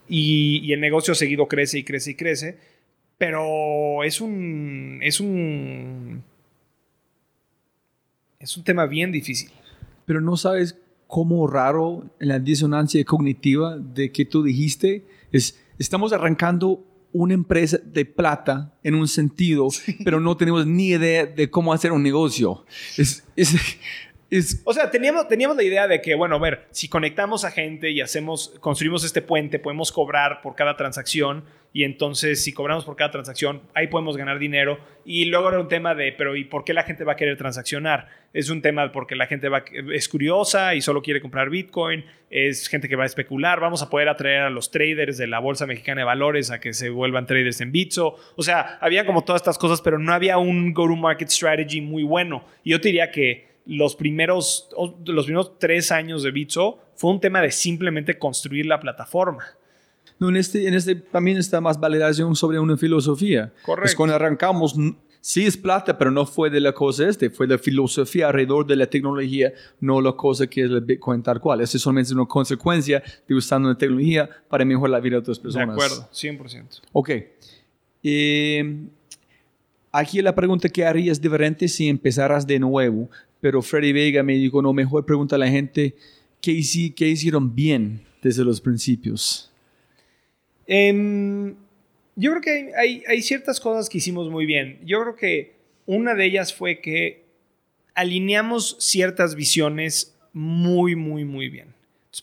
y, 0.10 0.74
el 0.74 0.82
negocio 0.82 1.16
seguido 1.16 1.48
crece 1.48 1.80
y 1.80 1.84
crece 1.86 2.12
y 2.12 2.16
crece, 2.16 2.58
pero 3.18 4.04
es 4.04 4.20
un, 4.20 5.00
es 5.02 5.22
un, 5.22 6.24
es 8.38 8.58
un 8.58 8.64
tema 8.66 8.86
bien 8.86 9.14
difícil 9.14 9.50
pero 10.06 10.22
no 10.22 10.38
sabes 10.38 10.78
cómo 11.08 11.48
raro 11.48 12.10
en 12.20 12.30
la 12.30 12.40
disonancia 12.40 13.04
cognitiva 13.06 13.78
de 13.78 14.12
que 14.12 14.26
tú 14.26 14.44
dijiste 14.44 15.06
es 15.32 15.60
estamos 15.78 16.14
arrancando 16.14 16.84
una 17.12 17.34
empresa 17.34 17.78
de 17.78 18.04
plata 18.04 18.78
en 18.84 18.96
un 18.96 19.08
sentido, 19.08 19.70
pero 20.04 20.20
no 20.20 20.36
tenemos 20.36 20.68
ni 20.68 20.90
idea 20.90 21.26
de 21.26 21.50
cómo 21.50 21.72
hacer 21.72 21.94
un 21.94 22.04
negocio. 22.04 22.66
Es, 22.98 23.24
es, 23.38 23.56
es, 24.30 24.62
o 24.66 24.74
sea, 24.74 24.90
teníamos, 24.90 25.28
teníamos 25.28 25.56
la 25.56 25.64
idea 25.64 25.88
de 25.88 26.02
que, 26.02 26.16
bueno, 26.16 26.36
a 26.36 26.40
ver, 26.40 26.68
si 26.72 26.90
conectamos 26.90 27.46
a 27.46 27.52
gente 27.52 27.92
y 27.92 28.02
hacemos, 28.02 28.56
construimos 28.60 29.04
este 29.04 29.22
puente, 29.22 29.60
podemos 29.60 29.92
cobrar 29.92 30.42
por 30.42 30.56
cada 30.56 30.76
transacción 30.76 31.44
y 31.74 31.84
entonces 31.84 32.42
si 32.42 32.54
cobramos 32.54 32.86
por 32.86 32.96
cada 32.96 33.12
transacción, 33.12 33.62
ahí 33.74 33.88
podemos 33.88 34.16
ganar 34.16 34.40
dinero. 34.40 34.80
Y 35.04 35.26
luego 35.26 35.50
era 35.50 35.60
un 35.60 35.68
tema 35.68 35.94
de, 35.94 36.14
pero 36.14 36.36
¿y 36.36 36.46
por 36.46 36.64
qué 36.64 36.74
la 36.74 36.84
gente 36.84 37.04
va 37.04 37.14
a 37.14 37.16
querer 37.18 37.38
transaccionar? 37.38 38.08
Es 38.34 38.50
un 38.50 38.62
tema 38.62 38.92
porque 38.94 39.16
la 39.16 39.28
gente 39.28 39.50
va, 39.50 39.64
es 39.94 40.08
curiosa 40.08 40.74
y 40.74 40.82
solo 40.82 41.02
quiere 41.02 41.20
comprar 41.20 41.50
Bitcoin, 41.50 42.06
es 42.30 42.70
gente 42.70 42.88
que 42.88 42.96
va 42.96 43.04
a 43.04 43.08
especular, 43.08 43.60
vamos 43.60 43.82
a 43.82 43.90
poder 43.90 44.08
atraer 44.08 44.44
a 44.44 44.50
los 44.50 44.72
traders 44.72 45.18
de 45.18 45.28
la 45.28 45.40
Bolsa 45.40 45.68
Mexicana 45.68 46.02
de 46.02 46.06
Valores 46.06 46.50
a 46.50 46.60
que 46.60 46.74
se 46.74 46.90
vuelvan 46.90 47.26
traders 47.28 47.60
en 47.60 47.74
Bitso. 47.74 48.16
O 48.38 48.42
sea, 48.42 48.78
había 48.80 49.06
como 49.06 49.26
todas 49.26 49.42
estas 49.42 49.58
cosas, 49.58 49.82
pero 49.82 50.00
no 50.00 50.14
había 50.14 50.38
un 50.38 50.74
go-to-market 50.74 51.28
strategy 51.30 51.82
muy 51.82 52.04
bueno. 52.04 52.46
Y 52.64 52.72
yo 52.72 52.80
te 52.80 52.88
diría 52.88 53.12
que 53.12 53.55
los 53.66 53.96
primeros, 53.96 54.70
los 55.06 55.26
primeros 55.26 55.58
tres 55.60 55.92
años 55.92 56.24
de 56.24 56.32
Bitso 56.32 56.80
fue 56.96 57.12
un 57.12 57.20
tema 57.20 57.42
de 57.42 57.52
simplemente 57.52 58.18
construir 58.18 58.66
la 58.66 58.80
plataforma. 58.80 59.44
No, 60.20 60.30
en 60.30 60.38
este, 60.38 60.68
en 60.68 60.74
este 60.74 60.96
también 60.96 61.38
está 61.38 61.60
más 61.60 61.80
validación 61.80 62.36
sobre 62.36 62.60
una 62.60 62.78
filosofía. 62.78 63.52
Correcto. 63.64 63.90
Es 63.90 63.96
cuando 63.96 64.16
arrancamos, 64.16 64.76
sí 65.20 65.46
es 65.46 65.58
plata, 65.58 65.98
pero 65.98 66.12
no 66.12 66.26
fue 66.26 66.50
de 66.50 66.62
la 66.62 66.72
cosa 66.72 67.10
este, 67.10 67.30
fue 67.30 67.48
de 67.48 67.56
la 67.56 67.60
filosofía 67.60 68.28
alrededor 68.28 68.66
de 68.66 68.76
la 68.76 68.86
tecnología, 68.86 69.52
no 69.82 70.00
la 70.00 70.14
cosa 70.14 70.48
que 70.48 70.64
es 70.64 70.70
el 70.70 70.82
Bitcoin 70.82 71.22
tal 71.22 71.42
cual. 71.42 71.62
Eso 71.62 71.78
es 71.78 71.84
solamente 71.84 72.14
una 72.14 72.26
consecuencia 72.26 73.04
de 73.28 73.36
usando 73.36 73.68
la 73.68 73.78
tecnología 73.78 74.30
para 74.48 74.64
mejorar 74.64 74.92
la 74.92 75.00
vida 75.00 75.16
de 75.16 75.20
otras 75.20 75.40
personas. 75.40 75.68
De 75.68 75.74
acuerdo, 75.74 76.10
100%. 76.14 76.82
Ok. 76.94 77.10
Eh, 78.04 78.88
aquí 79.92 80.22
la 80.22 80.36
pregunta 80.36 80.70
que 80.70 80.86
harías 80.86 81.20
diferente 81.20 81.68
si 81.68 81.90
empezaras 81.90 82.46
de 82.46 82.60
nuevo, 82.60 83.10
pero 83.46 83.62
Freddy 83.62 83.94
Vega 83.94 84.24
me 84.24 84.34
dijo, 84.34 84.60
no, 84.60 84.74
mejor 84.74 85.06
pregunta 85.06 85.36
a 85.36 85.38
la 85.38 85.48
gente 85.48 85.94
qué, 86.42 86.52
hicieron 86.52 87.54
bien 87.54 88.02
desde 88.20 88.44
los 88.44 88.60
principios. 88.60 89.52
Em, 90.66 91.54
yo 92.16 92.32
creo 92.32 92.42
que 92.42 92.72
hay, 92.76 93.22
ciertas 93.22 93.60
cosas 93.60 93.88
que 93.88 94.00
hicimos 94.00 94.32
muy 94.32 94.48
bien. 94.48 94.80
Yo 94.84 95.00
creo 95.00 95.16
que 95.16 95.54
una 95.86 96.16
de 96.16 96.26
ellas 96.26 96.56
fue 96.56 96.82
que 96.82 97.26
alineamos 97.94 98.78
ciertas 98.80 99.36
visiones 99.36 100.18
muy, 100.34 100.96
muy, 100.96 101.24
muy 101.24 101.48
bien. 101.48 101.68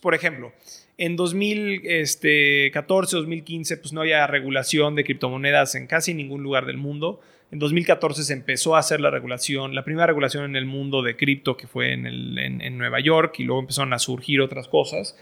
Por 0.01 0.15
ejemplo, 0.15 0.51
en 0.97 1.15
2014, 1.15 3.15
2015, 3.15 3.77
pues 3.77 3.93
no 3.93 4.01
había 4.01 4.27
regulación 4.27 4.95
de 4.95 5.05
criptomonedas 5.05 5.75
en 5.75 5.87
casi 5.87 6.13
ningún 6.13 6.43
lugar 6.43 6.65
del 6.65 6.75
mundo. 6.75 7.21
En 7.53 7.59
2014 7.59 8.23
se 8.23 8.33
empezó 8.33 8.75
a 8.75 8.79
hacer 8.79 8.99
la 8.99 9.11
regulación, 9.11 9.75
la 9.75 9.85
primera 9.85 10.07
regulación 10.07 10.43
en 10.43 10.55
el 10.55 10.65
mundo 10.65 11.01
de 11.01 11.15
cripto 11.15 11.55
que 11.55 11.67
fue 11.67 11.93
en, 11.93 12.05
en 12.07 12.77
Nueva 12.77 12.99
York 12.99 13.35
y 13.37 13.43
luego 13.43 13.61
empezaron 13.61 13.93
a 13.93 13.99
surgir 13.99 14.41
otras 14.41 14.67
cosas. 14.67 15.17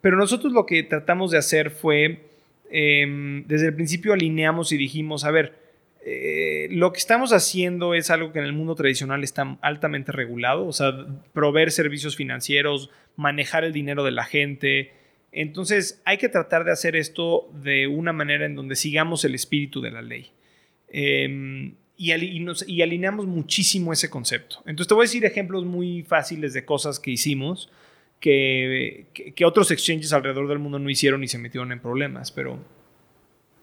Pero 0.00 0.16
nosotros 0.16 0.52
lo 0.52 0.66
que 0.66 0.82
tratamos 0.82 1.30
de 1.30 1.38
hacer 1.38 1.70
fue 1.70 2.32
Em, 2.74 3.46
desde 3.46 3.66
el 3.66 3.74
principio 3.74 4.14
alineamos 4.14 4.72
y 4.72 4.78
dijimos, 4.78 5.24
a 5.24 5.30
ver, 5.30 5.58
eh, 6.06 6.68
lo 6.70 6.90
que 6.94 6.98
estamos 6.98 7.34
haciendo 7.34 7.92
es 7.92 8.08
algo 8.08 8.32
que 8.32 8.38
en 8.38 8.46
el 8.46 8.54
mundo 8.54 8.74
tradicional 8.74 9.22
está 9.22 9.58
altamente 9.60 10.10
regulado, 10.10 10.66
o 10.66 10.72
sea, 10.72 11.06
proveer 11.34 11.70
servicios 11.70 12.16
financieros, 12.16 12.88
manejar 13.14 13.64
el 13.64 13.74
dinero 13.74 14.04
de 14.04 14.12
la 14.12 14.24
gente. 14.24 14.94
Entonces 15.32 16.00
hay 16.06 16.16
que 16.16 16.30
tratar 16.30 16.64
de 16.64 16.72
hacer 16.72 16.96
esto 16.96 17.50
de 17.62 17.86
una 17.88 18.14
manera 18.14 18.46
en 18.46 18.54
donde 18.54 18.74
sigamos 18.74 19.22
el 19.26 19.34
espíritu 19.34 19.82
de 19.82 19.90
la 19.90 20.00
ley. 20.00 20.30
Em, 20.94 21.74
y, 21.96 22.12
y, 22.12 22.82
alineamos 22.82 23.26
muchísimo 23.26 23.92
ese 23.92 24.10
concepto. 24.10 24.58
Entonces 24.66 24.88
te 24.88 24.94
voy 24.94 25.04
a 25.04 25.06
decir 25.06 25.24
ejemplos 25.24 25.64
muy 25.64 26.02
fáciles 26.02 26.52
de 26.52 26.64
cosas 26.64 27.00
que 27.00 27.10
hicimos 27.10 27.70
que, 28.20 29.06
que, 29.34 29.44
otros 29.44 29.70
exchanges 29.70 30.12
alrededor 30.12 30.48
del 30.48 30.58
mundo 30.58 30.78
no 30.78 30.90
hicieron 30.90 31.24
y 31.24 31.28
se 31.28 31.38
metieron 31.38 31.72
en 31.72 31.80
problemas, 31.80 32.30
pero 32.30 32.58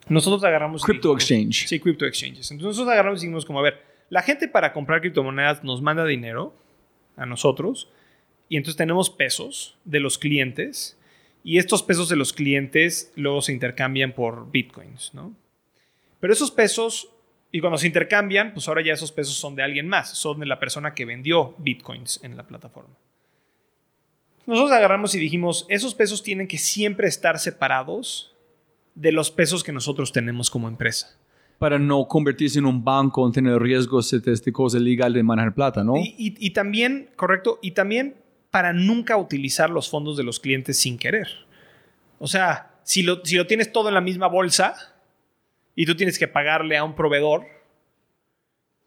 nosotros 0.09 0.43
agarramos... 0.43 0.83
Crypto 0.83 1.13
exchange. 1.13 1.67
Sí, 1.67 1.79
crypto 1.79 2.05
exchanges. 2.05 2.49
Entonces 2.51 2.77
nosotros 2.77 2.91
agarramos 2.91 3.21
y 3.21 3.27
dijimos 3.27 3.45
como, 3.45 3.59
a 3.59 3.63
ver, 3.63 3.81
la 4.09 4.23
gente 4.23 4.47
para 4.47 4.73
comprar 4.73 5.01
criptomonedas 5.01 5.63
nos 5.63 5.81
manda 5.81 6.03
dinero 6.05 6.53
a 7.15 7.25
nosotros 7.25 7.89
y 8.49 8.57
entonces 8.57 8.75
tenemos 8.75 9.09
pesos 9.09 9.77
de 9.85 9.99
los 9.99 10.17
clientes 10.17 10.97
y 11.43 11.57
estos 11.59 11.83
pesos 11.83 12.09
de 12.09 12.15
los 12.15 12.33
clientes 12.33 13.13
luego 13.15 13.41
se 13.41 13.53
intercambian 13.53 14.13
por 14.13 14.51
bitcoins, 14.51 15.13
¿no? 15.13 15.35
Pero 16.19 16.33
esos 16.33 16.51
pesos, 16.51 17.09
y 17.51 17.61
cuando 17.61 17.77
se 17.77 17.87
intercambian, 17.87 18.53
pues 18.53 18.67
ahora 18.67 18.83
ya 18.83 18.93
esos 18.93 19.11
pesos 19.11 19.35
son 19.35 19.55
de 19.55 19.63
alguien 19.63 19.87
más, 19.87 20.09
son 20.09 20.39
de 20.39 20.45
la 20.45 20.59
persona 20.59 20.93
que 20.93 21.05
vendió 21.05 21.55
bitcoins 21.57 22.19
en 22.23 22.37
la 22.37 22.45
plataforma. 22.45 22.93
Nosotros 24.45 24.71
agarramos 24.71 25.13
y 25.15 25.19
dijimos, 25.19 25.65
esos 25.69 25.95
pesos 25.95 26.23
tienen 26.23 26.47
que 26.47 26.57
siempre 26.57 27.07
estar 27.07 27.39
separados 27.39 28.35
de 28.95 29.11
los 29.11 29.31
pesos 29.31 29.63
que 29.63 29.71
nosotros 29.71 30.11
tenemos 30.11 30.49
como 30.49 30.67
empresa. 30.67 31.17
Para 31.57 31.77
no 31.77 32.07
convertirse 32.07 32.59
en 32.59 32.65
un 32.65 32.83
banco, 32.83 33.25
en 33.25 33.33
tener 33.33 33.59
riesgos 33.59 34.09
de 34.11 34.31
este 34.31 34.51
cosa 34.51 34.77
ilegal 34.77 35.13
de 35.13 35.23
manejar 35.23 35.53
plata, 35.53 35.83
¿no? 35.83 35.95
Y, 35.97 36.49
también, 36.51 37.09
correcto, 37.15 37.59
y 37.61 37.71
también 37.71 38.15
para 38.49 38.73
nunca 38.73 39.17
utilizar 39.17 39.69
los 39.69 39.89
fondos 39.89 40.17
de 40.17 40.23
los 40.23 40.39
clientes 40.39 40.77
sin 40.77 40.97
querer. 40.97 41.27
O 42.17 42.27
sea, 42.27 42.79
si 42.83 43.03
lo, 43.03 43.23
si 43.25 43.35
lo 43.35 43.45
tienes 43.45 43.71
todo 43.71 43.89
en 43.89 43.95
la 43.95 44.01
misma 44.01 44.27
bolsa 44.27 44.98
y 45.79 45.85
tú 45.85 45.95
tienes 45.95 46.19
que 46.19 46.27
pagarle 46.27 46.75
a 46.75 46.83
un 46.83 46.93
proveedor, 46.93 47.45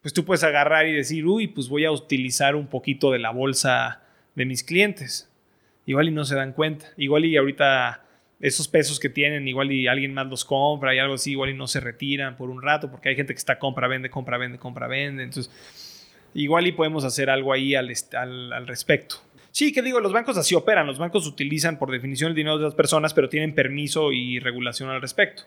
pues 0.03 0.13
tú 0.13 0.27
puedes 0.27 0.45
agarrar 0.45 0.87
y 0.87 0.93
decir, 0.93 1.25
uy, 1.25 1.47
pues 1.47 1.71
voy 1.71 1.87
a 1.87 1.91
utilizar 1.91 2.55
un 2.55 2.67
poquito 2.67 3.11
de 3.11 3.19
la 3.19 3.31
bolsa 3.31 4.03
de 4.35 4.45
mis 4.45 4.63
clientes 4.63 5.33
igual 5.87 6.09
y 6.09 6.11
no 6.11 6.27
se 6.27 6.35
dan 6.35 6.53
cuenta. 6.53 6.85
Igual 6.99 7.25
y 7.25 7.39
ahorita 7.39 8.05
esos 8.41 8.69
pesos 8.69 9.01
que 9.01 9.09
tienen, 9.09 9.49
igual 9.49 9.73
y 9.73 9.87
alguien 9.87 10.13
más 10.13 10.27
los 10.27 10.45
compra 10.45 10.95
y 10.95 10.99
algo 10.99 11.15
así, 11.15 11.31
igual 11.31 11.49
y 11.49 11.55
no 11.55 11.67
se 11.67 11.81
retiran 11.81 12.37
por 12.37 12.51
un 12.51 12.61
rato, 12.61 12.91
porque 12.91 13.09
hay 13.09 13.17
gente 13.17 13.33
que 13.33 13.39
está 13.39 13.59
compra, 13.59 13.89
vende, 13.89 14.11
compra, 14.11 14.37
vende, 14.37 14.59
compra, 14.59 14.87
vende. 14.87 15.23
Entonces, 15.23 15.51
igual 16.35 16.67
y 16.67 16.73
podemos 16.73 17.05
hacer 17.05 17.31
algo 17.31 17.55
ahí 17.55 17.75
al, 17.75 17.89
respecto. 18.67 19.17
Sí, 19.51 19.73
que 19.73 19.81
digo, 19.81 19.99
los 19.99 20.13
bancos 20.13 20.37
así 20.37 20.55
operan. 20.55 20.87
Los 20.87 20.99
bancos 20.99 21.27
utilizan 21.27 21.79
por 21.79 21.91
definición 21.91 22.29
el 22.29 22.37
dinero 22.37 22.59
de 22.59 22.65
las 22.65 22.75
personas, 22.75 23.15
pero 23.15 23.31
tienen 23.31 23.55
permiso 23.55 24.13
y 24.13 24.41
regulación 24.41 24.91
al 24.91 25.01
respecto. 25.01 25.45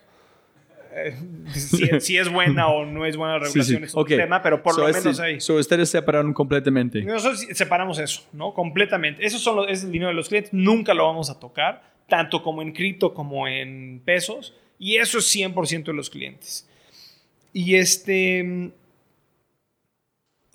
Eh, 0.96 2.00
si, 2.00 2.16
es 2.16 2.32
buena 2.32 2.68
o 2.68 2.86
no 2.86 3.04
es 3.04 3.16
buena 3.16 3.34
la 3.34 3.38
regulación 3.44 3.84
es 3.84 3.94
otro 3.94 4.16
tema, 4.16 4.42
pero 4.42 4.62
por 4.62 4.78
lo 4.78 4.88
menos 4.88 5.20
ahí. 5.20 5.40
So 5.40 5.56
ustedes 5.56 5.90
separaron 5.90 6.32
completamente. 6.32 7.02
Nosotros 7.02 7.46
separamos 7.52 7.98
eso, 7.98 8.26
¿no? 8.32 8.54
Completamente. 8.54 9.24
Eso 9.24 9.38
son 9.38 9.68
es 9.68 9.84
el 9.84 9.92
dinero 9.92 10.08
de 10.08 10.14
los 10.14 10.28
clientes, 10.28 10.52
nunca 10.52 10.94
lo 10.94 11.04
vamos 11.04 11.28
a 11.30 11.38
tocar, 11.38 11.82
tanto 12.08 12.42
como 12.42 12.62
en 12.62 12.72
cripto 12.72 13.12
como 13.12 13.46
en 13.46 14.00
pesos, 14.04 14.54
y 14.78 14.96
eso 14.96 15.18
es 15.18 15.34
100% 15.34 15.84
de 15.84 15.92
los 15.92 16.10
clientes. 16.10 16.68
Y 17.52 17.76
este 17.76 18.72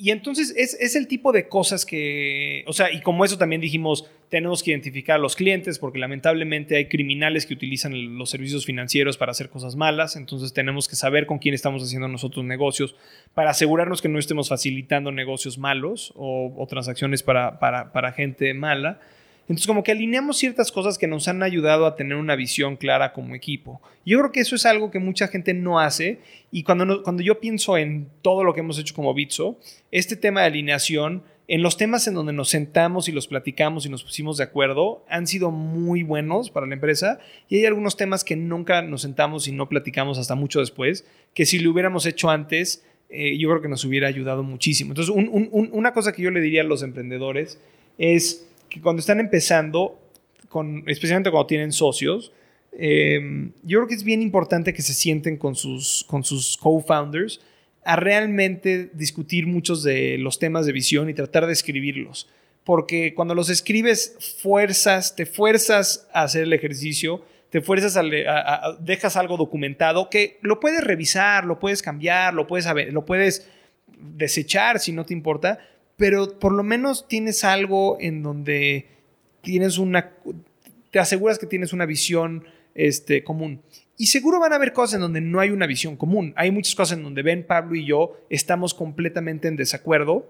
y 0.02 0.10
entonces 0.10 0.52
es, 0.58 0.96
el 0.96 1.08
tipo 1.08 1.32
de 1.32 1.48
cosas 1.48 1.86
que, 1.86 2.64
o 2.66 2.74
sea, 2.74 2.92
y 2.92 3.02
como 3.02 3.24
eso 3.24 3.38
también 3.38 3.62
dijimos, 3.62 4.10
tenemos 4.32 4.64
que 4.64 4.72
identificar 4.72 5.18
a 5.18 5.20
los 5.20 5.36
clientes 5.36 5.78
porque 5.78 6.00
lamentablemente 6.00 6.78
hay 6.78 6.88
criminales 6.88 7.46
que 7.46 7.54
utilizan 7.54 8.18
los 8.18 8.30
servicios 8.30 8.66
financieros 8.66 9.18
para 9.18 9.32
hacer 9.34 9.50
cosas 9.50 9.76
malas, 9.76 10.16
entonces 10.16 10.54
tenemos 10.54 10.88
que 10.88 10.96
saber 10.96 11.26
con 11.26 11.38
quién 11.38 11.54
estamos 11.54 11.84
haciendo 11.84 12.08
nosotros 12.08 12.46
negocios 12.46 12.96
para 13.34 13.50
asegurarnos 13.50 14.02
que 14.02 14.08
no 14.08 14.20
estemos 14.20 14.48
facilitando 14.48 15.12
negocios 15.12 15.58
malos 15.58 16.14
o, 16.16 16.66
transacciones 16.70 17.24
para, 17.24 17.60
para, 17.60 17.92
para 17.92 18.14
gente 18.14 18.54
mala. 18.54 19.02
Entonces, 19.42 19.68
como 19.68 19.84
que 19.84 19.92
alineamos 19.92 20.38
ciertas 20.38 20.72
cosas 20.72 20.98
que 20.98 21.08
nos 21.08 21.28
han 21.28 21.44
ayudado 21.44 21.86
a 21.86 21.98
tener 21.98 22.16
una 22.16 22.38
visión 22.38 22.78
clara 22.78 23.12
como 23.12 23.36
equipo. 23.36 23.82
Yo 24.06 24.18
creo 24.20 24.32
que 24.32 24.40
eso 24.40 24.56
es 24.56 24.66
algo 24.66 24.92
que 24.92 25.00
mucha 25.00 25.28
gente 25.28 25.54
no 25.54 25.82
hace. 25.82 26.20
Y 26.52 26.64
cuando, 26.64 27.04
cuando 27.04 27.22
yo 27.22 27.42
pienso 27.42 27.78
en 27.78 28.08
todo 28.22 28.46
lo 28.46 28.54
que 28.54 28.62
hemos 28.62 28.80
hecho 28.80 28.96
como 28.96 29.14
Bitso, 29.14 29.60
este 29.92 30.16
tema 30.16 30.40
de 30.40 30.48
alineación 30.48 31.24
en 31.52 31.64
los 31.64 31.76
temas 31.76 32.08
en 32.08 32.14
donde 32.14 32.32
nos 32.32 32.48
sentamos 32.48 33.10
y 33.10 33.12
los 33.12 33.28
platicamos 33.28 33.86
y 33.86 33.90
nos 33.90 34.06
pusimos 34.06 34.38
de 34.38 34.46
acuerdo, 34.46 35.04
han 35.10 35.28
sido 35.28 35.52
muy 35.52 36.02
buenos 36.02 36.50
para 36.50 36.66
la 36.66 36.76
empresa 36.76 37.20
y 37.50 37.58
hay 37.58 37.66
algunos 37.66 37.98
temas 37.98 38.24
que 38.24 38.38
nunca 38.38 38.82
nos 38.82 39.02
sentamos 39.02 39.50
y 39.50 39.52
no 39.52 39.68
platicamos 39.68 40.18
hasta 40.18 40.34
mucho 40.36 40.62
después, 40.62 41.06
que 41.34 41.46
si 41.46 41.60
lo 41.60 41.72
hubiéramos 41.72 42.06
hecho 42.06 42.30
antes, 42.30 42.86
eh, 43.10 43.38
yo 43.38 43.50
creo 43.50 43.62
que 43.62 43.68
nos 43.68 43.84
hubiera 43.84 44.08
ayudado 44.08 44.44
muchísimo. 44.44 44.94
Entonces, 44.94 45.14
una 45.14 45.92
cosa 45.92 46.14
que 46.14 46.22
yo 46.22 46.32
le 46.32 46.40
diría 46.40 46.62
a 46.62 46.64
los 46.64 46.84
emprendedores 46.84 47.60
es 47.98 48.48
que 48.70 48.80
cuando 48.80 49.02
están 49.02 49.20
empezando, 49.20 50.00
con, 50.48 50.86
especialmente 50.88 51.32
cuando 51.32 51.48
tienen 51.48 51.74
socios, 51.74 52.32
em, 52.72 53.52
yo 53.64 53.80
creo 53.80 53.88
que 53.90 53.96
es 53.96 54.06
bien 54.06 54.22
importante 54.22 54.74
que 54.74 54.82
se 54.82 54.94
sienten 54.94 55.36
con 55.36 55.56
sus, 55.56 56.06
con 56.08 56.24
sus 56.24 56.56
co-founders 56.56 57.42
a 57.84 57.96
realmente 57.96 58.90
discutir 58.94 59.48
muchos 59.48 59.84
de 59.84 60.18
los 60.18 60.40
temas 60.40 60.66
de 60.66 60.72
visión 60.72 61.10
y 61.10 61.14
tratar 61.14 61.48
de 61.48 61.54
escribirlos. 61.54 62.30
Porque 62.64 63.14
cuando 63.16 63.34
los 63.34 63.50
escribes, 63.50 64.16
fuerzas, 64.42 65.16
te 65.16 65.26
fuerzas 65.26 66.08
a 66.14 66.24
hacer 66.24 66.44
el 66.44 66.54
ejercicio, 66.54 67.26
te 67.50 67.62
fuerzas 67.62 67.98
a, 67.98 68.04
dejas 68.80 69.18
algo 69.18 69.36
documentado 69.36 70.10
que 70.10 70.38
lo 70.42 70.60
puedes 70.60 70.84
revisar, 70.84 71.46
lo 71.46 71.60
puedes 71.60 71.82
cambiar, 71.82 72.34
lo 72.34 72.48
puedes, 72.48 72.68
lo 72.92 73.06
puedes 73.06 73.48
desechar 73.88 74.80
si 74.80 74.92
no 74.92 75.06
te 75.06 75.14
importa, 75.14 75.60
pero 75.98 76.40
por 76.40 76.54
lo 76.54 76.64
menos 76.64 77.08
tienes 77.08 77.44
algo 77.44 77.98
en 78.00 78.24
donde 78.24 78.88
tienes 79.42 79.78
una, 79.78 80.14
te 80.92 81.00
aseguras 81.00 81.40
que 81.40 81.48
tienes 81.48 81.74
una 81.74 81.86
visión 81.86 82.46
este, 82.74 83.24
común. 83.24 83.62
Y 84.02 84.08
seguro 84.08 84.40
van 84.40 84.52
a 84.52 84.56
haber 84.56 84.74
cosas 84.74 84.96
en 84.96 85.02
donde 85.02 85.22
no 85.22 85.40
hay 85.40 85.52
una 85.52 85.68
visión 85.68 85.96
común. 85.96 86.34
Hay 86.36 86.50
muchas 86.50 86.74
cosas 86.74 86.98
en 86.98 87.04
donde 87.04 87.22
Ben, 87.22 87.46
Pablo 87.46 87.76
y 87.76 87.86
yo 87.86 88.18
estamos 88.32 88.74
completamente 88.74 89.48
en 89.48 89.56
desacuerdo, 89.56 90.28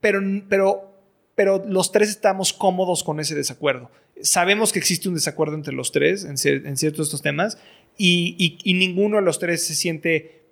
pero, 0.00 0.22
pero, 0.48 0.90
pero 1.34 1.62
los 1.68 1.92
tres 1.92 2.08
estamos 2.08 2.54
cómodos 2.54 3.04
con 3.04 3.20
ese 3.20 3.34
desacuerdo. 3.34 3.90
Sabemos 4.22 4.72
que 4.72 4.78
existe 4.78 5.10
un 5.10 5.14
desacuerdo 5.14 5.56
entre 5.56 5.74
los 5.74 5.92
tres 5.92 6.24
en, 6.24 6.38
ciertos 6.38 6.70
de 6.80 7.02
estos 7.02 7.20
temas 7.20 7.58
y, 7.98 8.56
y, 8.64 8.72
ninguno 8.72 9.16
de 9.16 9.22
los 9.24 9.38
tres 9.38 9.66
se 9.66 9.74
siente 9.74 10.46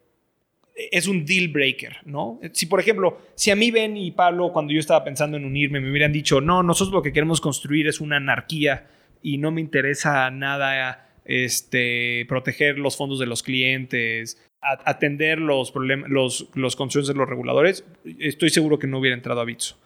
es 0.76 1.06
un 1.06 1.24
deal 1.24 1.48
breaker, 1.48 1.96
¿no? 2.04 2.38
Si, 2.52 2.66
por 2.66 2.78
ejemplo, 2.78 3.22
si 3.36 3.50
a 3.50 3.56
mí 3.56 3.70
Ben 3.70 3.96
y 3.96 4.10
Pablo, 4.10 4.52
cuando 4.52 4.74
yo 4.74 4.80
estaba 4.80 5.02
pensando 5.02 5.38
en 5.38 5.46
unirme, 5.46 5.80
me 5.80 5.90
hubieran 5.90 6.12
dicho, 6.12 6.42
no, 6.42 6.62
nosotros 6.62 6.92
lo 6.92 7.02
que 7.02 7.14
queremos 7.14 7.40
construir 7.40 7.86
es 7.86 8.02
una 8.02 8.18
anarquía 8.18 8.86
y 9.22 9.38
no 9.38 9.50
me 9.50 9.62
interesa 9.62 10.30
nada 10.30 11.08
este, 11.24 12.24
proteger 12.28 12.78
los 12.78 12.96
fondos 12.96 13.18
de 13.18 13.26
los 13.26 13.42
clientes, 13.42 14.38
atender 14.60 15.38
los 15.38 15.72
problemas, 15.72 16.08
los, 16.08 16.48
los 16.54 16.76
concerns 16.76 17.08
de 17.08 17.14
los 17.14 17.28
reguladores, 17.28 17.84
estoy 18.18 18.50
seguro 18.50 18.78
que 18.78 18.86
no 18.86 18.98
hubiera 18.98 19.16
entrado 19.16 19.40
a 19.40 19.44
Bitso. 19.44 19.76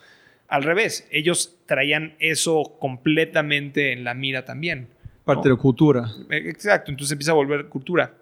Al 0.48 0.62
revés, 0.62 1.08
ellos 1.10 1.56
traían 1.66 2.14
eso 2.20 2.76
completamente 2.78 3.92
en 3.92 4.04
la 4.04 4.14
mira 4.14 4.44
también. 4.44 4.88
Parte 5.24 5.48
de 5.48 5.54
la 5.54 5.60
cultura. 5.60 6.08
E, 6.30 6.36
exacto, 6.36 6.90
entonces 6.90 7.12
empieza 7.12 7.32
a 7.32 7.34
volver 7.34 7.66
cultura. 7.66 8.14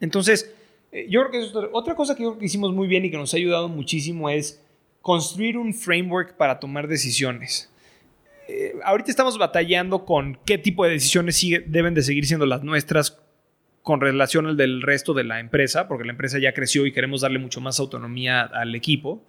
Entonces, 0.00 0.52
eh, 0.90 1.06
yo 1.08 1.28
creo 1.28 1.30
que 1.30 1.68
otra 1.72 1.94
cosa 1.94 2.16
que, 2.16 2.24
que 2.38 2.44
hicimos 2.44 2.72
muy 2.72 2.88
bien 2.88 3.04
y 3.04 3.10
que 3.10 3.16
nos 3.16 3.34
ha 3.34 3.36
ayudado 3.36 3.68
muchísimo 3.68 4.30
es 4.30 4.64
construir 5.00 5.56
un 5.56 5.74
framework 5.74 6.36
para 6.36 6.58
tomar 6.58 6.88
decisiones. 6.88 7.70
Eh, 8.48 8.74
ahorita 8.82 9.10
estamos 9.10 9.36
batallando 9.36 10.06
con 10.06 10.38
qué 10.46 10.56
tipo 10.56 10.84
de 10.84 10.92
decisiones 10.92 11.44
deben 11.66 11.92
de 11.92 12.02
seguir 12.02 12.26
siendo 12.26 12.46
las 12.46 12.62
nuestras 12.62 13.18
con 13.82 14.00
relación 14.00 14.46
al 14.46 14.56
del 14.56 14.82
resto 14.82 15.14
de 15.14 15.24
la 15.24 15.38
empresa, 15.38 15.86
porque 15.86 16.04
la 16.04 16.12
empresa 16.12 16.38
ya 16.38 16.52
creció 16.52 16.86
y 16.86 16.92
queremos 16.92 17.20
darle 17.20 17.38
mucho 17.38 17.60
más 17.60 17.78
autonomía 17.78 18.42
al 18.42 18.74
equipo. 18.74 19.26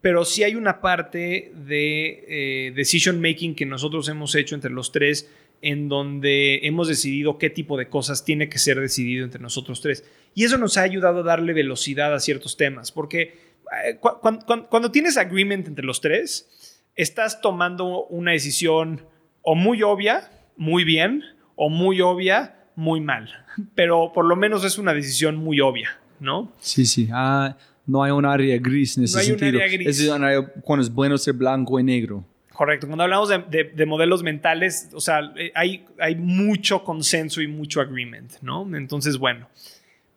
Pero 0.00 0.24
sí 0.24 0.42
hay 0.42 0.54
una 0.54 0.80
parte 0.80 1.52
de 1.54 2.24
eh, 2.28 2.72
decision 2.74 3.20
making 3.20 3.54
que 3.54 3.66
nosotros 3.66 4.08
hemos 4.08 4.34
hecho 4.34 4.54
entre 4.54 4.70
los 4.70 4.92
tres, 4.92 5.30
en 5.62 5.88
donde 5.88 6.60
hemos 6.64 6.88
decidido 6.88 7.38
qué 7.38 7.50
tipo 7.50 7.76
de 7.76 7.88
cosas 7.88 8.24
tiene 8.24 8.48
que 8.48 8.58
ser 8.58 8.80
decidido 8.80 9.24
entre 9.24 9.40
nosotros 9.40 9.80
tres. 9.80 10.04
Y 10.34 10.44
eso 10.44 10.58
nos 10.58 10.76
ha 10.76 10.82
ayudado 10.82 11.20
a 11.20 11.22
darle 11.22 11.52
velocidad 11.52 12.14
a 12.14 12.20
ciertos 12.20 12.56
temas, 12.56 12.92
porque 12.92 13.38
eh, 13.86 13.98
cuando 14.00 14.90
tienes 14.90 15.16
agreement 15.16 15.68
entre 15.68 15.84
los 15.84 16.00
tres, 16.00 16.73
estás 16.96 17.40
tomando 17.40 18.04
una 18.06 18.32
decisión 18.32 19.02
o 19.42 19.54
muy 19.54 19.82
obvia, 19.82 20.30
muy 20.56 20.84
bien, 20.84 21.22
o 21.56 21.68
muy 21.68 22.00
obvia, 22.00 22.56
muy 22.76 23.00
mal. 23.00 23.28
Pero 23.74 24.12
por 24.12 24.24
lo 24.24 24.36
menos 24.36 24.64
es 24.64 24.78
una 24.78 24.94
decisión 24.94 25.36
muy 25.36 25.60
obvia, 25.60 25.98
¿no? 26.20 26.52
Sí, 26.60 26.86
sí. 26.86 27.08
Ah, 27.12 27.56
no 27.86 28.02
hay 28.02 28.12
un 28.12 28.24
área 28.24 28.58
gris 28.58 28.96
en 28.96 29.04
ese 29.04 29.14
no 29.14 29.20
hay 29.20 29.26
sentido. 29.26 29.50
Un 29.50 29.56
área 29.56 29.68
gris. 29.68 30.00
Es 30.00 30.08
un 30.08 30.24
área 30.24 30.46
cuando 30.62 30.82
es 30.82 30.92
bueno 30.92 31.18
ser 31.18 31.34
blanco 31.34 31.78
y 31.78 31.84
negro. 31.84 32.24
Correcto. 32.52 32.86
Cuando 32.86 33.02
hablamos 33.02 33.28
de, 33.28 33.86
modelos 33.86 34.22
mentales, 34.22 34.88
o 34.94 35.00
sea, 35.00 35.32
eh, 35.36 35.50
hay, 35.56 35.84
hay 35.98 36.14
mucho 36.14 36.84
consenso 36.84 37.42
y 37.42 37.48
mucho 37.48 37.80
agreement, 37.80 38.32
¿no? 38.42 38.64
Entonces, 38.76 39.18
bueno. 39.18 39.48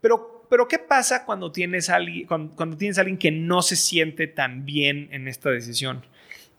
Pero, 0.01 0.45
pero 0.47 0.67
¿qué 0.67 0.78
pasa 0.78 1.25
cuando 1.25 1.51
tienes, 1.51 1.89
alguien, 1.89 2.28
cuando 2.28 2.78
tienes 2.78 2.99
a 2.99 3.01
alguien 3.01 3.17
que 3.17 3.32
no 3.32 3.63
se 3.63 3.75
siente 3.75 4.28
tan 4.28 4.65
bien 4.65 5.09
en 5.11 5.28
esta 5.28 5.49
decisión? 5.49 6.03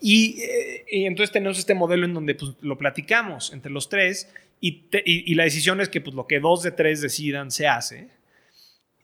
Eh, 0.01 0.85
y, 0.91 1.05
entonces 1.05 1.33
tenemos 1.33 1.59
este 1.59 1.75
modelo 1.75 2.05
en 2.05 2.15
donde 2.15 2.35
pues, 2.35 2.53
lo 2.61 2.79
platicamos 2.79 3.53
entre 3.53 3.73
los 3.73 3.89
tres 3.89 4.33
y, 4.61 5.35
la 5.35 5.45
decisión 5.45 5.81
es 5.81 5.89
que 5.89 6.01
pues, 6.01 6.15
lo 6.15 6.27
que 6.27 6.41
dos 6.41 6.63
de 6.63 6.71
tres 6.71 7.01
decidan 7.01 7.51
se 7.51 7.69
hace. 7.69 8.09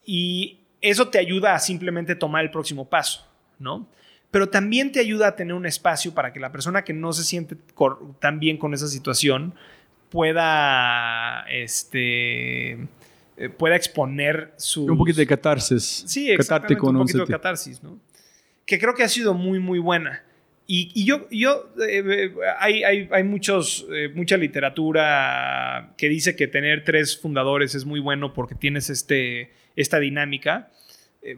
Y 0.05 0.61
eso 0.81 1.09
te 1.09 1.19
ayuda 1.19 1.55
a 1.55 1.59
simplemente 1.59 2.15
tomar 2.15 2.45
el 2.45 2.51
próximo 2.51 2.89
paso, 2.89 3.27
¿no? 3.59 3.89
Pero 4.31 4.49
también 4.49 4.91
te 4.91 5.01
ayuda 5.01 5.29
a 5.29 5.37
tener 5.37 5.55
un 5.55 5.65
espacio 5.65 6.13
para 6.13 6.33
que 6.33 6.41
la 6.41 6.51
persona 6.51 6.83
que 6.83 6.93
no 6.93 7.13
se 7.13 7.23
siente 7.23 7.57
tan 8.21 8.41
bien 8.41 8.59
con 8.59 8.75
esa 8.75 8.89
situación 8.89 9.55
pueda, 10.11 11.45
este, 11.49 12.73
eh, 12.73 13.49
pueda 13.57 13.77
exponer 13.77 14.53
su... 14.57 14.87
Un 14.87 14.99
poquito 14.99 15.21
de 15.21 15.27
catarsis. 15.27 16.05
Sí, 16.07 16.31
exactamente, 16.31 16.85
un 16.85 16.99
poquito 16.99 17.19
de 17.19 17.27
catarsis, 17.27 17.83
¿no? 17.83 17.99
Que 18.67 18.79
creo 18.79 18.95
que 18.95 19.05
ha 19.05 19.09
sido 19.09 19.35
muy, 19.35 19.61
muy 19.61 19.79
buena. 19.79 20.23
Y, 20.67 21.05
yo, 21.05 21.27
eh, 21.29 22.03
eh, 22.07 22.35
hay, 22.59 22.85
hay, 22.85 23.09
hay 23.11 23.23
muchos, 23.23 23.87
eh, 23.93 24.09
mucha 24.15 24.39
literatura 24.39 25.95
que 25.99 26.09
dice 26.09 26.37
que 26.37 26.47
tener 26.47 26.85
tres 26.85 27.21
fundadores 27.21 27.75
es 27.75 27.85
muy 27.85 28.01
bueno 28.01 28.33
porque 28.33 28.55
tienes 28.55 28.89
este, 28.89 29.53
esta 29.77 29.99
dinámica. 29.99 30.71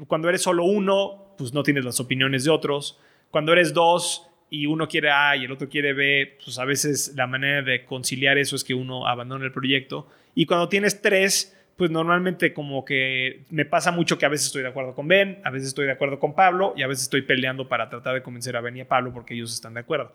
cuando 0.07 0.29
eres 0.29 0.43
solo 0.43 0.65
uno, 0.65 1.35
pues 1.39 1.53
no 1.53 1.63
tienes 1.65 1.85
las 1.85 1.99
opiniones 1.99 2.45
de 2.45 2.51
otros. 2.51 3.01
Cuando 3.31 3.53
eres 3.53 3.75
dos 3.75 4.29
y 4.49 4.67
uno 4.67 4.87
quiere 4.87 5.11
A 5.11 5.37
y 5.37 5.45
el 5.45 5.53
otro 5.53 5.69
quiere 5.69 5.93
B, 5.93 6.39
pues 6.45 6.59
a 6.59 6.65
veces 6.65 7.13
la 7.17 7.27
manera 7.27 7.63
de 7.63 7.85
conciliar 7.85 8.39
eso 8.39 8.55
es 8.55 8.63
que 8.63 8.75
uno 8.75 9.09
abandone 9.09 9.45
el 9.45 9.53
proyecto. 9.53 10.09
Y 10.37 10.47
cuando 10.47 10.69
tienes 10.69 11.03
tres, 11.03 11.56
pues 11.77 11.91
normalmente 11.91 12.55
como 12.55 12.85
que 12.85 13.45
me 13.51 13.67
pasa 13.67 13.93
mucho 13.93 14.17
que 14.17 14.25
a 14.25 14.31
veces 14.31 14.47
estoy 14.47 14.63
de 14.63 14.69
acuerdo 14.69 14.95
con 14.95 15.07
Ben, 15.07 15.41
a 15.45 15.51
veces 15.51 15.69
estoy 15.69 15.87
de 15.87 15.93
acuerdo 15.93 16.19
con 16.19 16.35
Pablo 16.35 16.73
y 16.77 16.83
a 16.83 16.87
veces 16.87 17.05
estoy 17.05 17.23
peleando 17.23 17.69
para 17.69 17.91
tratar 17.91 18.15
de 18.15 18.23
convencer 18.23 18.57
a 18.57 18.63
Ben 18.63 18.77
y 18.77 18.81
a 18.81 18.89
Pablo 18.89 19.13
porque 19.13 19.35
ellos 19.35 19.53
están 19.53 19.75
de 19.75 19.81
acuerdo. 19.81 20.15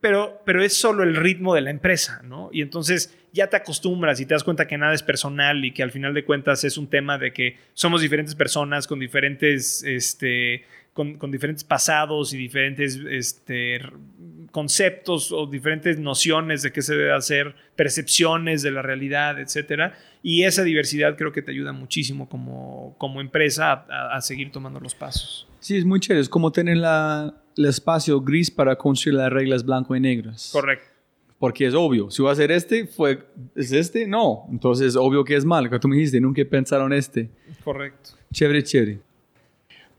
Pero, 0.00 0.40
pero 0.46 0.62
es 0.64 0.74
solo 0.74 1.02
el 1.02 1.14
ritmo 1.14 1.54
de 1.54 1.60
la 1.60 1.70
empresa, 1.70 2.22
¿no? 2.24 2.48
Y 2.52 2.62
entonces 2.62 3.14
ya 3.32 3.48
te 3.48 3.56
acostumbras 3.56 4.18
y 4.20 4.26
te 4.26 4.34
das 4.34 4.42
cuenta 4.42 4.66
que 4.66 4.78
nada 4.78 4.94
es 4.94 5.02
personal 5.02 5.62
y 5.64 5.72
que 5.72 5.82
al 5.82 5.90
final 5.90 6.14
de 6.14 6.24
cuentas 6.24 6.64
es 6.64 6.78
un 6.78 6.88
tema 6.88 7.18
de 7.18 7.32
que 7.32 7.58
somos 7.74 8.00
diferentes 8.00 8.34
personas 8.34 8.86
con 8.86 8.98
diferentes, 8.98 9.82
este, 9.84 10.64
con, 10.92 11.18
con 11.18 11.30
diferentes 11.30 11.64
pasados 11.64 12.32
y 12.34 12.36
diferentes 12.36 13.00
este, 13.08 13.80
conceptos 14.50 15.32
o 15.32 15.46
diferentes 15.46 15.98
nociones 15.98 16.62
de 16.62 16.72
qué 16.72 16.82
se 16.82 16.94
debe 16.94 17.12
hacer, 17.12 17.54
percepciones 17.76 18.62
de 18.62 18.70
la 18.70 18.82
realidad, 18.82 19.38
etcétera. 19.40 19.96
Y 20.22 20.42
esa 20.42 20.62
diversidad 20.64 21.16
creo 21.16 21.32
que 21.32 21.42
te 21.42 21.52
ayuda 21.52 21.72
muchísimo 21.72 22.28
como, 22.28 22.94
como 22.98 23.20
empresa 23.20 23.86
a, 23.88 24.20
seguir 24.20 24.50
tomando 24.50 24.80
los 24.80 24.94
pasos. 24.94 25.46
Sí, 25.60 25.76
es 25.76 25.84
muy 25.84 26.00
chévere. 26.00 26.20
Es 26.20 26.28
como 26.28 26.52
tener 26.52 26.76
la, 26.76 27.34
el 27.56 27.64
espacio 27.64 28.20
gris 28.20 28.50
para 28.50 28.76
construir 28.76 29.14
las 29.18 29.32
reglas 29.32 29.64
blanco 29.64 29.94
y 29.96 30.00
negras. 30.00 30.50
Correcto. 30.52 30.86
Porque 31.38 31.66
es 31.66 31.74
obvio, 31.74 32.10
si 32.10 32.22
va 32.22 32.32
a 32.32 32.34
ser 32.34 32.52
este, 32.52 32.86
fue, 32.86 33.26
¿es 33.54 33.72
este? 33.72 34.06
No. 34.06 34.46
Entonces, 34.50 34.88
es 34.88 34.96
obvio 34.96 35.24
que 35.24 35.36
es 35.36 35.44
mal. 35.46 35.70
Que 35.70 35.78
tú 35.78 35.88
me 35.88 35.96
dijiste, 35.96 36.20
nunca 36.20 36.42
pensaron 36.44 36.92
este. 36.92 37.30
Correcto. 37.64 38.10
Chévere, 38.30 38.62
chévere. 38.62 39.00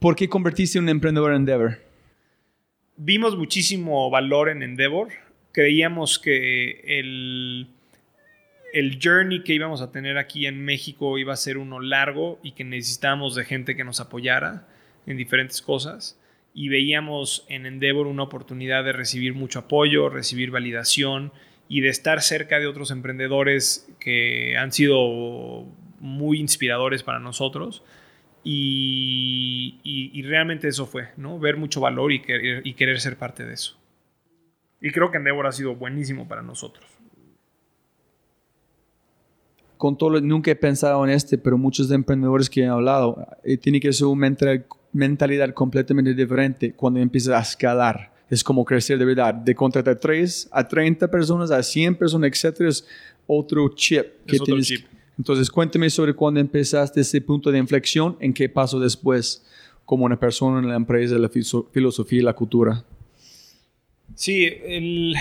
¿Por 0.02 0.16
qué 0.16 0.28
convertiste 0.28 0.80
un 0.80 0.88
emprendedor 0.88 1.30
en 1.30 1.36
Endeavor? 1.36 1.78
vimos 2.96 3.36
muchísimo 3.36 4.10
valor 4.10 4.48
en 4.48 4.64
Endeavor. 4.64 5.10
Creíamos 5.52 6.18
que 6.18 6.98
el, 6.98 7.68
el 8.72 8.98
journey 9.00 9.44
que 9.44 9.54
íbamos 9.54 9.80
a 9.80 9.92
tener 9.92 10.18
aquí 10.18 10.46
en 10.46 10.64
México 10.64 11.18
iba 11.18 11.32
a 11.32 11.36
ser 11.36 11.56
uno 11.56 11.78
largo 11.78 12.40
y 12.42 12.50
que 12.52 12.64
necesitábamos 12.64 13.36
de 13.36 13.44
gente 13.44 13.76
que 13.76 13.84
nos 13.84 14.00
apoyara 14.00 14.66
en 15.06 15.16
diferentes 15.16 15.62
cosas. 15.62 16.18
Y 16.52 16.68
veíamos 16.68 17.46
en 17.48 17.64
Endeavor 17.64 18.08
una 18.08 18.24
oportunidad 18.24 18.82
de 18.82 18.92
recibir 18.92 19.34
mucho 19.34 19.60
apoyo, 19.60 20.08
recibir 20.08 20.50
validación 20.50 21.32
y 21.68 21.80
de 21.80 21.90
estar 21.90 22.22
cerca 22.22 22.58
de 22.58 22.66
otros 22.66 22.90
emprendedores 22.90 23.88
que 24.00 24.56
han 24.58 24.72
sido 24.72 25.64
muy 26.00 26.40
inspiradores 26.40 27.04
para 27.04 27.20
nosotros 27.20 27.84
Y, 28.44 29.78
y, 29.84 30.22
realmente 30.22 30.66
eso 30.66 30.86
fue, 30.86 31.10
¿no? 31.16 31.38
Ver 31.38 31.56
mucho 31.56 31.80
valor 31.80 32.10
y 32.12 32.22
querer, 32.22 32.66
y 32.66 32.74
querer 32.74 33.00
ser 33.00 33.16
parte 33.16 33.44
de 33.44 33.54
eso. 33.54 33.78
Y 34.80 34.90
creo 34.90 35.12
que 35.12 35.18
Endeavor 35.18 35.46
ha 35.46 35.52
sido 35.52 35.76
buenísimo 35.76 36.26
para 36.26 36.42
nosotros. 36.42 36.84
Con 39.76 39.96
todo, 39.96 40.20
nunca 40.20 40.50
he 40.50 40.56
pensado 40.56 41.04
en 41.04 41.10
este, 41.10 41.38
pero 41.38 41.56
muchos 41.56 41.88
de 41.88 41.94
emprendedores 41.94 42.50
que 42.50 42.62
he 42.62 42.66
hablado, 42.66 43.26
eh, 43.44 43.56
tiene 43.56 43.78
que 43.78 43.92
ser 43.92 44.06
una 44.08 44.28
mentalidad 44.92 45.54
completamente 45.54 46.14
diferente 46.14 46.72
cuando 46.72 46.98
empiezas 46.98 47.34
a 47.34 47.40
escalar. 47.40 48.12
Es 48.28 48.42
como 48.42 48.64
crecer 48.64 48.98
de 48.98 49.04
verdad. 49.04 49.34
De 49.34 49.54
contratar 49.54 49.96
3 49.96 50.48
a 50.50 50.66
30 50.66 51.08
personas, 51.08 51.50
a 51.50 51.62
100 51.62 51.96
personas, 51.96 52.30
etcétera, 52.30 52.70
es 52.70 52.86
otro 53.26 53.68
chip. 53.74 54.24
Que 54.26 54.36
otro 54.36 54.60
chip. 54.60 54.86
Entonces, 55.18 55.50
cuénteme 55.50 55.90
sobre 55.90 56.14
cuándo 56.14 56.40
empezaste 56.40 57.00
ese 57.00 57.20
punto 57.20 57.50
de 57.52 57.58
inflexión, 57.58 58.16
en 58.20 58.32
qué 58.32 58.48
pasó 58.48 58.80
después 58.80 59.44
como 59.84 60.04
una 60.04 60.18
persona 60.18 60.58
en 60.60 60.68
la 60.68 60.76
empresa, 60.76 61.16
la 61.16 61.28
filosofía 61.28 62.18
y 62.18 62.22
la 62.22 62.32
cultura. 62.32 62.84
Sí, 64.14 64.46
el... 64.64 65.14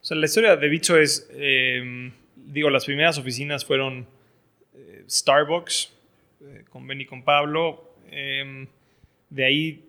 o 0.00 0.04
sea, 0.04 0.16
la 0.16 0.26
historia 0.26 0.56
de 0.56 0.68
Bicho 0.68 0.96
es, 0.96 1.28
em, 1.34 2.12
digo, 2.36 2.70
las 2.70 2.84
primeras 2.84 3.18
oficinas 3.18 3.64
fueron 3.64 4.06
eh, 4.74 5.04
Starbucks, 5.08 5.92
eh, 6.40 6.64
con 6.68 6.86
Ben 6.86 7.00
y 7.00 7.06
con 7.06 7.22
Pablo. 7.22 7.94
Em, 8.10 8.66
de 9.30 9.44
ahí 9.44 9.84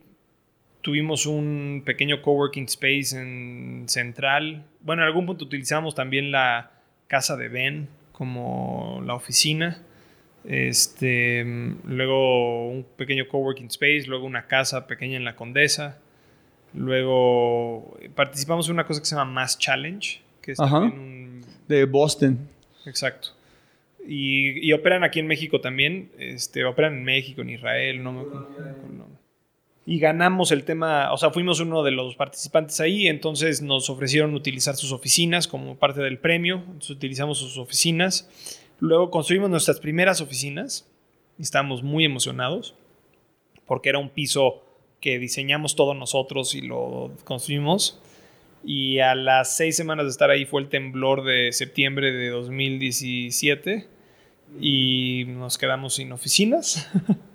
tuvimos 0.81 1.25
un 1.25 1.81
pequeño 1.85 2.21
coworking 2.21 2.65
space 2.65 3.19
en 3.19 3.85
Central. 3.87 4.65
Bueno, 4.81 5.01
en 5.01 5.07
algún 5.07 5.25
punto 5.25 5.45
utilizamos 5.45 5.95
también 5.95 6.31
la 6.31 6.71
casa 7.07 7.35
de 7.37 7.47
Ben 7.47 7.87
como 8.13 9.01
la 9.05 9.15
oficina. 9.15 9.81
Este, 10.45 11.43
luego 11.85 12.69
un 12.69 12.85
pequeño 12.95 13.27
coworking 13.27 13.67
space, 13.67 14.03
luego 14.07 14.25
una 14.25 14.47
casa 14.47 14.87
pequeña 14.87 15.17
en 15.17 15.25
la 15.25 15.35
Condesa. 15.35 15.99
Luego 16.73 17.97
participamos 18.15 18.67
en 18.67 18.73
una 18.73 18.85
cosa 18.85 19.01
que 19.01 19.05
se 19.05 19.15
llama 19.15 19.31
Mass 19.31 19.59
Challenge, 19.59 20.21
que 20.41 20.53
es 20.53 20.59
un... 20.59 21.41
de 21.67 21.85
Boston. 21.85 22.39
Exacto. 22.85 23.29
Y, 24.05 24.67
y, 24.67 24.73
operan 24.73 25.03
aquí 25.03 25.19
en 25.19 25.27
México 25.27 25.61
también. 25.61 26.11
Este, 26.17 26.65
operan 26.65 26.93
en 26.95 27.03
México, 27.03 27.41
en 27.41 27.51
Israel, 27.51 28.03
no 28.03 28.11
me 28.11 28.23
Y 29.85 29.99
ganamos 29.99 30.51
el 30.51 30.63
tema, 30.63 31.11
o 31.11 31.17
sea, 31.17 31.31
fuimos 31.31 31.59
uno 31.59 31.83
de 31.83 31.91
los 31.91 32.15
participantes 32.15 32.79
ahí, 32.79 33.07
entonces 33.07 33.61
nos 33.61 33.89
ofrecieron 33.89 34.33
utilizar 34.33 34.75
sus 34.75 34.93
oficinas 34.93 35.47
como 35.47 35.75
parte 35.75 36.01
del 36.01 36.19
premio, 36.19 36.63
entonces 36.65 36.91
utilizamos 36.91 37.37
sus 37.37 37.57
oficinas. 37.57 38.29
Luego 38.79 39.11
construimos 39.11 39.49
nuestras 39.49 39.79
primeras 39.79 40.21
oficinas 40.21 40.87
y 41.37 41.41
estábamos 41.41 41.83
muy 41.83 42.05
emocionados 42.05 42.75
porque 43.65 43.89
era 43.89 43.99
un 43.99 44.09
piso 44.09 44.63
que 45.01 45.19
diseñamos 45.19 45.75
todos 45.75 45.95
nosotros 45.95 46.55
y 46.55 46.61
lo 46.61 47.11
construimos. 47.25 47.99
Y 48.63 48.99
a 48.99 49.15
las 49.15 49.57
seis 49.57 49.75
semanas 49.75 50.05
de 50.05 50.11
estar 50.11 50.29
ahí 50.29 50.45
fue 50.45 50.61
el 50.61 50.69
temblor 50.69 51.25
de 51.25 51.51
septiembre 51.51 52.13
de 52.13 52.29
2017 52.29 53.87
y 54.61 55.25
nos 55.27 55.57
quedamos 55.57 55.95
sin 55.95 56.13
oficinas. 56.13 56.89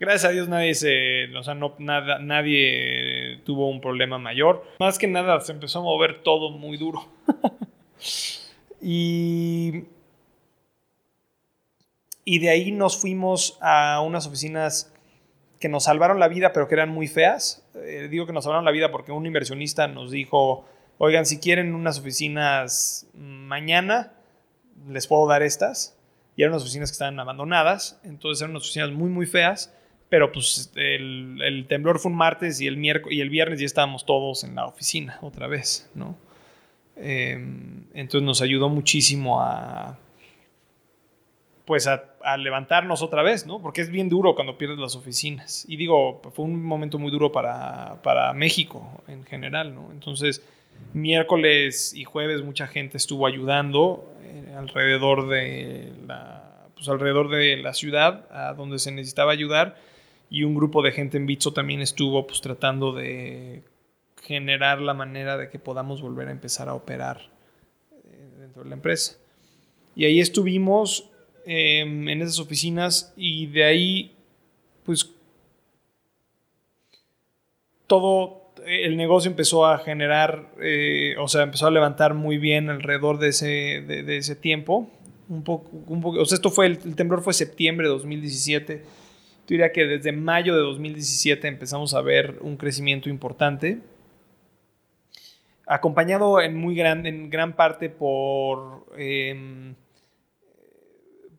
Gracias 0.00 0.24
a 0.24 0.32
Dios 0.32 0.48
nadie 0.48 0.74
se, 0.74 1.26
o 1.36 1.42
sea, 1.42 1.54
no, 1.54 1.74
nada, 1.78 2.18
nadie 2.18 3.42
tuvo 3.44 3.68
un 3.68 3.82
problema 3.82 4.18
mayor. 4.18 4.64
Más 4.78 4.98
que 4.98 5.06
nada 5.06 5.38
se 5.42 5.52
empezó 5.52 5.80
a 5.80 5.82
mover 5.82 6.22
todo 6.22 6.48
muy 6.50 6.78
duro. 6.78 7.06
y, 8.80 9.84
y 12.24 12.38
de 12.38 12.48
ahí 12.48 12.72
nos 12.72 12.98
fuimos 12.98 13.58
a 13.60 14.00
unas 14.00 14.26
oficinas 14.26 14.90
que 15.60 15.68
nos 15.68 15.84
salvaron 15.84 16.18
la 16.18 16.28
vida, 16.28 16.54
pero 16.54 16.66
que 16.66 16.76
eran 16.76 16.88
muy 16.88 17.06
feas. 17.06 17.62
Eh, 17.74 18.08
digo 18.10 18.24
que 18.24 18.32
nos 18.32 18.44
salvaron 18.44 18.64
la 18.64 18.70
vida 18.70 18.90
porque 18.90 19.12
un 19.12 19.26
inversionista 19.26 19.86
nos 19.86 20.10
dijo, 20.10 20.64
oigan, 20.96 21.26
si 21.26 21.40
quieren 21.40 21.74
unas 21.74 21.98
oficinas 21.98 23.06
mañana, 23.12 24.14
les 24.88 25.06
puedo 25.06 25.26
dar 25.26 25.42
estas. 25.42 25.94
Y 26.36 26.42
eran 26.42 26.54
unas 26.54 26.62
oficinas 26.62 26.90
que 26.90 26.94
estaban 26.94 27.20
abandonadas, 27.20 28.00
entonces 28.02 28.40
eran 28.40 28.52
unas 28.52 28.62
oficinas 28.62 28.92
muy, 28.92 29.10
muy 29.10 29.26
feas. 29.26 29.74
Pero 30.10 30.32
pues 30.32 30.70
el, 30.74 31.64
temblor 31.68 31.98
fue 31.98 32.10
un 32.10 32.18
martes 32.18 32.60
y 32.60 32.66
el, 32.66 32.76
miércoles, 32.76 33.16
y 33.16 33.20
el 33.22 33.30
viernes 33.30 33.60
ya 33.60 33.66
estábamos 33.66 34.04
todos 34.04 34.44
en 34.44 34.56
la 34.56 34.66
oficina 34.66 35.18
otra 35.22 35.46
vez, 35.46 35.88
¿no? 35.94 36.18
Em, 36.96 37.84
entonces 37.94 38.26
nos 38.26 38.42
ayudó 38.42 38.68
muchísimo 38.68 39.40
a, 39.40 39.98
pues 41.64 41.86
a, 41.86 42.04
levantarnos 42.36 43.00
otra 43.00 43.22
vez, 43.22 43.46
¿no? 43.46 43.62
Porque 43.62 43.80
es 43.80 43.90
bien 43.90 44.08
duro 44.08 44.34
cuando 44.34 44.58
pierdes 44.58 44.78
las 44.78 44.96
oficinas. 44.96 45.64
Y 45.68 45.76
digo, 45.76 46.20
fue 46.34 46.44
un 46.44 46.62
momento 46.62 46.98
muy 46.98 47.12
duro 47.12 47.30
para, 47.32 48.02
para 48.02 48.32
México 48.34 49.02
en 49.06 49.24
general, 49.24 49.74
¿no? 49.74 49.90
Entonces, 49.92 50.42
miércoles 50.92 51.94
y 51.94 52.04
jueves 52.04 52.42
mucha 52.42 52.66
gente 52.66 52.96
estuvo 52.96 53.26
ayudando 53.26 54.12
eh, 54.24 54.54
alrededor 54.58 55.28
de 55.28 55.92
la, 56.06 56.68
pues 56.74 56.88
alrededor 56.88 57.30
de 57.30 57.58
la 57.58 57.72
ciudad, 57.72 58.26
a 58.32 58.54
donde 58.54 58.78
se 58.80 58.90
necesitaba 58.90 59.30
ayudar. 59.30 59.76
Y 60.30 60.44
un 60.44 60.54
grupo 60.54 60.80
de 60.82 60.92
gente 60.92 61.16
en 61.16 61.26
Bitso 61.26 61.52
también 61.52 61.80
estuvo 61.80 62.26
pues 62.26 62.40
tratando 62.40 62.92
de 62.92 63.62
generar 64.22 64.80
la 64.80 64.94
manera 64.94 65.36
de 65.36 65.50
que 65.50 65.58
podamos 65.58 66.00
volver 66.00 66.28
a 66.28 66.30
empezar 66.30 66.68
a 66.68 66.74
operar 66.74 67.30
eh, 68.04 68.30
dentro 68.38 68.62
de 68.62 68.68
la 68.68 68.76
empresa. 68.76 69.16
Y 69.96 70.04
ahí 70.04 70.20
estuvimos 70.20 71.10
Em, 71.46 72.08
en 72.08 72.22
esas 72.22 72.38
oficinas 72.38 73.12
y 73.16 73.46
de 73.46 73.64
ahí, 73.64 74.12
pues, 74.84 75.10
todo 77.86 78.52
el 78.66 78.96
negocio 78.96 79.30
empezó 79.30 79.66
a 79.66 79.78
generar, 79.78 80.52
eh, 80.60 81.14
o 81.18 81.28
sea, 81.28 81.42
empezó 81.42 81.66
a 81.66 81.70
levantar 81.70 82.14
muy 82.14 82.38
bien 82.38 82.68
alrededor 82.68 83.18
de 83.18 83.28
ese, 83.28 83.46
de, 83.46 84.16
ese 84.16 84.36
tiempo. 84.36 84.90
Un 85.28 85.42
poco, 85.44 85.70
un 85.86 86.00
poco, 86.00 86.20
o 86.20 86.24
sea, 86.24 86.36
esto 86.36 86.50
fue, 86.50 86.66
el, 86.66 86.94
temblor 86.94 87.22
fue 87.22 87.32
septiembre 87.32 87.86
de 87.88 87.94
2017. 87.94 88.84
Yo 89.50 89.54
diría 89.54 89.72
que 89.72 89.84
desde 89.84 90.12
mayo 90.12 90.54
de 90.54 90.60
2017 90.60 91.48
empezamos 91.48 91.92
a 91.94 92.00
ver 92.02 92.38
un 92.40 92.56
crecimiento 92.56 93.08
importante 93.08 93.80
acompañado 95.66 96.40
en 96.40 96.56
muy 96.56 96.76
gran, 96.76 97.04
en 97.04 97.30
gran 97.30 97.56
parte 97.56 97.90
por 97.90 98.86
em, 98.96 99.74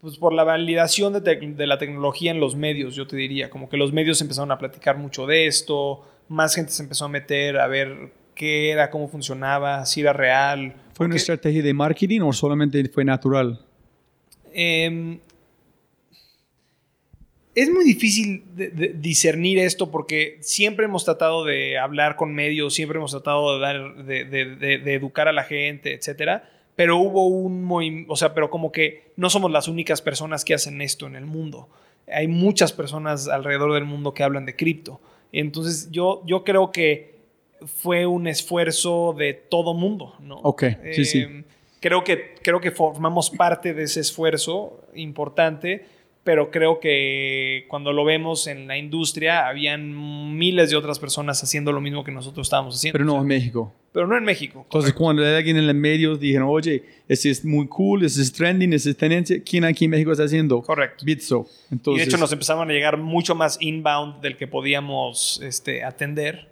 pues 0.01 0.18
por 0.18 0.34
la 0.34 0.43
validación 0.43 1.24
de, 1.24 1.68
la 1.68 1.78
tecnología 1.78 2.32
en 2.32 2.41
los 2.41 2.57
medios, 2.57 2.95
yo 2.95 3.07
te 3.07 3.16
diría, 3.16 3.49
como 3.49 3.70
que 3.70 3.78
los 3.78 3.93
medios 3.93 4.20
empezaron 4.20 4.51
a 4.51 4.57
platicar 4.57 4.97
mucho 4.97 5.26
de 5.26 5.47
esto, 5.47 6.05
más 6.28 6.53
gente 6.53 6.74
se 6.74 6.84
empezó 6.84 7.05
a 7.05 7.07
meter 7.07 7.59
a 7.59 7.68
ver 7.68 8.12
qué 8.36 8.72
era, 8.72 8.89
cómo 8.89 9.07
funcionaba, 9.07 9.86
si 9.86 10.01
era 10.01 10.12
real. 10.12 10.76
¿Fue 10.95 11.05
una 11.05 11.16
estrategia 11.16 11.64
de 11.64 11.74
marketing 11.74 12.20
o 12.20 12.34
solamente 12.34 12.84
fue 12.89 13.05
natural? 13.05 13.57
Em, 14.51 15.18
es 17.54 17.70
muy 17.70 17.84
difícil 17.84 18.43
discernir 18.95 19.60
esto 19.60 19.91
porque 19.91 20.38
siempre 20.41 20.86
hemos 20.86 21.06
tratado 21.06 21.43
de 21.43 21.78
hablar 21.78 22.16
con 22.16 22.34
medios, 22.34 22.74
siempre 22.74 22.97
hemos 22.97 23.12
tratado 23.12 23.56
de, 23.56 23.60
dar, 23.60 24.06
de, 24.06 24.93
educar 24.93 25.28
a 25.28 25.34
la 25.34 25.43
gente, 25.43 25.93
etcétera 25.93 26.49
pero 26.76 26.97
hubo 26.97 27.28
un 27.28 27.64
movimiento, 27.64 28.14
o 28.14 28.16
sea, 28.16 28.34
pero 28.34 28.49
como 28.49 28.72
que 28.72 29.12
no 29.16 29.30
somos 29.30 29.52
las 29.52 29.68
únicas 29.68 30.02
personas 30.02 30.45
que 30.45 30.54
hacen 30.54 30.82
esto 30.82 31.06
en 31.06 31.16
el 31.16 31.26
mundo. 31.26 31.70
Hay 32.12 32.28
muchas 32.28 32.74
personas 32.74 33.28
alrededor 33.28 33.74
del 33.74 33.86
mundo 33.86 34.14
que 34.14 34.24
hablan 34.24 34.45
de 34.45 34.56
cripto. 34.56 34.99
Entonces 35.32 35.89
yo, 35.91 36.24
yo 36.26 36.43
creo 36.43 36.72
que 36.72 37.20
fue 37.66 38.06
un 38.06 38.28
esfuerzo 38.28 39.14
de 39.16 39.34
todo 39.34 39.74
mundo, 39.74 40.16
¿no? 40.22 40.38
Ok, 40.38 40.64
sí, 40.93 41.06
sí. 41.06 41.20
Em, 41.20 41.43
creo 41.80 42.04
que, 42.04 42.36
creo 42.41 42.60
que 42.60 42.72
formamos 42.72 43.30
parte 43.30 43.74
de 43.74 43.84
ese 43.84 43.99
esfuerzo 43.99 44.84
importante 44.95 45.86
pero 46.24 46.51
creo 46.51 46.80
que 46.80 47.65
cuando 47.67 47.93
lo 47.93 48.05
vemos 48.05 48.45
en 48.45 48.67
la 48.67 48.78
industria, 48.78 49.47
habían 49.47 50.38
miles 50.38 50.69
de 50.69 50.76
otras 50.76 50.99
personas 50.99 51.41
haciendo 51.41 51.72
lo 51.72 51.82
mismo 51.82 52.03
que 52.03 52.11
nosotros 52.11 52.45
estábamos 52.45 52.76
haciendo. 52.76 52.93
Pero 52.93 53.05
no 53.05 53.19
en 53.19 53.26
México. 53.26 53.74
Pero 53.91 54.05
no 54.05 54.15
en 54.15 54.24
México. 54.24 54.61
Entonces, 54.63 54.93
cuando 54.93 55.26
alguien 55.26 55.57
en 55.57 55.65
los 55.65 55.76
medios 55.76 56.19
dijeron, 56.19 56.47
oye, 56.47 56.84
ese 57.07 57.32
es 57.32 57.43
muy 57.43 57.67
cool, 57.67 58.05
ese 58.05 58.22
es 58.22 58.32
trending, 58.32 58.72
ese 58.74 58.91
es 58.91 58.97
tendencia, 58.97 59.41
¿quién 59.43 59.65
aquí 59.65 59.86
en 59.86 59.91
México 59.91 60.11
está 60.11 60.26
haciendo? 60.26 60.61
Correcto. 60.61 61.03
Bitso. 61.03 61.47
Entonces, 61.72 62.03
y 62.03 62.05
de 62.05 62.09
hecho 62.09 62.17
nos 62.19 62.32
empezaron 62.32 62.69
a 62.69 62.74
llegar 62.74 62.97
mucho 62.97 63.34
más 63.34 63.57
inbound 63.59 64.22
del 64.22 64.38
que 64.38 64.47
podíamos 64.47 65.41
este, 65.43 65.84
atender, 65.84 66.49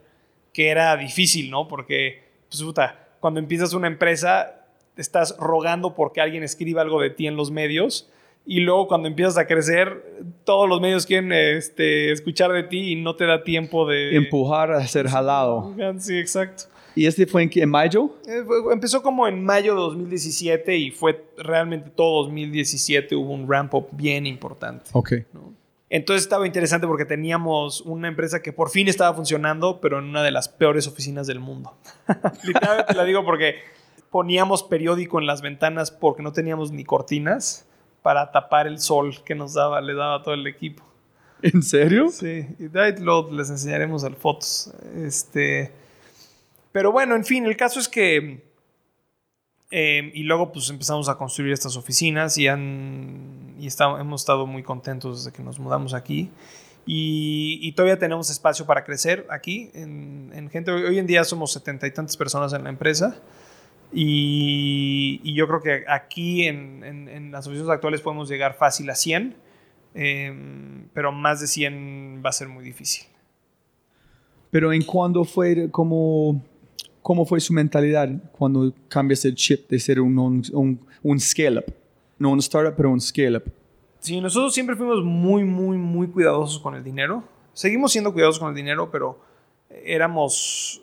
que 0.52 0.70
era 0.70 0.98
difícil, 0.98 1.52
¿no? 1.52 1.68
Porque, 1.68 2.24
pues, 2.50 2.64
puta, 2.64 3.08
cuando 3.20 3.40
empiezas 3.40 3.74
una 3.74 3.86
empresa, 3.86 4.66
estás 4.98 5.38
rogando 5.38 5.94
porque 5.94 6.22
alguien 6.22 6.42
escriba 6.42 6.82
algo 6.82 7.00
de 7.00 7.12
ti 7.12 7.28
en 7.28 7.36
los 7.36 7.52
medios 7.52 8.10
y 8.46 8.62
luego 8.62 8.88
cuando 8.88 9.08
empiezas 9.08 9.38
a 9.38 9.46
crecer, 9.46 10.24
todos 10.44 10.68
los 10.68 10.82
medios 10.82 11.06
quieren 11.06 11.32
este, 11.32 12.12
escuchar 12.12 12.52
de 12.52 12.64
ti 12.64 12.94
y 12.94 12.96
no 12.96 13.16
te 13.16 13.26
da 13.26 13.44
tiempo 13.44 13.88
de... 13.88 14.16
Empujar 14.16 14.72
a 14.72 14.86
ser 14.88 15.08
jalado. 15.08 15.76
Sí, 16.00 16.18
exacto. 16.18 16.64
¿Y 16.96 17.06
este 17.06 17.28
fue 17.28 17.44
en, 17.44 17.52
en 17.54 17.70
mayo? 17.70 18.16
Eh, 18.28 18.44
empezó 18.72 19.04
como 19.04 19.28
en 19.28 19.44
mayo 19.44 19.76
de 19.76 19.82
2017 19.82 20.76
y 20.78 20.92
fue 20.92 21.26
realmente 21.38 21.92
todo 21.92 22.24
2017 22.24 23.16
hubo 23.16 23.34
un 23.34 23.50
ramp 23.50 23.74
up 23.76 23.88
bien 23.92 24.26
importante. 24.26 24.90
Ok. 24.94 25.14
Entonces 25.90 26.24
estaba 26.24 26.46
interesante 26.46 26.88
porque 26.88 27.06
teníamos 27.06 27.82
una 27.82 28.08
empresa 28.08 28.42
que 28.42 28.52
por 28.52 28.70
fin 28.70 28.88
estaba 28.88 29.16
funcionando, 29.16 29.80
pero 29.80 30.00
en 30.00 30.06
una 30.06 30.24
de 30.24 30.32
las 30.32 30.50
peores 30.50 30.88
oficinas 30.88 31.26
del 31.28 31.40
mundo. 31.40 31.78
Literalmente 32.44 32.94
la 32.96 33.04
digo 33.04 33.24
porque 33.24 33.56
poníamos 34.10 34.64
periódico 34.64 35.20
en 35.20 35.28
las 35.28 35.42
ventanas 35.42 35.92
porque 35.92 36.24
no 36.24 36.32
teníamos 36.32 36.72
ni 36.72 36.84
cortinas 36.84 37.69
para 38.02 38.32
tapar 38.32 38.68
el 38.68 38.80
sol 38.80 39.24
que 39.24 39.36
nos 39.36 39.54
daba, 39.54 39.82
le 39.82 39.94
daba 39.94 40.16
a 40.16 40.24
todo 40.24 40.34
el 40.34 40.46
equipo. 40.48 40.84
¿En 41.42 41.64
serio? 41.64 42.10
Sí, 42.10 42.48
y 42.60 42.68
luego 43.02 43.30
les 43.32 43.50
enseñaremos 43.50 44.04
las 44.04 44.16
fotos. 44.16 44.74
Este, 44.96 45.72
pero 46.72 46.92
bueno, 46.92 47.16
en 47.16 47.24
fin, 47.24 47.46
el 47.46 47.56
caso 47.56 47.80
es 47.80 47.88
que 47.88 48.50
eh, 49.72 50.12
y 50.16 50.24
luego 50.24 50.52
pues 50.52 50.70
empezamos 50.70 51.10
a 51.10 51.16
construir 51.16 51.54
estas 51.54 51.78
oficinas 51.78 52.38
y, 52.38 52.48
han, 52.48 53.56
y 53.60 53.68
hemos 54.00 54.22
estado 54.22 54.48
muy 54.48 54.64
contentos 54.64 55.24
desde 55.24 55.36
que 55.36 55.44
nos 55.44 55.60
mudamos 55.60 55.94
aquí. 55.94 56.30
Y, 56.92 57.72
todavía 57.74 58.00
tenemos 58.00 58.32
espacio 58.32 58.66
para 58.66 58.84
crecer 58.84 59.28
aquí. 59.30 59.70
En, 59.76 60.50
gente, 60.52 60.72
hoy 60.72 60.98
en 60.98 61.06
día 61.06 61.24
somos 61.24 61.52
setenta 61.52 61.86
y 61.86 61.92
tantas 61.92 62.18
personas 62.18 62.52
en 62.54 62.64
la 62.64 62.70
empresa. 62.72 63.16
Y, 63.92 65.34
yo 65.34 65.48
creo 65.48 65.62
que 65.62 65.84
aquí 65.88 66.46
en, 66.46 66.84
en, 66.84 67.32
las 67.32 67.48
oficinas 67.48 67.70
actuales 67.70 68.02
podemos 68.02 68.30
llegar 68.30 68.56
fácil 68.56 68.90
a 68.90 68.96
100, 68.96 69.36
em, 69.96 70.88
pero 70.94 71.12
más 71.12 71.42
de 71.42 71.48
100 71.48 72.22
va 72.24 72.30
a 72.30 72.34
ser 72.34 72.48
muy 72.48 72.64
difícil. 72.64 73.08
Pero 74.52 74.74
en 74.74 74.84
cuándo 74.84 75.24
fue 75.24 75.70
como 75.72 76.42
¿Cómo 77.02 77.26
fue 77.26 77.40
su 77.40 77.54
mentalidad 77.54 78.10
cuando 78.34 78.74
cambias 78.88 79.24
el 79.26 79.36
chip 79.36 79.70
de 79.70 79.80
ser 79.80 80.00
un, 80.00 80.18
un, 80.20 80.80
un 81.02 81.20
scale-up? 81.20 81.66
No 82.18 82.32
un 82.32 82.40
startup, 82.40 82.76
pero 82.76 82.92
un 82.92 83.00
scale-up. 83.00 83.52
Sí, 84.00 84.20
nosotros 84.20 84.54
siempre 84.54 84.76
fuimos 84.76 85.04
muy, 85.04 85.44
muy, 85.44 85.78
muy 85.78 86.08
cuidadosos 86.08 86.60
con 86.60 86.76
el 86.76 86.84
dinero. 86.84 87.24
Seguimos 87.54 87.94
siendo 87.94 88.14
cuidadosos 88.14 88.40
con 88.40 88.50
el 88.50 88.56
dinero, 88.56 88.92
pero 88.92 89.20
éramos 89.70 90.82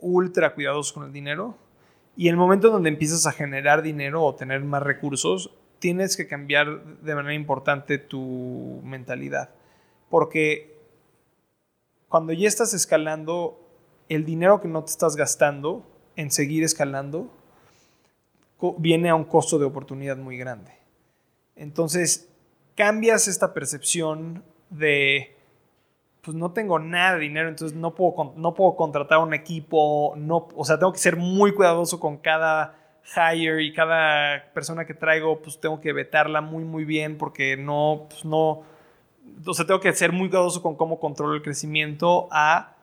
ultra 0.00 0.54
cuidadosos 0.54 0.92
con 0.92 1.04
el 1.04 1.12
dinero. 1.12 1.56
Y 2.16 2.28
el 2.28 2.36
momento 2.36 2.70
donde 2.70 2.88
empiezas 2.88 3.26
a 3.26 3.32
generar 3.32 3.82
dinero 3.82 4.24
o 4.24 4.34
tener 4.34 4.64
más 4.64 4.82
recursos, 4.82 5.50
tienes 5.78 6.16
que 6.16 6.26
cambiar 6.26 7.00
de 7.02 7.14
manera 7.14 7.34
importante 7.34 7.98
tu 7.98 8.80
mentalidad. 8.82 9.50
Porque 10.08 10.74
cuando 12.08 12.32
ya 12.32 12.48
estás 12.48 12.72
escalando, 12.72 13.60
el 14.08 14.24
dinero 14.24 14.62
que 14.62 14.68
no 14.68 14.82
te 14.82 14.90
estás 14.90 15.16
gastando 15.16 15.86
en 16.16 16.30
seguir 16.30 16.64
escalando 16.64 17.30
viene 18.78 19.10
a 19.10 19.14
un 19.14 19.24
costo 19.24 19.58
de 19.58 19.66
oportunidad 19.66 20.16
muy 20.16 20.38
grande. 20.38 20.72
Entonces, 21.56 22.30
cambias 22.74 23.28
esta 23.28 23.52
percepción 23.52 24.42
de, 24.70 25.35
pues 26.26 26.36
no 26.36 26.50
tengo 26.50 26.80
nada 26.80 27.14
de 27.14 27.20
dinero, 27.20 27.48
entonces 27.48 27.78
no 27.78 27.94
puedo, 27.94 28.34
no 28.36 28.52
puedo 28.52 28.74
contratar 28.74 29.18
un 29.18 29.32
equipo, 29.32 30.12
no, 30.16 30.48
o 30.56 30.64
sea, 30.64 30.76
tengo 30.76 30.92
que 30.92 30.98
ser 30.98 31.14
muy 31.14 31.54
cuidadoso 31.54 32.00
con 32.00 32.16
cada 32.16 32.74
hire 33.14 33.62
y 33.62 33.72
cada 33.72 34.52
persona 34.52 34.84
que 34.84 34.92
traigo, 34.92 35.40
pues 35.40 35.60
tengo 35.60 35.80
que 35.80 35.92
vetarla 35.92 36.40
muy, 36.40 36.64
muy 36.64 36.84
bien 36.84 37.16
porque 37.16 37.56
no, 37.56 38.06
pues 38.10 38.24
no, 38.24 38.64
o 39.46 39.54
sea, 39.54 39.66
tengo 39.66 39.78
que 39.78 39.92
ser 39.92 40.10
muy 40.10 40.28
cuidadoso 40.28 40.62
con 40.62 40.74
cómo 40.74 40.98
controlo 40.98 41.32
el 41.34 41.42
crecimiento 41.42 42.26
a 42.32 42.74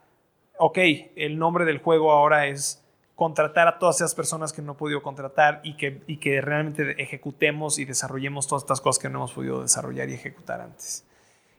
ok, 0.57 0.77
el 1.17 1.37
nombre 1.37 1.65
del 1.65 1.79
juego 1.79 2.13
ahora 2.13 2.47
es 2.47 2.81
contratar 3.15 3.67
a 3.67 3.77
todas 3.77 3.97
esas 3.97 4.15
personas 4.15 4.53
que 4.53 4.61
no 4.61 4.71
he 4.71 4.75
podido 4.75 5.03
contratar 5.03 5.59
y 5.65 5.75
que, 5.75 6.01
y 6.07 6.15
que 6.15 6.39
realmente 6.39 6.95
ejecutemos 7.03 7.77
y 7.77 7.83
desarrollemos 7.83 8.47
todas 8.47 8.63
estas 8.63 8.79
cosas 8.79 9.01
que 9.01 9.09
no 9.09 9.19
hemos 9.19 9.33
podido 9.33 9.63
desarrollar 9.63 10.07
y 10.07 10.13
ejecutar 10.13 10.61
antes. 10.61 11.05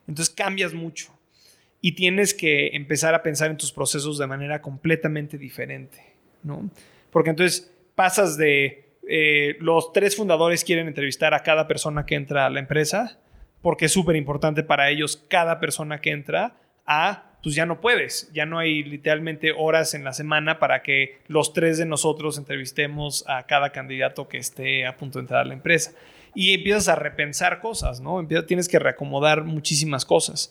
Entonces 0.06 0.34
cambias 0.34 0.72
mucho 0.72 1.12
y 1.84 1.92
tienes 1.92 2.32
que 2.32 2.68
empezar 2.68 3.14
a 3.14 3.22
pensar 3.22 3.50
en 3.50 3.58
tus 3.58 3.70
procesos 3.70 4.16
de 4.16 4.26
manera 4.26 4.62
completamente 4.62 5.36
diferente, 5.36 5.98
¿no? 6.42 6.70
Porque 7.10 7.28
entonces 7.28 7.70
pasas 7.94 8.38
de 8.38 8.86
eh, 9.06 9.58
los 9.60 9.92
tres 9.92 10.16
fundadores 10.16 10.64
quieren 10.64 10.88
entrevistar 10.88 11.34
a 11.34 11.40
cada 11.40 11.68
persona 11.68 12.06
que 12.06 12.14
entra 12.14 12.46
a 12.46 12.48
la 12.48 12.60
empresa 12.60 13.18
porque 13.60 13.84
es 13.84 13.92
súper 13.92 14.16
importante 14.16 14.62
para 14.62 14.88
ellos 14.88 15.26
cada 15.28 15.60
persona 15.60 16.00
que 16.00 16.12
entra 16.12 16.56
a 16.86 17.36
pues 17.42 17.54
ya 17.54 17.66
no 17.66 17.82
puedes, 17.82 18.32
ya 18.32 18.46
no 18.46 18.58
hay 18.58 18.82
literalmente 18.82 19.52
horas 19.52 19.92
en 19.92 20.04
la 20.04 20.14
semana 20.14 20.58
para 20.58 20.82
que 20.82 21.18
los 21.28 21.52
tres 21.52 21.76
de 21.76 21.84
nosotros 21.84 22.38
entrevistemos 22.38 23.26
a 23.28 23.42
cada 23.42 23.72
candidato 23.72 24.26
que 24.26 24.38
esté 24.38 24.86
a 24.86 24.96
punto 24.96 25.18
de 25.18 25.24
entrar 25.24 25.42
a 25.42 25.44
la 25.44 25.52
empresa. 25.52 25.92
Y 26.34 26.54
empiezas 26.54 26.88
a 26.88 26.96
repensar 26.96 27.60
cosas, 27.60 28.00
¿no? 28.00 28.26
tienes 28.46 28.68
que 28.68 28.78
reacomodar 28.78 29.44
muchísimas 29.44 30.06
cosas. 30.06 30.50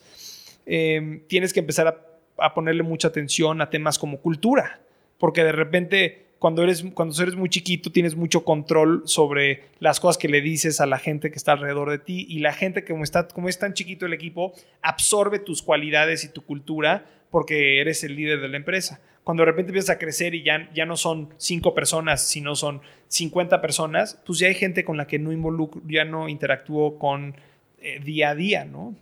Em, 0.66 1.26
tienes 1.28 1.54
que 1.54 1.60
empezar 1.60 1.88
a, 1.88 1.98
a 2.38 2.54
ponerle 2.54 2.84
mucha 2.84 3.08
atención 3.10 3.62
a 3.62 3.70
temas 3.70 4.00
como 4.00 4.20
cultura, 4.20 4.82
porque 5.18 5.44
de 5.44 5.52
repente 5.52 6.24
cuando 6.44 6.62
eres, 6.62 6.84
cuando 6.94 7.16
eres 7.24 7.36
muy 7.36 7.48
chiquito 7.48 7.90
tienes 7.90 8.18
mucho 8.18 8.44
control 8.44 9.04
sobre 9.06 9.64
las 9.80 10.02
cosas 10.02 10.18
que 10.18 10.28
le 10.28 10.42
dices 10.42 10.82
a 10.82 10.86
la 10.86 11.00
gente 11.00 11.32
que 11.32 11.38
está 11.38 11.54
alrededor 11.54 11.90
de 11.90 12.00
ti 12.00 12.26
y 12.28 12.40
la 12.40 12.52
gente 12.52 12.84
como, 12.84 13.06
está, 13.06 13.30
como 13.30 13.48
es 13.48 13.60
tan 13.60 13.74
chiquito 13.74 14.06
el 14.06 14.12
equipo 14.12 14.52
absorbe 14.82 15.40
tus 15.40 15.62
cualidades 15.62 16.26
y 16.26 16.34
tu 16.34 16.42
cultura 16.42 17.06
porque 17.32 17.80
eres 17.80 18.04
el 18.04 18.18
líder 18.18 18.42
de 18.42 18.50
la 18.50 18.58
empresa. 18.58 19.00
Cuando 19.24 19.44
de 19.44 19.52
repente 19.52 19.70
empiezas 19.70 19.96
a 19.96 20.00
crecer 20.00 20.36
y 20.36 20.44
ya, 20.44 20.70
ya 20.74 20.86
no 20.86 20.98
son 20.98 21.30
cinco 21.38 21.74
personas, 21.74 22.22
sino 22.28 22.56
son 22.56 22.82
50 23.08 23.62
personas, 23.62 24.22
pues 24.26 24.40
ya 24.40 24.48
hay 24.48 24.54
gente 24.54 24.84
con 24.84 24.98
la 24.98 25.08
que 25.08 25.20
no 25.20 25.32
involucro, 25.32 25.82
ya 25.88 26.04
no 26.04 26.28
interactúo 26.28 27.00
con 27.00 27.38
eh, 27.80 28.02
día 28.04 28.32
a 28.32 28.36
día, 28.36 28.66
¿no? 28.66 28.98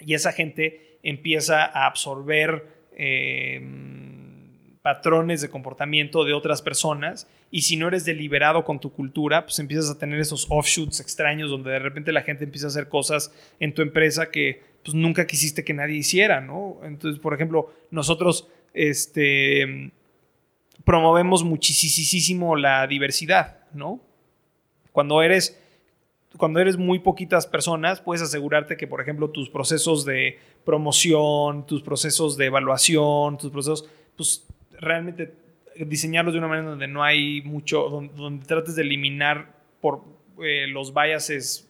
Y 0.00 0.14
esa 0.14 0.32
gente 0.32 0.98
empieza 1.02 1.64
a 1.64 1.86
absorber 1.86 2.66
eh, 2.96 3.60
patrones 4.82 5.40
de 5.40 5.50
comportamiento 5.50 6.24
de 6.24 6.32
otras 6.32 6.62
personas 6.62 7.28
y 7.50 7.62
si 7.62 7.76
no 7.76 7.88
eres 7.88 8.04
deliberado 8.04 8.64
con 8.64 8.80
tu 8.80 8.92
cultura, 8.92 9.44
pues 9.44 9.58
empiezas 9.58 9.90
a 9.90 9.98
tener 9.98 10.20
esos 10.20 10.46
offshoots 10.48 11.00
extraños 11.00 11.50
donde 11.50 11.70
de 11.70 11.78
repente 11.80 12.12
la 12.12 12.22
gente 12.22 12.44
empieza 12.44 12.66
a 12.66 12.68
hacer 12.68 12.88
cosas 12.88 13.34
en 13.58 13.74
tu 13.74 13.82
empresa 13.82 14.30
que 14.30 14.62
pues 14.84 14.94
nunca 14.94 15.26
quisiste 15.26 15.64
que 15.64 15.74
nadie 15.74 15.96
hiciera, 15.96 16.40
¿no? 16.40 16.78
Entonces, 16.84 17.20
por 17.20 17.34
ejemplo, 17.34 17.74
nosotros 17.90 18.48
este, 18.72 19.90
promovemos 20.84 21.44
muchísimo 21.44 22.56
la 22.56 22.86
diversidad, 22.86 23.58
¿no? 23.74 24.00
Cuando 24.92 25.22
eres 25.22 25.60
cuando 26.36 26.60
eres 26.60 26.76
muy 26.76 27.00
poquitas 27.00 27.46
personas, 27.46 28.00
puedes 28.00 28.22
asegurarte 28.22 28.76
que, 28.76 28.86
por 28.86 29.00
ejemplo, 29.00 29.30
tus 29.30 29.50
procesos 29.50 30.04
de 30.04 30.38
promoción, 30.64 31.66
tus 31.66 31.82
procesos 31.82 32.36
de 32.36 32.46
evaluación, 32.46 33.36
tus 33.36 33.50
procesos, 33.50 33.88
pues 34.16 34.46
realmente 34.78 35.34
diseñarlos 35.76 36.34
de 36.34 36.38
una 36.38 36.48
manera 36.48 36.70
donde 36.70 36.86
no 36.86 37.02
hay 37.02 37.42
mucho, 37.42 38.10
donde, 38.14 38.44
trates 38.44 38.76
de 38.76 38.82
eliminar 38.82 39.54
por 39.80 40.04
eh, 40.42 40.66
los 40.68 40.94
biases 40.94 41.68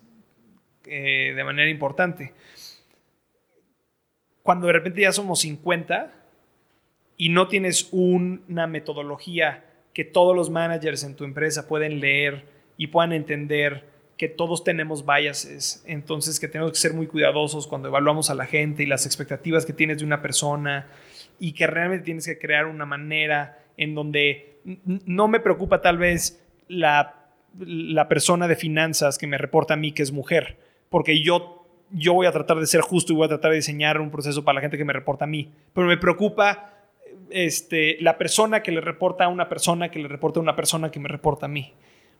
eh, 0.84 1.32
de 1.34 1.44
manera 1.44 1.70
importante. 1.70 2.34
Cuando 4.42 4.66
de 4.66 4.72
repente 4.72 5.02
ya 5.02 5.12
somos 5.12 5.40
50 5.40 6.12
y 7.16 7.28
no 7.28 7.48
tienes 7.48 7.88
una 7.92 8.66
metodología 8.66 9.64
que 9.94 10.04
todos 10.04 10.34
los 10.36 10.50
managers 10.50 11.04
en 11.04 11.16
tu 11.16 11.24
empresa 11.24 11.68
pueden 11.68 12.00
leer 12.00 12.46
y 12.76 12.88
puedan 12.88 13.12
entender 13.12 13.89
que 14.20 14.28
todos 14.28 14.64
tenemos 14.64 15.06
biases, 15.06 15.82
entonces 15.86 16.38
que 16.38 16.46
tenemos 16.46 16.72
que 16.72 16.78
ser 16.78 16.92
muy 16.92 17.06
cuidadosos 17.06 17.66
cuando 17.66 17.88
evaluamos 17.88 18.28
a 18.28 18.34
la 18.34 18.44
gente 18.44 18.82
y 18.82 18.86
las 18.86 19.06
expectativas 19.06 19.64
que 19.64 19.72
tienes 19.72 20.00
de 20.00 20.04
una 20.04 20.20
persona 20.20 20.88
y 21.38 21.52
que 21.52 21.66
realmente 21.66 22.04
tienes 22.04 22.26
que 22.26 22.38
crear 22.38 22.66
una 22.66 22.84
manera 22.84 23.64
en 23.78 23.94
donde 23.94 24.60
no 25.06 25.26
me 25.26 25.40
preocupa 25.40 25.80
tal 25.80 25.96
vez 25.96 26.46
la, 26.68 27.30
la 27.60 28.08
persona 28.08 28.46
de 28.46 28.56
finanzas 28.56 29.16
que 29.16 29.26
me 29.26 29.38
reporta 29.38 29.72
a 29.72 29.78
mí 29.78 29.92
que 29.92 30.02
es 30.02 30.12
mujer, 30.12 30.58
porque 30.90 31.22
yo, 31.22 31.66
yo 31.90 32.12
voy 32.12 32.26
a 32.26 32.32
tratar 32.32 32.60
de 32.60 32.66
ser 32.66 32.82
justo 32.82 33.14
y 33.14 33.16
voy 33.16 33.24
a 33.24 33.28
tratar 33.28 33.52
de 33.52 33.56
diseñar 33.56 34.02
un 34.02 34.10
proceso 34.10 34.44
para 34.44 34.56
la 34.56 34.60
gente 34.60 34.76
que 34.76 34.84
me 34.84 34.92
reporta 34.92 35.24
a 35.24 35.28
mí, 35.28 35.50
pero 35.72 35.86
me 35.86 35.96
preocupa 35.96 36.74
este, 37.30 37.96
la 38.02 38.18
persona 38.18 38.62
que 38.62 38.70
le 38.70 38.82
reporta 38.82 39.24
a 39.24 39.28
una 39.28 39.48
persona 39.48 39.90
que 39.90 39.98
le 39.98 40.08
reporta 40.08 40.40
a 40.40 40.42
una 40.42 40.56
persona 40.56 40.90
que 40.90 41.00
me 41.00 41.08
reporta 41.08 41.46
a 41.46 41.48
mí. 41.48 41.72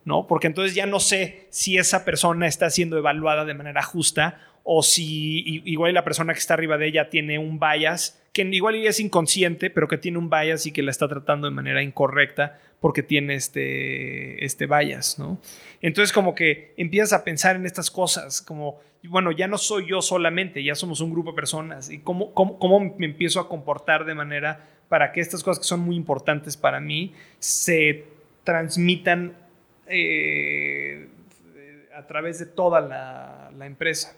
¿No? 0.05 0.27
Porque 0.27 0.47
entonces 0.47 0.75
ya 0.75 0.87
no 0.87 1.01
sé 1.01 1.47
si 1.51 1.79
esa 1.79 2.05
persona 2.05 2.47
está 2.47 2.71
siendo 2.71 2.99
evaluada 2.99 3.45
de 3.45 3.55
manera 3.55 3.83
justa 3.83 4.41
o 4.63 4.83
si 4.83 5.63
igual 5.65 5.95
la 5.95 6.05
persona 6.05 6.33
que 6.33 6.39
está 6.39 6.55
arriba 6.55 6.79
de 6.79 6.89
ella 6.89 7.11
tiene 7.11 7.39
un 7.39 7.59
bias 7.59 8.21
que 8.33 8.43
igual 8.43 8.77
es 8.77 9.01
inconsciente, 9.01 9.71
pero 9.71 9.89
que 9.89 9.99
tiene 9.99 10.19
un 10.19 10.31
bias 10.31 10.67
y 10.67 10.73
que 10.73 10.83
la 10.83 10.91
está 10.91 11.09
tratando 11.09 11.49
de 11.49 11.55
manera 11.55 11.83
incorrecta 11.83 12.59
porque 12.81 13.03
tiene 13.03 13.35
este, 13.35 14.45
este 14.45 14.67
bias, 14.67 15.19
¿no? 15.19 15.41
Entonces 15.83 16.13
como 16.13 16.35
que 16.35 16.73
empiezas 16.77 17.13
a 17.13 17.25
pensar 17.25 17.57
en 17.57 17.67
estas 17.67 17.91
cosas, 17.91 18.41
como, 18.41 18.81
bueno, 19.03 19.33
ya 19.33 19.49
no 19.49 19.59
soy 19.59 19.89
yo 19.89 20.01
solamente, 20.01 20.63
ya 20.63 20.75
somos 20.75 21.01
un 21.01 21.11
grupo 21.11 21.31
de 21.31 21.37
personas, 21.37 21.91
y 21.91 21.99
cómo, 21.99 22.33
cómo, 22.33 22.95
me 22.99 23.07
empiezo 23.07 23.41
a 23.41 23.49
comportar 23.49 24.05
de 24.05 24.15
manera 24.15 24.69
para 24.89 25.13
que 25.13 25.21
estas 25.21 25.43
cosas 25.43 25.61
que 25.61 25.69
son 25.69 25.81
muy 25.81 25.97
importantes 25.97 26.57
para 26.57 26.81
mí 26.81 27.13
se 27.39 28.05
transmitan 28.45 29.37
eh, 29.91 31.09
a 31.95 32.07
través 32.07 32.39
de 32.39 32.47
toda 32.47 32.81
la, 32.81 33.51
la 33.57 33.67
empresa. 33.67 34.17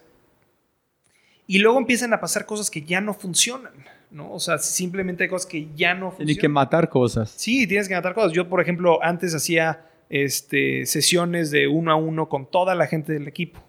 Y 1.46 1.58
luego 1.58 1.78
empiezan 1.78 2.12
a 2.12 2.20
pasar 2.20 2.46
cosas 2.46 2.70
que 2.70 2.82
ya 2.82 3.00
no 3.00 3.14
funcionan, 3.14 3.72
¿no? 4.10 4.32
O 4.32 4.40
sea, 4.40 4.58
simplemente 4.58 5.24
hay 5.24 5.30
cosas 5.30 5.46
que 5.46 5.68
ya 5.74 5.94
no 5.94 6.10
funcionan. 6.10 6.26
Tienes 6.26 6.40
que 6.40 6.48
matar 6.48 6.88
cosas. 6.88 7.30
Sí, 7.36 7.66
tienes 7.66 7.88
que 7.88 7.94
matar 7.94 8.14
cosas. 8.14 8.32
Yo, 8.32 8.48
por 8.48 8.60
ejemplo, 8.60 9.02
antes 9.02 9.34
hacía 9.34 9.84
este, 10.08 10.86
sesiones 10.86 11.50
de 11.50 11.66
uno 11.66 11.90
a 11.90 11.96
uno 11.96 12.28
con 12.28 12.46
toda 12.46 12.74
la 12.74 12.86
gente 12.86 13.12
del 13.12 13.28
equipo. 13.28 13.60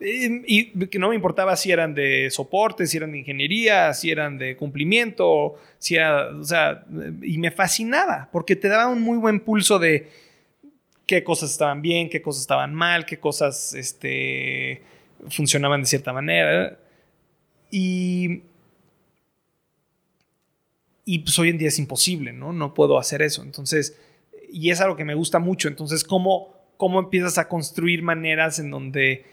Y 0.00 0.86
que 0.86 0.98
no 0.98 1.10
me 1.10 1.14
importaba 1.14 1.54
si 1.56 1.70
eran 1.70 1.94
de 1.94 2.28
soporte, 2.30 2.86
si 2.86 2.96
eran 2.96 3.12
de 3.12 3.18
ingeniería, 3.18 3.92
si 3.92 4.10
eran 4.10 4.38
de 4.38 4.56
cumplimiento, 4.56 5.56
si 5.78 5.96
era, 5.96 6.28
o 6.28 6.42
sea, 6.42 6.84
y 7.22 7.36
me 7.36 7.50
fascinaba 7.50 8.28
porque 8.32 8.56
te 8.56 8.68
daba 8.68 8.88
un 8.88 9.02
muy 9.02 9.18
buen 9.18 9.40
pulso 9.40 9.78
de 9.78 10.08
qué 11.10 11.24
cosas 11.24 11.50
estaban 11.50 11.82
bien, 11.82 12.08
qué 12.08 12.22
cosas 12.22 12.42
estaban 12.42 12.72
mal, 12.72 13.04
qué 13.04 13.18
cosas 13.18 13.74
este, 13.74 14.80
funcionaban 15.28 15.80
de 15.80 15.86
cierta 15.88 16.12
manera. 16.12 16.78
Y, 17.68 18.42
y 21.04 21.18
pues 21.18 21.36
hoy 21.40 21.48
en 21.48 21.58
día 21.58 21.66
es 21.66 21.80
imposible, 21.80 22.32
¿no? 22.32 22.52
No 22.52 22.74
puedo 22.74 22.96
hacer 22.96 23.22
eso. 23.22 23.42
Entonces, 23.42 23.98
y 24.52 24.70
es 24.70 24.80
algo 24.80 24.94
que 24.94 25.04
me 25.04 25.16
gusta 25.16 25.40
mucho. 25.40 25.66
Entonces, 25.66 26.04
¿cómo, 26.04 26.54
cómo 26.76 27.00
empiezas 27.00 27.38
a 27.38 27.48
construir 27.48 28.04
maneras 28.04 28.60
en 28.60 28.70
donde 28.70 29.24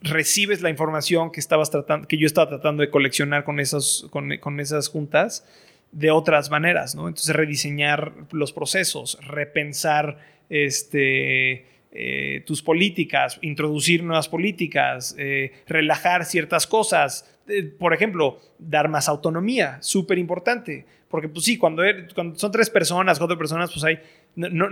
recibes 0.00 0.60
la 0.60 0.70
información 0.70 1.30
que, 1.30 1.38
estabas 1.38 1.70
tratando, 1.70 2.08
que 2.08 2.18
yo 2.18 2.26
estaba 2.26 2.48
tratando 2.48 2.80
de 2.80 2.90
coleccionar 2.90 3.44
con, 3.44 3.60
esos, 3.60 4.08
con, 4.10 4.58
esas 4.58 4.88
juntas 4.88 5.46
de 5.92 6.10
otras 6.10 6.50
maneras, 6.50 6.94
¿no? 6.94 7.06
Entonces, 7.06 7.36
rediseñar 7.36 8.12
los 8.32 8.52
procesos, 8.52 9.18
repensar 9.26 10.18
este, 10.48 11.66
eh, 11.92 12.42
tus 12.46 12.62
políticas, 12.62 13.38
introducir 13.42 14.02
nuevas 14.02 14.28
políticas, 14.28 15.14
eh, 15.18 15.52
relajar 15.66 16.24
ciertas 16.24 16.66
cosas. 16.66 17.38
Eh, 17.46 17.64
por 17.64 17.92
ejemplo, 17.92 18.40
dar 18.58 18.88
más 18.88 19.08
autonomía, 19.08 19.76
súper 19.82 20.16
importante. 20.16 20.86
Porque, 21.10 21.28
pues 21.28 21.44
sí, 21.44 21.58
cuando, 21.58 21.82
cuando, 22.14 22.38
son 22.38 22.50
tres 22.50 22.70
personas, 22.70 23.18
cuatro 23.18 23.36
personas, 23.36 23.70
pues 23.70 23.84
hay. 23.84 23.98
No, 24.34 24.66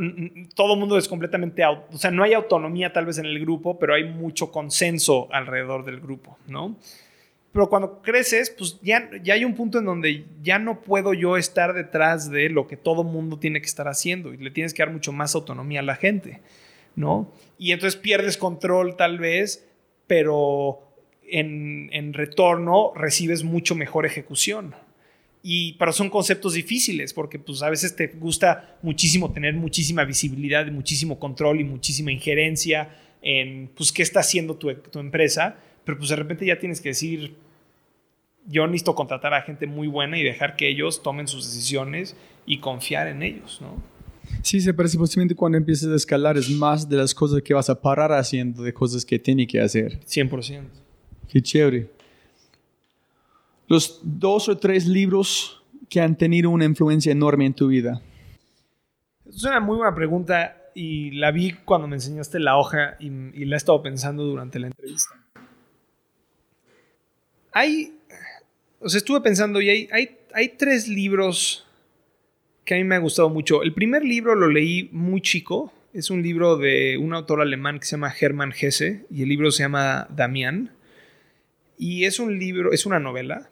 todo 0.55 0.73
el 0.73 0.81
mundo 0.81 0.97
es 0.97 1.07
completamente. 1.07 1.63
O 1.67 1.99
sea, 1.99 2.11
no 2.11 2.23
hay 2.23 2.33
autonomía 2.33 2.95
tal 2.95 3.05
vez 3.05 3.19
en 3.19 3.27
el 3.27 3.39
grupo, 3.39 3.79
pero 3.79 3.93
hay 3.93 4.05
mucho 4.05 4.51
consenso 4.51 5.29
alrededor 5.31 5.85
del 5.85 6.01
grupo, 6.01 6.39
¿no? 6.49 6.77
Pero 7.53 7.69
cuando 7.69 8.01
creces, 8.01 8.51
pues 8.51 8.79
ya, 8.81 9.11
ya 9.23 9.35
hay 9.35 9.45
un 9.45 9.55
punto 9.55 9.79
en 9.79 9.85
donde 9.85 10.25
ya 10.43 10.59
no 10.59 10.83
puedo 10.83 11.15
yo 11.15 11.37
estar 11.37 11.75
detrás 11.75 12.31
de 12.31 12.49
lo 12.49 12.69
que 12.69 12.77
todo 12.77 13.03
mundo 13.03 13.39
tiene 13.39 13.61
que 13.61 13.67
estar 13.67 13.89
haciendo 13.89 14.33
y 14.33 14.37
le 14.37 14.51
tienes 14.51 14.73
que 14.73 14.83
dar 14.83 14.93
mucho 14.93 15.13
más 15.13 15.35
autonomía 15.35 15.81
a 15.81 15.83
la 15.83 15.97
gente. 15.97 16.41
¿no? 16.97 17.33
Y 17.59 17.73
entonces 17.73 18.01
pierdes 18.01 18.37
control 18.37 18.97
tal 18.97 19.19
vez, 19.19 19.67
pero 20.07 20.81
en, 21.27 22.13
retorno 22.13 22.93
recibes 22.95 23.45
mucho 23.45 23.75
mejor 23.75 24.07
ejecución. 24.07 24.75
Y, 25.43 25.75
pero 25.75 25.93
son 25.93 26.11
conceptos 26.11 26.53
difíciles 26.53 27.15
porque 27.15 27.39
pues 27.39 27.63
a 27.63 27.71
veces 27.71 27.97
te 27.97 28.09
gusta 28.09 28.79
muchísimo 28.83 29.33
tener 29.33 29.55
muchísima 29.55 30.05
visibilidad 30.05 30.67
y 30.67 30.71
muchísimo 30.71 31.19
control 31.19 31.61
y 31.61 31.65
muchísima 31.65 32.13
injerencia 32.13 32.95
en 33.23 33.71
pues 33.75 33.91
qué 33.91 34.03
está 34.03 34.21
haciendo 34.21 34.57
tu, 34.57 34.75
tu 34.75 34.99
empresa, 34.99 35.57
pero 35.85 35.99
pues 35.99 36.11
de 36.11 36.17
repente 36.17 36.47
ya 36.47 36.59
tienes 36.59 36.81
que 36.81 36.91
decir, 36.91 37.35
yo 38.47 38.67
necesito 38.67 38.95
contratar 38.95 39.35
a 39.35 39.43
gente 39.43 39.67
muy 39.67 39.89
buena 39.89 40.19
y 40.19 40.23
dejar 40.23 40.57
que 40.57 40.69
ellos 40.69 41.03
tomen 41.03 41.29
sus 41.29 41.47
decisiones 41.47 42.17
y 42.47 42.59
confiar 42.59 43.07
en 43.09 43.23
ellos, 43.23 43.61
¿no? 43.61 43.83
Sí, 44.43 44.61
se 44.61 44.73
parece 44.73 44.97
posiblemente 44.97 45.35
cuando 45.35 45.59
empiezas 45.59 45.91
a 45.91 45.97
escalar 45.97 46.37
es 46.39 46.49
más 46.51 46.89
de 46.89 46.97
las 46.97 47.15
cosas 47.15 47.43
que 47.43 47.53
vas 47.53 47.69
a 47.69 47.81
parar 47.81 48.13
haciendo, 48.13 48.63
de 48.63 48.73
cosas 48.73 49.05
que 49.05 49.19
tienes 49.19 49.49
que 49.49 49.61
hacer. 49.61 50.01
100%. 50.01 50.63
Qué 51.29 51.43
chévere. 51.43 51.91
Los 53.67 54.01
dos 54.03 54.49
o 54.49 54.59
tres 54.59 54.87
libros 54.87 55.63
que 55.89 56.01
han 56.01 56.17
tenido 56.17 56.51
una 56.51 56.65
influencia 56.65 57.13
enorme 57.13 57.47
en 57.47 57.55
tu 57.55 57.69
vida. 57.69 58.01
Es 59.29 59.45
una 59.45 59.61
muy 59.61 59.77
buena 59.77 59.95
pregunta 59.95 60.57
y 60.75 61.11
la 61.13 61.31
vi 61.31 61.53
cuando 61.65 61.87
me 61.87 61.97
enseñaste 61.97 62.41
la 62.41 62.57
hoja 62.57 62.97
y, 62.99 63.11
la 63.45 63.57
he 63.57 63.59
estado 63.59 63.83
pensando 63.83 64.25
durante 64.25 64.59
la 64.59 64.69
entrevista. 64.69 65.20
Hay, 67.53 67.95
o 68.81 68.89
sea, 68.89 68.99
estuve 68.99 69.21
pensando 69.21 69.61
y 69.61 69.69
hay, 69.69 69.89
hay, 69.93 70.17
hay 70.33 70.49
tres 70.51 70.89
libros 70.89 71.67
que 72.65 72.75
a 72.75 72.77
mí 72.77 72.85
me 72.85 72.95
ha 72.95 72.99
gustado 72.99 73.29
mucho. 73.31 73.63
El 73.63 73.75
primer 73.75 74.05
libro 74.05 74.35
lo 74.35 74.49
leí 74.49 74.89
muy 74.93 75.21
chico. 75.21 75.73
Es 75.93 76.11
un 76.11 76.23
libro 76.23 76.57
de 76.57 76.97
un 76.99 77.13
autor 77.15 77.41
alemán 77.41 77.81
que 77.81 77.87
se 77.87 77.93
llama 77.93 78.15
Hermann 78.19 78.55
Hesse 78.59 79.01
y 79.11 79.23
el 79.23 79.29
libro 79.29 79.51
se 79.51 79.65
llama 79.65 80.07
Damián. 80.15 80.71
Y 81.77 82.05
es 82.05 82.21
un 82.21 82.39
libro, 82.39 82.73
es 82.73 82.87
una 82.87 83.01
novela. 83.01 83.51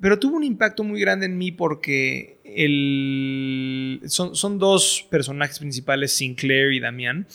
Pero 0.00 0.18
tuvo 0.18 0.36
un 0.36 0.44
impacto 0.44 0.84
muy 0.84 1.00
grande 1.00 1.26
en 1.26 1.38
mí 1.38 1.52
porque 1.52 2.38
el, 2.44 4.02
son, 4.06 4.36
son 4.36 4.58
dos 4.58 5.06
personajes 5.10 5.58
principales, 5.58 6.12
Sinclair 6.12 6.72
y 6.72 6.80
Damián. 6.80 7.26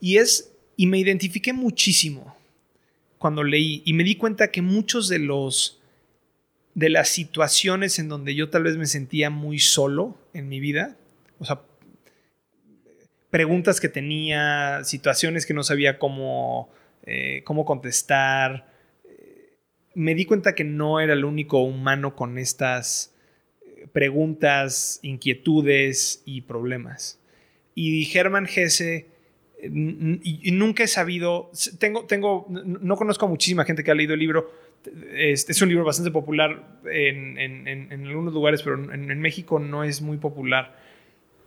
Y 0.00 0.18
es, 0.18 0.52
y 0.76 0.86
me 0.86 0.98
identifiqué 0.98 1.52
muchísimo 1.52 2.36
cuando 3.22 3.44
leí 3.44 3.82
y 3.84 3.92
me 3.92 4.02
di 4.02 4.16
cuenta 4.16 4.50
que 4.50 4.62
muchos 4.62 5.08
de 5.08 5.20
los 5.20 5.80
de 6.74 6.90
las 6.90 7.08
situaciones 7.08 8.00
en 8.00 8.08
donde 8.08 8.34
yo 8.34 8.50
tal 8.50 8.64
vez 8.64 8.76
me 8.76 8.86
sentía 8.86 9.30
muy 9.30 9.60
solo 9.60 10.18
en 10.34 10.48
mi 10.48 10.58
vida. 10.58 10.96
O 11.38 11.44
sea, 11.44 11.62
preguntas 13.30 13.80
que 13.80 13.88
tenía, 13.88 14.80
situaciones 14.82 15.46
que 15.46 15.54
no 15.54 15.62
sabía 15.62 16.00
cómo, 16.00 16.70
eh, 17.04 17.42
cómo 17.44 17.64
contestar. 17.64 18.66
Me 19.94 20.16
di 20.16 20.24
cuenta 20.24 20.56
que 20.56 20.64
no 20.64 20.98
era 20.98 21.12
el 21.12 21.24
único 21.24 21.62
humano 21.62 22.16
con 22.16 22.38
estas 22.38 23.14
eh, 23.64 23.86
preguntas, 23.92 24.98
inquietudes 25.02 26.22
y 26.24 26.40
problemas. 26.40 27.20
Y 27.76 28.04
Germán 28.06 28.46
Gese, 28.46 29.06
y 29.64 30.50
nunca 30.52 30.82
he 30.82 30.88
sabido, 30.88 31.50
tengo, 31.78 32.04
tengo, 32.06 32.46
no 32.48 32.96
conozco 32.96 33.26
a 33.26 33.28
muchísima 33.28 33.64
gente 33.64 33.84
que 33.84 33.92
ha 33.92 33.94
leído 33.94 34.14
el 34.14 34.20
libro, 34.20 34.50
este 35.14 35.52
es 35.52 35.62
un 35.62 35.68
libro 35.68 35.84
bastante 35.84 36.10
popular 36.10 36.80
en, 36.90 38.06
algunos 38.06 38.34
lugares, 38.34 38.62
pero 38.62 38.92
en, 38.92 39.20
México 39.20 39.58
no 39.58 39.84
es 39.84 40.02
muy 40.02 40.18
popular. 40.18 40.76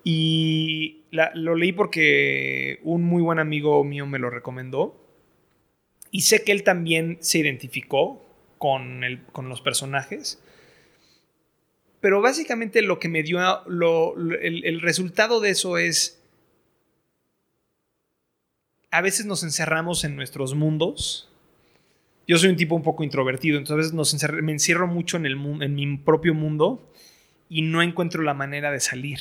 Y 0.04 1.02
lo 1.12 1.56
leí 1.56 1.74
porque 1.74 2.80
un 2.84 3.04
muy 3.04 3.22
buen 3.22 3.40
amigo 3.40 3.84
mío 3.84 4.06
me 4.06 4.20
lo 4.20 4.30
recomendó. 4.30 5.02
Y 6.12 6.22
sé 6.22 6.44
que 6.44 6.52
él 6.52 6.64
también 6.64 7.18
se 7.20 7.40
identificó 7.40 8.26
con, 8.58 9.02
con 9.32 9.50
los 9.50 9.62
personajes. 9.62 10.42
Pero 12.00 12.22
básicamente 12.22 12.82
lo 12.82 13.00
que 13.00 13.10
me 13.10 13.24
dio, 13.24 13.40
el 13.68 14.82
resultado 14.82 15.42
de 15.42 15.50
eso 15.50 15.78
es, 15.78 16.22
a 18.92 19.02
veces 19.02 19.26
nos 19.26 19.44
encerramos 19.44 20.04
en 20.04 20.16
nuestros 20.16 20.56
mundos 20.56 21.30
yo 22.28 22.38
soy 22.38 22.50
un 22.50 22.56
tipo 22.56 22.76
un 22.76 22.82
poco 22.82 23.04
introvertido, 23.04 23.58
entonces 23.58 23.94
me 23.94 24.52
encierro 24.52 24.88
mucho 24.88 25.18
en, 25.18 25.26
el, 25.26 25.34
en 25.62 25.76
mi 25.76 25.98
propio 25.98 26.34
mundo 26.34 26.92
y 27.50 27.62
no 27.62 27.82
encuentro 27.82 28.24
la 28.24 28.34
manera 28.34 28.72
de 28.72 28.80
salir. 28.80 29.20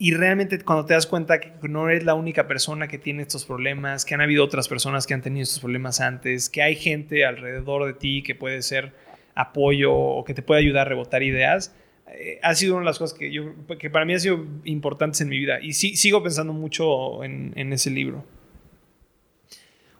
Y 0.00 0.14
realmente 0.14 0.60
cuando 0.60 0.84
te 0.86 0.94
das 0.94 1.06
cuenta 1.06 1.40
que 1.40 1.52
no 1.68 1.88
eres 1.88 2.04
la 2.04 2.14
única 2.14 2.46
persona 2.46 2.88
que 2.88 2.98
tiene 2.98 3.22
estos 3.22 3.44
problemas, 3.44 4.04
que 4.04 4.14
han 4.14 4.20
habido 4.20 4.44
otras 4.44 4.68
personas 4.68 5.06
que 5.06 5.14
han 5.14 5.22
tenido 5.22 5.42
estos 5.42 5.60
problemas 5.60 6.00
antes, 6.00 6.48
que 6.48 6.62
hay 6.62 6.76
gente 6.76 7.24
alrededor 7.24 7.86
de 7.86 7.94
ti 7.94 8.22
que 8.22 8.34
puede 8.34 8.62
ser 8.62 8.92
apoyo 9.34 9.92
o 9.94 10.24
que 10.24 10.34
te 10.34 10.42
puede 10.42 10.60
ayudar 10.60 10.86
a 10.86 10.90
rebotar 10.90 11.22
ideas, 11.22 11.74
eh, 12.12 12.38
ha 12.42 12.54
sido 12.54 12.74
una 12.74 12.82
de 12.82 12.86
las 12.86 12.98
cosas 12.98 13.18
que, 13.18 13.32
yo, 13.32 13.54
que 13.78 13.90
para 13.90 14.04
mí 14.04 14.14
ha 14.14 14.18
sido 14.18 14.44
importantes 14.64 15.20
en 15.20 15.28
mi 15.28 15.38
vida. 15.38 15.60
Y 15.62 15.72
sí, 15.72 15.96
sigo 15.96 16.22
pensando 16.22 16.52
mucho 16.52 17.24
en, 17.24 17.52
en 17.56 17.72
ese 17.72 17.90
libro. 17.90 18.24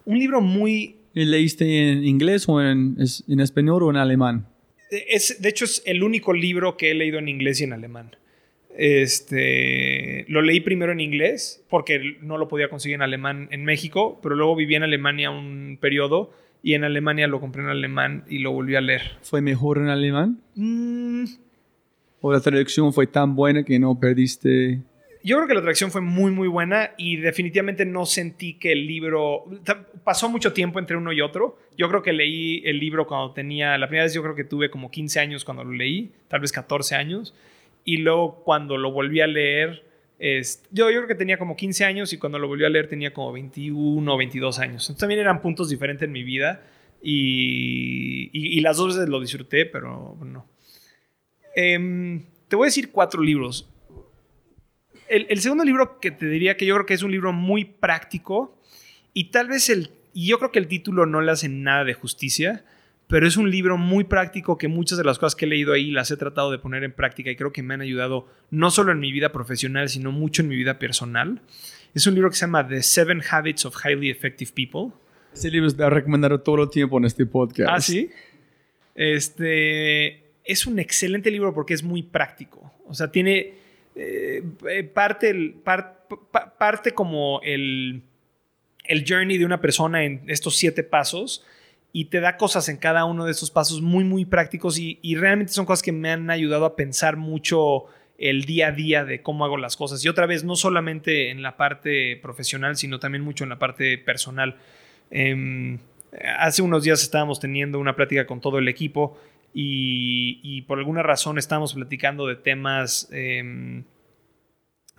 Un 0.05 0.19
libro 0.19 0.41
muy 0.41 0.99
¿Leíste 1.15 1.91
en 1.91 2.05
inglés 2.05 2.49
o 2.49 2.63
en, 2.63 2.97
en 3.29 3.41
español 3.41 3.83
o 3.83 3.91
en 3.91 3.97
alemán? 3.97 4.47
Es, 4.91 5.41
de 5.41 5.49
hecho, 5.49 5.65
es 5.65 5.83
el 5.85 6.03
único 6.03 6.33
libro 6.33 6.77
que 6.77 6.91
he 6.91 6.95
leído 6.95 7.19
en 7.19 7.29
inglés 7.29 7.61
y 7.61 7.65
en 7.65 7.73
alemán. 7.73 8.17
Este, 8.77 10.25
lo 10.29 10.41
leí 10.41 10.61
primero 10.61 10.93
en 10.93 11.01
inglés 11.01 11.65
porque 11.69 12.19
no 12.23 12.39
lo 12.39 12.47
podía 12.47 12.69
conseguir 12.69 12.95
en 12.95 13.03
alemán 13.03 13.49
en 13.51 13.65
México, 13.65 14.21
pero 14.23 14.37
luego 14.37 14.55
viví 14.55 14.77
en 14.77 14.85
Alemania 14.85 15.31
un 15.31 15.79
periodo 15.81 16.33
y 16.63 16.75
en 16.75 16.85
Alemania 16.85 17.27
lo 17.27 17.41
compré 17.41 17.63
en 17.63 17.69
alemán 17.69 18.25
y 18.29 18.39
lo 18.39 18.53
volví 18.53 18.77
a 18.77 18.81
leer. 18.81 19.03
¿Fue 19.23 19.41
mejor 19.41 19.79
en 19.79 19.89
alemán? 19.89 20.41
Mm. 20.55 21.25
¿O 22.21 22.33
la 22.33 22.41
traducción 22.41 22.93
fue 22.93 23.07
tan 23.07 23.37
buena 23.37 23.62
que 23.62 23.79
no 23.79 23.99
perdiste? 23.99 24.81
yo 25.23 25.37
creo 25.37 25.49
que 25.49 25.55
la 25.55 25.61
atracción 25.61 25.91
fue 25.91 26.01
muy, 26.01 26.31
muy 26.31 26.49
buena 26.49 26.93
y 26.97 27.16
definitivamente 27.16 27.85
no 27.85 28.07
sentí 28.07 28.55
que 28.55 28.73
el 28.73 28.87
libro... 28.87 29.45
Pasó 30.05 30.31
mucho 30.31 30.53
tiempo 30.53 30.79
entre 30.79 30.97
uno 30.97 31.12
y 31.12 31.21
otro. 31.21 31.59
Yo 31.77 31.89
creo 31.89 32.03
que 32.03 32.12
leí 32.12 32.62
el 32.64 32.79
libro 32.79 33.07
cuando 33.07 33.33
tenía... 33.33 33.77
La 33.79 33.89
primera 33.89 34.05
vez 34.05 34.14
yo 34.14 34.23
creo 34.23 34.35
que 34.35 34.45
tuve 34.45 34.71
como 34.71 34.91
15 34.91 35.21
años 35.21 35.45
cuando 35.45 35.64
lo 35.64 35.73
leí, 35.73 36.12
tal 36.29 36.41
vez 36.41 36.53
14 36.53 36.95
años. 36.95 37.35
Y 37.85 37.99
luego 37.99 38.43
cuando 38.45 38.77
lo 38.79 38.93
volví 38.93 39.21
a 39.21 39.27
leer, 39.27 39.85
Es, 40.19 40.64
yo, 40.71 40.91
yo 40.91 40.99
creo 40.99 41.09
que 41.09 41.14
tenía 41.14 41.37
como 41.37 41.57
15 41.57 41.85
años 41.85 42.12
y 42.12 42.19
cuando 42.19 42.39
lo 42.39 42.49
volví 42.49 42.64
a 42.64 42.69
leer 42.69 42.89
tenía 42.89 43.12
como 43.12 43.33
21 43.33 44.14
o 44.14 44.16
22 44.16 44.59
años. 44.61 44.85
Entonces 44.85 44.99
también 44.99 45.21
eran 45.21 45.43
puntos 45.43 45.69
diferentes 45.69 46.07
en 46.07 46.12
mi 46.12 46.23
vida 46.23 46.62
y, 47.03 48.31
y, 48.33 48.59
y 48.59 48.61
las 48.61 48.79
dos 48.79 48.95
veces 48.95 49.09
lo 49.09 49.21
disfruté, 49.21 49.66
pero 49.66 50.16
no. 50.25 50.47
Em, 51.61 52.23
te 52.47 52.55
voy 52.55 52.67
a 52.67 52.69
decir 52.69 52.93
cuatro 52.93 53.21
libros. 53.21 53.69
El, 55.09 55.27
el, 55.29 55.41
segundo 55.41 55.65
libro 55.65 55.99
que 55.99 56.13
te 56.13 56.27
diría 56.27 56.57
que 56.57 56.65
yo 56.65 56.75
creo 56.77 56.87
que 56.87 56.95
es 56.95 57.03
un 57.03 57.11
libro 57.11 57.33
muy 57.33 57.65
práctico 57.65 58.57
y 59.13 59.33
tal 59.33 59.49
vez 59.49 59.69
el... 59.69 59.91
Y 60.15 60.29
yo 60.29 60.39
creo 60.39 60.53
que 60.53 60.61
el 60.61 60.69
título 60.69 61.05
no 61.05 61.21
le 61.21 61.33
hace 61.33 61.49
nada 61.49 61.83
de 61.83 61.95
justicia, 61.95 62.65
pero 63.09 63.27
es 63.27 63.37
un 63.37 63.51
libro 63.51 63.77
muy 63.77 64.05
práctico 64.05 64.57
que 64.57 64.69
muchas 64.69 64.99
de 64.99 65.05
las 65.05 65.19
cosas 65.19 65.35
que 65.35 65.47
he 65.47 65.49
leído 65.49 65.73
ahí 65.73 65.91
las 65.91 66.13
he 66.13 66.17
tratado 66.17 66.53
de 66.53 66.61
poner 66.61 66.85
en 66.85 66.93
práctica 66.93 67.29
y 67.29 67.35
creo 67.35 67.53
que 67.53 67.65
me 67.65 67.75
han 67.75 67.81
ayudado 67.81 68.29
no 68.53 68.71
solo 68.71 68.93
en 68.93 69.01
mi 69.01 69.11
vida 69.11 69.33
profesional, 69.33 69.89
sino 69.89 70.13
mucho 70.13 70.43
en 70.43 70.49
mi 70.49 70.55
vida 70.55 70.79
personal. 70.79 71.41
Es 71.93 72.07
un 72.07 72.15
libro 72.15 72.31
que 72.31 72.37
se 72.37 72.43
llama 72.43 72.69
The 72.69 72.85
Seven 72.85 73.21
Habits 73.29 73.67
of 73.67 73.75
Highly 73.85 74.11
Effective 74.11 74.53
People. 74.55 74.97
Ese 75.35 75.51
libro 75.51 75.67
está 75.67 75.91
recomendado 75.91 76.41
todo 76.41 76.63
el 76.63 76.71
tiempo 76.71 76.99
en 76.99 77.07
este 77.07 77.27
podcast. 77.27 77.69
Ah, 77.69 77.81
sí. 77.81 78.11
Este 78.95 80.28
es 80.49 80.67
un 80.67 80.79
excelente 80.79 81.31
libro 81.31 81.55
porque 81.55 81.75
es 81.75 81.85
muy 81.85 82.03
práctico. 82.03 82.73
O 82.87 82.95
sea, 82.95 83.13
tiene 83.13 83.53
eh, 83.95 84.43
parte, 84.95 85.29
el, 85.29 85.53
part, 85.53 86.11
parte 86.59 86.93
como 86.93 87.41
el, 87.45 88.03
el 88.85 89.05
journey 89.07 89.37
de 89.37 89.45
una 89.45 89.61
persona 89.61 90.05
en 90.05 90.23
estos 90.27 90.57
siete 90.57 90.83
pasos 90.83 91.45
y 91.93 92.07
te 92.07 92.21
da 92.21 92.39
cosas 92.39 92.69
en 92.71 92.79
cada 92.79 93.05
uno 93.05 93.27
de 93.27 93.33
estos 93.33 93.51
pasos 93.51 93.83
muy, 93.83 94.05
muy 94.05 94.25
prácticos 94.25 94.79
y, 94.79 94.99
y, 95.03 95.17
realmente 95.17 95.53
son 95.53 95.67
cosas 95.67 95.83
que 95.83 95.93
me 95.93 96.11
han 96.11 96.31
ayudado 96.31 96.65
a 96.65 96.77
pensar 96.77 97.17
mucho 97.17 97.85
el 98.17 98.45
día 98.45 98.69
a 98.69 98.73
día 98.73 99.05
de 99.05 99.21
cómo 99.21 99.45
hago 99.45 99.59
las 99.59 99.77
cosas. 99.77 100.03
Y 100.05 100.09
otra 100.09 100.27
vez, 100.27 100.45
no 100.45 100.57
solamente 100.57 101.31
en 101.31 101.43
la 101.43 101.59
parte 101.59 102.17
profesional, 102.17 102.77
sino 102.77 102.99
también 102.99 103.23
mucho 103.23 103.45
en 103.45 103.51
la 103.51 103.59
parte 103.59 103.99
personal. 103.99 104.57
Eh, 105.11 105.79
hace 106.39 106.63
unos 106.63 106.85
días 106.85 107.03
estábamos 107.03 107.39
teniendo 107.39 107.79
una 107.79 107.95
plática 107.95 108.27
con 108.27 108.41
todo 108.41 108.59
el 108.59 108.69
equipo 108.69 109.19
y, 109.55 110.63
por 110.63 110.79
alguna 110.79 111.03
razón 111.03 111.39
estábamos 111.39 111.75
platicando 111.75 112.27
de 112.27 112.37
temas 112.37 113.09
eh, 113.13 113.83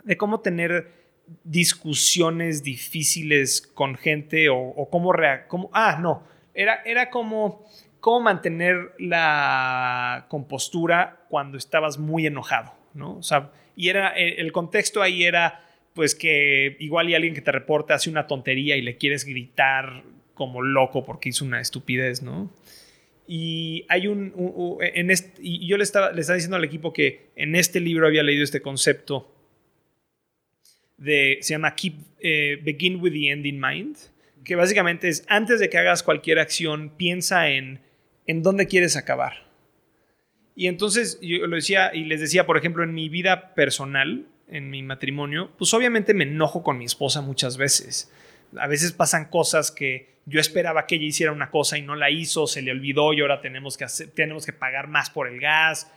de 0.03 0.17
cómo 0.17 0.41
tener 0.41 0.91
discusiones 1.43 2.63
difíciles 2.63 3.61
con 3.61 3.95
gente 3.95 4.49
o, 4.49 4.87
cómo, 4.89 5.13
cómo... 5.47 5.69
Ah, 5.73 5.99
no 6.01 6.23
era, 6.53 6.81
era 6.85 7.09
como 7.09 7.65
cómo 7.99 8.21
mantener 8.21 8.93
la 8.97 10.25
compostura 10.29 11.25
cuando 11.29 11.57
estabas 11.57 11.97
muy 11.97 12.25
enojado, 12.25 12.73
¿no? 12.93 13.17
O 13.17 13.23
sea, 13.23 13.51
y 13.75 13.89
era, 13.89 14.09
el 14.09 14.51
contexto 14.51 15.01
ahí 15.01 15.23
era, 15.23 15.65
pues 15.93 16.15
que 16.15 16.75
igual 16.79 17.09
y 17.09 17.15
alguien 17.15 17.33
que 17.33 17.41
te 17.41 17.51
reporta 17.51 17.93
hace 17.93 18.09
una 18.09 18.27
tontería 18.27 18.75
y 18.75 18.81
le 18.81 18.97
quieres 18.97 19.25
gritar 19.25 20.03
como 20.33 20.61
loco 20.61 21.05
porque 21.05 21.29
hizo 21.29 21.45
una 21.45 21.59
estupidez, 21.61 22.21
¿no? 22.21 22.49
Y 23.31 23.85
hay 23.89 24.07
un, 24.07 24.33
en 24.81 25.11
este, 25.11 25.39
y 25.39 25.67
yo 25.67 25.77
le 25.77 25.83
estaba, 25.83 26.11
le 26.11 26.21
estaba 26.21 26.33
diciendo 26.33 26.57
al 26.57 26.63
equipo 26.63 26.91
que 26.91 27.27
en 27.35 27.55
este 27.55 27.79
libro 27.79 28.07
había 28.07 28.23
leído 28.23 28.43
este 28.43 28.59
concepto 28.59 29.31
de, 30.97 31.37
se 31.41 31.53
llama 31.53 31.75
Keep, 31.75 31.93
eh, 32.21 32.59
Begin 32.63 32.99
with 32.99 33.11
the 33.11 33.29
End 33.29 33.45
in 33.45 33.61
Mind, 33.61 33.97
que 34.43 34.55
básicamente 34.55 35.09
es 35.09 35.25
antes 35.27 35.59
de 35.59 35.69
que 35.69 35.77
hagas 35.77 36.01
cualquier 36.01 36.39
acción, 36.39 36.91
piensa 36.97 37.51
en, 37.51 37.81
en 38.25 38.41
dónde 38.41 38.65
quieres 38.65 38.97
acabar. 38.97 39.47
Y 40.55 40.65
entonces 40.65 41.19
yo 41.21 41.45
lo 41.45 41.55
decía 41.55 41.93
y 41.93 42.05
les 42.05 42.21
decía, 42.21 42.47
por 42.47 42.57
ejemplo, 42.57 42.83
en 42.83 42.95
mi 42.95 43.09
vida 43.09 43.53
personal, 43.53 44.25
en 44.47 44.71
mi 44.71 44.81
matrimonio, 44.81 45.51
pues 45.55 45.71
obviamente 45.75 46.15
me 46.15 46.23
enojo 46.23 46.63
con 46.63 46.79
mi 46.79 46.85
esposa 46.85 47.21
muchas 47.21 47.57
veces. 47.57 48.11
A 48.57 48.65
veces 48.65 48.91
pasan 48.91 49.25
cosas 49.25 49.69
que 49.69 50.17
yo 50.29 50.39
esperaba 50.39 50.85
que 50.85 50.95
ella 50.95 51.05
hiciera 51.05 51.31
una 51.31 51.49
cosa 51.49 51.77
y 51.77 51.81
no 51.81 51.95
la 51.95 52.09
hizo, 52.09 52.45
se 52.45 52.61
le 52.61 52.71
olvidó 52.71 53.13
y 53.13 53.21
ahora 53.21 53.41
tenemos 53.41 53.77
que, 53.77 53.85
hacer, 53.85 54.09
tenemos 54.09 54.45
que 54.45 54.53
pagar 54.53 54.87
más 54.87 55.09
por 55.09 55.27
el 55.27 55.39
gas. 55.39 55.91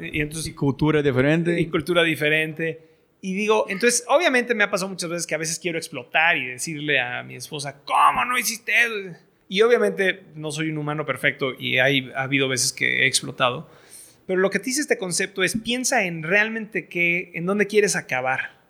Y 0.00 0.20
entonces, 0.20 0.52
y 0.52 0.54
cultura 0.54 1.02
diferente. 1.02 1.60
Y 1.60 1.66
cultura 1.66 2.02
diferente. 2.02 2.80
Y 3.20 3.34
digo, 3.34 3.66
entonces, 3.68 4.04
obviamente 4.08 4.54
me 4.54 4.64
ha 4.64 4.70
pasado 4.70 4.88
muchas 4.88 5.10
veces 5.10 5.26
que 5.26 5.34
a 5.34 5.38
veces 5.38 5.58
quiero 5.58 5.78
explotar 5.78 6.36
y 6.36 6.46
decirle 6.46 7.00
a 7.00 7.22
mi 7.22 7.36
esposa, 7.36 7.82
¿cómo 7.84 8.24
no 8.24 8.38
hiciste 8.38 8.72
eso? 8.84 9.18
Y 9.48 9.62
obviamente 9.62 10.24
no 10.34 10.50
soy 10.50 10.70
un 10.70 10.78
humano 10.78 11.04
perfecto 11.04 11.52
y 11.58 11.78
hay, 11.78 12.10
ha 12.14 12.22
habido 12.22 12.48
veces 12.48 12.72
que 12.72 13.02
he 13.02 13.06
explotado. 13.06 13.68
Pero 14.26 14.40
lo 14.40 14.50
que 14.50 14.58
te 14.58 14.66
dice 14.66 14.80
este 14.80 14.98
concepto 14.98 15.42
es, 15.42 15.58
piensa 15.58 16.04
en 16.04 16.22
realmente 16.22 16.88
qué, 16.88 17.32
en 17.34 17.46
dónde 17.46 17.66
quieres 17.66 17.96
acabar, 17.96 18.60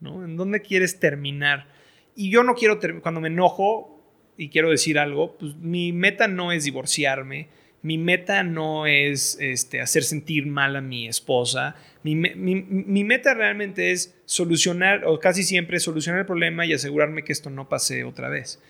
¿no? 0.00 0.24
En 0.24 0.36
dónde 0.36 0.60
quieres 0.60 0.98
terminar. 0.98 1.68
Y 2.16 2.30
yo 2.30 2.42
no 2.42 2.54
quiero, 2.54 2.78
cuando 3.02 3.20
me 3.20 3.28
enojo 3.28 3.99
y 4.36 4.48
quiero 4.48 4.70
decir 4.70 4.98
algo, 4.98 5.36
pues 5.38 5.56
mi 5.56 5.92
meta 5.92 6.28
no 6.28 6.52
es 6.52 6.64
divorciarme, 6.64 7.48
mi 7.82 7.98
meta 7.98 8.42
no 8.42 8.86
es 8.86 9.38
este, 9.40 9.80
hacer 9.80 10.02
sentir 10.02 10.46
mal 10.46 10.76
a 10.76 10.80
mi 10.80 11.08
esposa. 11.08 11.76
Mi, 12.02 12.14
mi, 12.14 13.04
meta 13.04 13.32
realmente 13.34 13.92
es 13.92 14.14
solucionar, 14.26 15.04
o 15.06 15.18
casi 15.18 15.42
siempre 15.42 15.80
solucionar 15.80 16.20
el 16.20 16.26
problema 16.26 16.66
y 16.66 16.72
asegurarme 16.72 17.24
que 17.24 17.32
esto 17.32 17.48
no 17.48 17.68
pase 17.68 18.04
otra 18.04 18.28
vez. 18.28 18.62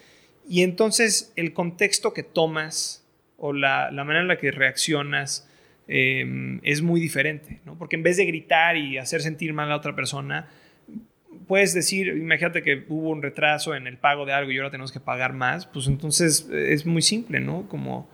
Y 0.49 0.63
entonces 0.63 1.33
el 1.37 1.53
contexto 1.53 2.13
que 2.13 2.23
tomas 2.23 3.05
o 3.37 3.53
la, 3.53 3.91
la 3.91 4.05
manera 4.05 4.23
en 4.23 4.29
la 4.29 4.39
que 4.39 4.53
reaccionas 4.53 5.49
eh, 5.93 6.61
es 6.63 6.83
muy 6.83 7.01
diferente, 7.01 7.61
¿no? 7.65 7.77
Porque 7.77 7.97
en 7.97 8.05
vez 8.05 8.17
de 8.17 8.25
gritar 8.25 8.77
y 8.77 8.97
hacer 8.99 9.23
sentir 9.23 9.53
mal 9.53 9.73
a 9.73 9.77
otra 9.77 9.97
persona, 9.97 10.49
puedes 11.51 11.75
decir, 11.75 12.07
imagínate 12.07 12.63
que 12.63 12.85
hubo 12.89 13.09
un 13.09 13.23
retraso 13.23 13.75
en 13.75 13.89
el 13.89 13.99
pago 13.99 14.25
de 14.25 14.33
algo 14.33 14.53
y 14.53 14.59
ahora 14.59 14.71
tenemos 14.71 14.93
que 14.93 15.01
pagar 15.01 15.33
más, 15.33 15.67
pues 15.67 15.89
entonces 15.89 16.49
es 16.49 16.87
muy 16.87 17.03
simple, 17.03 17.41
¿no? 17.41 17.69
Como 17.69 18.09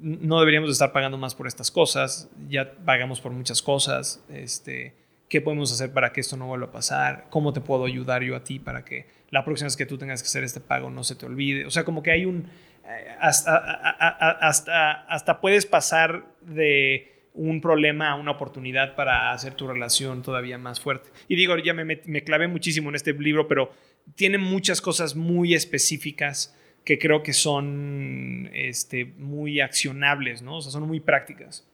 no 0.00 0.40
deberíamos 0.40 0.70
estar 0.70 0.92
pagando 0.92 1.18
más 1.18 1.34
por 1.34 1.46
estas 1.46 1.70
cosas, 1.70 2.30
ya 2.48 2.72
pagamos 2.86 3.20
por 3.20 3.32
muchas 3.32 3.60
cosas, 3.60 4.24
este, 4.32 4.94
¿qué 5.28 5.42
podemos 5.42 5.70
hacer 5.70 5.92
para 5.92 6.14
que 6.14 6.22
esto 6.22 6.38
no 6.38 6.46
vuelva 6.46 6.68
a 6.68 6.72
pasar? 6.72 7.26
¿Cómo 7.28 7.52
te 7.52 7.60
puedo 7.60 7.84
ayudar 7.84 8.22
yo 8.22 8.34
a 8.34 8.42
ti 8.44 8.58
para 8.58 8.82
que 8.86 9.06
la 9.28 9.44
próxima 9.44 9.66
vez 9.66 9.76
que 9.76 9.84
tú 9.84 9.98
tengas 9.98 10.22
que 10.22 10.28
hacer 10.28 10.44
este 10.44 10.60
pago 10.60 10.88
no 10.88 11.04
se 11.04 11.16
te 11.16 11.26
olvide? 11.26 11.66
O 11.66 11.70
sea, 11.70 11.84
como 11.84 12.02
que 12.02 12.12
hay 12.12 12.24
un... 12.24 12.46
Eh, 12.86 13.16
hasta, 13.20 15.04
hasta 15.06 15.40
puedes 15.42 15.66
pasar 15.66 16.24
de 16.40 17.11
un 17.34 17.60
problema 17.60 18.10
a 18.10 18.14
una 18.14 18.32
oportunidad 18.32 18.94
para 18.94 19.32
hacer 19.32 19.54
tu 19.54 19.66
relación 19.66 20.22
todavía 20.22 20.58
más 20.58 20.80
fuerte. 20.80 21.10
Y 21.28 21.36
digo, 21.36 21.56
ya 21.58 21.74
me, 21.74 21.84
me 21.84 22.24
clavé 22.24 22.48
muchísimo 22.48 22.90
en 22.90 22.96
este 22.96 23.12
libro, 23.14 23.48
pero 23.48 23.72
tiene 24.14 24.38
muchas 24.38 24.80
cosas 24.80 25.16
muy 25.16 25.54
específicas 25.54 26.56
que 26.84 26.98
creo 26.98 27.22
que 27.22 27.32
son 27.32 28.50
este, 28.52 29.04
muy 29.04 29.60
accionables, 29.60 30.42
¿no? 30.42 30.56
O 30.56 30.62
sea, 30.62 30.72
son 30.72 30.86
muy 30.86 31.00
prácticas. 31.00 31.66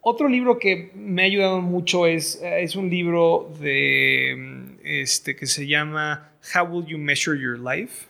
Otro 0.00 0.28
libro 0.28 0.58
que 0.58 0.90
me 0.94 1.22
ha 1.22 1.26
ayudado 1.26 1.60
mucho 1.60 2.06
es, 2.06 2.42
eh, 2.42 2.62
es 2.62 2.74
un 2.74 2.90
libro 2.90 3.52
de, 3.60 4.76
este, 4.82 5.36
que 5.36 5.46
se 5.46 5.66
llama 5.68 6.32
How 6.54 6.64
Will 6.64 6.86
You 6.86 6.98
Measure 6.98 7.40
Your 7.40 7.58
Life? 7.58 8.06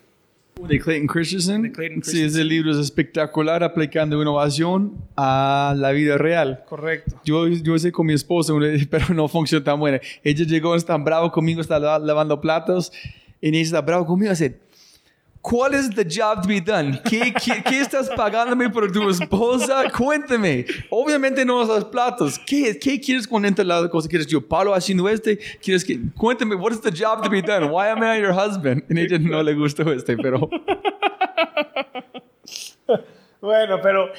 De 0.60 0.78
Clayton 0.78 1.06
Christensen. 1.06 1.62
De 1.62 1.72
Clayton 1.72 2.02
Sí, 2.04 2.22
ese 2.22 2.44
libro 2.44 2.70
es 2.70 2.78
espectacular 2.78 3.64
aplicando 3.64 4.20
innovación 4.20 4.96
a 5.16 5.74
la 5.76 5.90
vida 5.92 6.18
real. 6.18 6.62
Correcto. 6.68 7.20
Yo, 7.24 7.48
yo 7.48 7.74
hice 7.74 7.90
con 7.90 8.06
mi 8.06 8.12
esposa, 8.12 8.52
pero 8.90 9.14
no 9.14 9.28
funcionó 9.28 9.64
tan 9.64 9.80
bueno. 9.80 9.98
Ella 10.22 10.44
llegó, 10.44 10.74
está 10.74 10.96
bravo 10.96 11.32
conmigo, 11.32 11.60
está 11.60 11.78
lavando 11.78 12.40
platos, 12.40 12.92
y 13.40 13.48
ella 13.48 13.60
está 13.60 13.80
bravo 13.80 14.06
conmigo, 14.06 14.30
dice, 14.30 14.60
¿Cuál 15.42 15.74
es 15.74 15.90
the 15.90 16.04
job 16.04 16.42
to 16.42 16.48
be 16.48 16.60
done? 16.60 17.00
¿Qué, 17.02 17.34
qué, 17.44 17.64
qué 17.64 17.80
estás 17.80 18.08
pagándome 18.10 18.70
por 18.70 18.90
tu 18.92 19.10
esposa? 19.10 19.90
Cuéntame. 19.90 20.64
Obviamente 20.88 21.44
no 21.44 21.64
los 21.64 21.84
platos. 21.86 22.38
¿Qué, 22.38 22.78
qué 22.78 23.00
quieres 23.00 23.26
con 23.26 23.42
la 23.42 23.88
cosa? 23.88 24.08
¿Quieres 24.08 24.28
yo 24.28 24.40
palo 24.40 24.72
haciendo 24.72 25.08
este? 25.08 25.38
¿Quieres 25.60 25.84
que 25.84 25.98
cuéntame 26.16 26.54
what 26.54 26.70
is 26.70 26.80
the 26.80 26.92
job 26.92 27.24
to 27.24 27.28
be 27.28 27.42
done? 27.42 27.66
Why 27.66 27.88
am 27.88 28.04
I 28.04 28.20
your 28.20 28.32
husband? 28.32 28.84
A 28.88 29.00
ella 29.00 29.18
no 29.18 29.42
le 29.42 29.54
gustó 29.54 29.92
este, 29.92 30.16
pero 30.16 30.48
bueno, 33.40 33.80
pero 33.82 34.12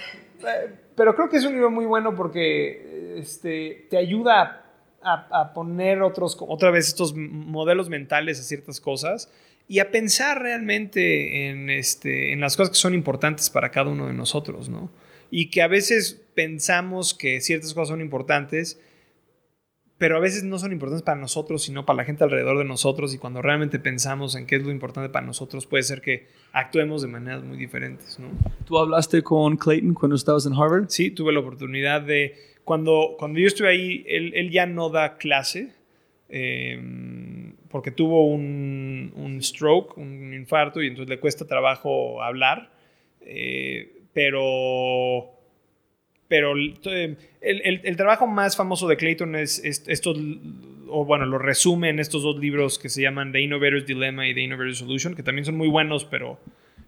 pero 0.96 1.16
creo 1.16 1.30
que 1.30 1.38
es 1.38 1.46
un 1.46 1.54
libro 1.54 1.72
muy 1.72 1.86
bueno 1.86 2.16
porque 2.16 3.16
este 3.18 3.88
te 3.90 3.98
ayuda 3.98 4.66
a, 5.02 5.42
a 5.42 5.54
poner 5.54 6.02
otros 6.02 6.38
otra 6.42 6.70
vez 6.70 6.90
estos 6.90 7.16
modelos 7.16 7.88
mentales 7.88 8.42
a 8.42 8.44
ciertas 8.44 8.82
cosas 8.82 9.32
y 9.74 9.80
a 9.80 9.90
pensar 9.90 10.40
realmente 10.40 11.50
en, 11.50 11.72
este, 11.72 12.32
en 12.32 12.40
las 12.40 12.56
cosas 12.56 12.70
que 12.70 12.76
son 12.76 12.94
importantes 12.94 13.50
para 13.50 13.72
cada 13.72 13.90
uno 13.90 14.06
de 14.06 14.14
nosotros, 14.14 14.70
¿no? 14.70 14.92
Y 15.32 15.50
que 15.50 15.64
a 15.64 15.68
veces 15.68 16.22
pensamos 16.36 17.16
que 17.16 17.42
ciertas 17.42 17.74
cosas 17.74 17.88
son 17.88 18.00
importantes, 18.00 18.80
pero 19.98 20.16
a 20.16 20.20
veces 20.20 20.44
no 20.44 20.60
son 20.60 20.74
importantes 20.74 21.02
para 21.02 21.20
nosotros, 21.20 21.64
sino 21.64 21.88
para 21.88 21.98
la 21.98 22.06
gente 22.06 22.24
alrededor 22.24 22.60
de 22.60 22.66
nosotros. 22.66 23.16
Y 23.16 23.18
cuando 23.18 23.42
realmente 23.42 23.80
pensamos 23.80 24.36
en 24.36 24.46
qué 24.46 24.58
es 24.58 24.64
lo 24.64 24.70
importante 24.70 25.10
para 25.10 25.26
nosotros, 25.26 25.66
puede 25.66 25.82
ser 25.82 26.02
que 26.02 26.28
actuemos 26.52 27.02
de 27.02 27.08
maneras 27.08 27.44
muy 27.44 27.58
diferentes, 27.58 28.20
¿no? 28.20 28.28
¿Tú 28.66 28.78
hablaste 28.78 29.24
con 29.24 29.58
Clayton 29.58 29.96
cuando 29.96 30.16
estabas 30.16 30.46
en 30.46 30.54
Harvard? 30.54 30.86
Sí, 30.90 31.10
tuve 31.10 31.34
la 31.34 31.40
oportunidad 31.40 32.04
de 32.04 32.36
cuando, 32.64 33.16
cuando 33.18 33.40
yo 33.40 33.48
estuve 33.48 33.70
ahí, 33.70 34.06
él, 34.08 34.52
ya 34.52 34.68
no 34.68 34.90
da 34.90 35.18
clase 35.18 35.72
em, 36.30 37.56
porque 37.74 37.90
tuvo 37.90 38.28
un, 38.28 39.12
un, 39.16 39.42
stroke, 39.42 39.98
un 39.98 40.32
infarto, 40.32 40.80
y 40.80 40.90
entonces 40.90 41.10
le 41.10 41.20
cuesta 41.20 41.48
trabajo 41.48 42.22
hablar. 42.22 42.70
Eh, 43.22 44.04
pero 44.14 45.34
pero 46.28 46.54
el, 46.54 46.78
el, 47.42 47.96
trabajo 47.96 48.28
más 48.28 48.56
famoso 48.56 48.88
de 48.88 48.96
Clayton 48.96 49.36
es, 49.36 49.58
estos, 49.88 50.20
o 50.88 51.04
bueno, 51.04 51.26
lo 51.26 51.40
resume 51.40 51.90
en 51.90 52.00
estos 52.00 52.22
dos 52.22 52.38
libros 52.38 52.78
que 52.78 52.90
se 52.90 53.02
llaman 53.02 53.32
The 53.32 53.42
Innovator's 53.42 53.88
Dilemma 53.88 54.28
y 54.28 54.36
The 54.36 54.42
Innovator's 54.42 54.78
Solution, 54.78 55.16
que 55.16 55.24
también 55.24 55.46
son 55.46 55.58
muy 55.58 55.68
buenos, 55.68 56.06
pero 56.06 56.40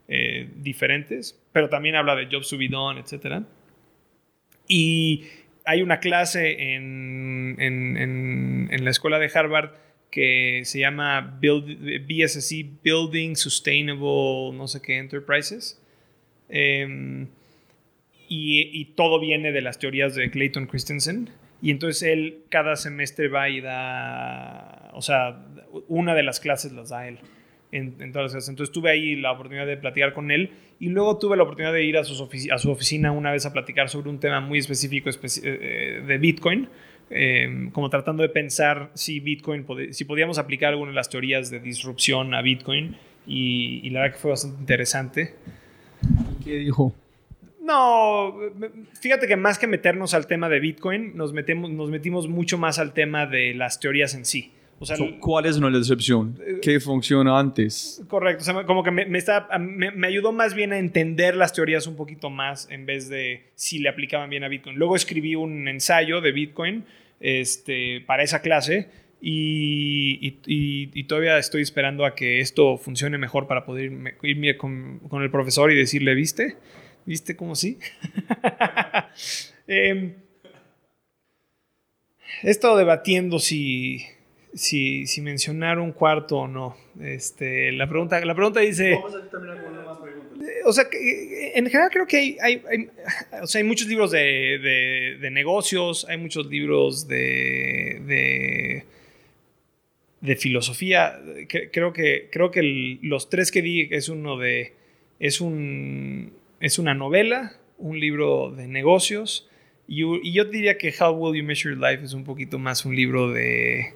eh, 0.07 0.51
diferentes. 0.55 1.43
Pero 1.51 1.67
también 1.67 1.95
habla 1.95 2.15
de 2.15 2.27
Job 2.31 2.43
Subidon, 2.43 2.99
etc. 2.99 3.43
Y 4.67 5.25
hay 5.65 5.81
una 5.81 5.99
clase 5.99 6.75
en, 6.75 7.55
en, 7.57 8.69
en, 8.71 8.85
la 8.85 8.91
escuela 8.91 9.17
de 9.17 9.31
Harvard 9.33 9.71
que 10.15 10.61
se 10.63 10.79
llama 10.79 11.37
BSC, 11.41 12.65
Building 12.81 13.35
Sustainable, 13.35 14.53
no 14.53 14.65
sé 14.65 14.81
qué, 14.81 14.97
Enterprises. 14.97 15.77
Eh, 16.47 17.27
y, 18.29 18.85
todo 18.95 19.19
viene 19.19 19.51
de 19.51 19.61
las 19.61 19.77
teorías 19.77 20.15
de 20.15 20.31
Clayton 20.31 20.67
Christensen. 20.67 21.31
Y 21.61 21.69
entonces 21.69 22.03
él 22.03 22.43
cada 22.47 22.77
semestre 22.77 23.27
va 23.27 23.49
y 23.49 23.59
da, 23.59 24.89
o 24.93 25.01
sea, 25.01 25.45
una 25.89 26.15
de 26.15 26.23
las 26.23 26.39
clases 26.39 26.71
las 26.71 26.89
da 26.89 27.09
él. 27.09 27.19
En, 27.75 28.11
todas 28.11 28.33
las. 28.33 28.49
Entonces 28.49 28.73
tuve 28.73 28.91
ahí 28.91 29.15
la 29.15 29.31
oportunidad 29.31 29.67
de 29.67 29.77
platicar 29.77 30.13
con 30.13 30.31
él 30.31 30.51
y 30.79 30.89
luego 30.89 31.17
tuve 31.17 31.37
la 31.37 31.43
oportunidad 31.43 31.73
de 31.73 31.83
ir 31.83 31.97
a 31.97 32.03
su, 32.03 32.29
a 32.51 32.57
su 32.57 32.71
oficina 32.71 33.11
una 33.11 33.31
vez 33.31 33.45
a 33.45 33.53
platicar 33.53 33.89
sobre 33.89 34.09
un 34.09 34.19
tema 34.19 34.39
muy 34.39 34.59
específico 34.59 35.09
eh, 35.09 36.03
de 36.05 36.17
Bitcoin, 36.17 36.69
em, 37.09 37.71
como 37.71 37.89
tratando 37.89 38.23
de 38.23 38.29
pensar 38.29 38.91
si 38.93 39.19
Bitcoin, 39.19 39.65
si 39.91 40.05
podíamos 40.05 40.37
aplicar 40.37 40.69
alguna 40.69 40.91
de 40.91 40.95
las 40.95 41.09
teorías 41.09 41.49
de 41.49 41.59
disrupción 41.59 42.33
a 42.33 42.41
Bitcoin 42.41 42.95
y, 43.27 43.81
y 43.83 43.89
la 43.89 44.01
verdad 44.01 44.15
que 44.15 44.21
fue 44.21 44.31
bastante 44.31 44.59
interesante. 44.59 45.33
¿Qué 46.43 46.57
dijo? 46.57 46.93
No, 47.65 48.35
fíjate 49.01 49.25
que 49.25 49.37
más 49.37 49.57
que 49.57 49.65
meternos 49.65 50.13
al 50.13 50.27
tema 50.27 50.49
de 50.49 50.59
Bitcoin, 50.59 51.17
nos, 51.17 51.33
metemos, 51.33 51.71
nos 51.71 51.89
metimos 51.89 52.27
mucho 52.27 52.59
más 52.59 52.77
al 52.77 52.93
tema 52.93 53.25
de 53.25 53.55
las 53.55 53.79
teorías 53.79 54.13
en 54.13 54.23
sí. 54.23 54.51
O 54.77 54.85
sea, 54.85 54.97
¿Cuál 55.21 55.45
es 55.45 55.55
una 55.55 55.69
decepción? 55.69 56.37
Eh, 56.45 56.59
¿Qué 56.61 56.79
funciona 56.81 57.39
antes? 57.39 58.03
Correcto, 58.07 58.41
o 58.41 58.45
sea, 58.45 58.65
como 58.65 58.83
que 58.83 58.91
me, 58.91 59.17
está, 59.17 59.47
me, 59.57 60.07
ayudó 60.07 60.33
más 60.33 60.53
bien 60.53 60.73
a 60.73 60.77
entender 60.77 61.35
las 61.35 61.53
teorías 61.53 61.87
un 61.87 61.95
poquito 61.95 62.29
más 62.29 62.69
en 62.69 62.85
vez 62.85 63.07
de 63.07 63.45
si 63.55 63.79
le 63.79 63.87
aplicaban 63.87 64.29
bien 64.29 64.43
a 64.43 64.49
Bitcoin. 64.49 64.75
Luego 64.75 64.97
escribí 64.97 65.35
un 65.35 65.67
ensayo 65.69 66.19
de 66.19 66.33
Bitcoin 66.33 66.83
este, 67.21 68.01
para 68.01 68.23
esa 68.23 68.41
clase 68.41 68.89
y, 69.21 70.39
y, 70.45 71.03
todavía 71.05 71.37
estoy 71.37 71.61
esperando 71.61 72.05
a 72.05 72.13
que 72.13 72.41
esto 72.41 72.77
funcione 72.77 73.17
mejor 73.17 73.47
para 73.47 73.65
poder 73.65 73.91
irme, 74.21 74.57
con, 74.57 74.99
con 75.07 75.23
el 75.23 75.31
profesor 75.31 75.71
y 75.71 75.75
decirle, 75.75 76.13
¿viste? 76.13 76.57
¿Viste 77.05 77.35
cómo 77.35 77.55
sí? 77.55 77.79
Em, 79.67 80.13
he 82.43 82.51
estado 82.51 82.77
debatiendo 82.77 83.39
si, 83.39 84.05
si, 84.55 85.05
si, 85.05 85.21
mencionar 85.21 85.79
un 85.79 85.91
cuarto 85.91 86.37
o 86.37 86.47
no. 86.47 86.75
Este, 86.99 87.71
la, 87.71 87.87
pregunta, 87.87 88.23
la 88.25 88.33
pregunta 88.33 88.61
dice... 88.61 88.93
Vamos 88.93 89.15
a 89.15 89.29
terminar 89.29 89.63
con 89.63 89.73
una 89.73 89.83
más 89.83 89.97
preguntas. 89.99 90.49
O 90.65 90.73
sea, 90.73 90.89
que, 90.89 91.51
en 91.53 91.65
general 91.67 91.89
creo 91.91 92.07
que 92.07 92.17
hay, 92.17 92.37
hay, 92.41 92.61
hay, 92.69 92.89
o 93.41 93.47
sea, 93.47 93.59
hay 93.59 93.67
muchos 93.67 93.87
libros 93.87 94.11
de, 94.11 94.19
de, 94.19 95.17
de, 95.19 95.29
negocios, 95.29 96.05
hay 96.09 96.17
muchos 96.17 96.47
libros 96.47 97.07
de, 97.07 98.01
de, 98.07 98.83
de 100.21 100.35
filosofía. 100.35 101.19
Creo 101.71 101.93
que, 101.93 102.29
creo 102.31 102.49
que 102.49 102.97
los 103.03 103.29
tres 103.29 103.51
que 103.51 103.61
di 103.61 103.87
es 103.91 104.09
uno 104.09 104.37
de... 104.37 104.73
Es 105.19 105.39
un 105.39 106.33
es 106.59 106.79
una 106.79 106.93
novela, 106.93 107.53
un 107.77 107.99
libro 107.99 108.51
de 108.51 108.67
negocios, 108.67 109.47
y, 109.87 110.31
yo 110.31 110.45
diría 110.45 110.77
que 110.77 110.93
How 110.99 111.11
Will 111.11 111.39
You 111.39 111.45
Measure 111.45 111.75
Your 111.75 111.83
Life 111.83 112.03
es 112.03 112.13
un 112.13 112.23
poquito 112.23 112.57
más 112.57 112.85
un 112.85 112.95
libro 112.95 113.31
de 113.31 113.93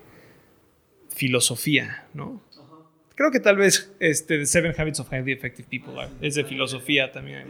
filosofía, 1.19 2.05
¿no? 2.13 2.41
Creo 3.13 3.29
que 3.29 3.41
tal 3.41 3.57
vez 3.57 3.93
este, 3.99 4.37
The 4.37 4.45
Seven 4.45 4.73
Habits 4.77 5.01
of 5.01 5.11
Highly 5.11 5.33
Effective 5.33 5.67
People 5.69 6.07
es 6.21 6.35
de 6.35 6.45
filosofía 6.45 7.11
también. 7.11 7.49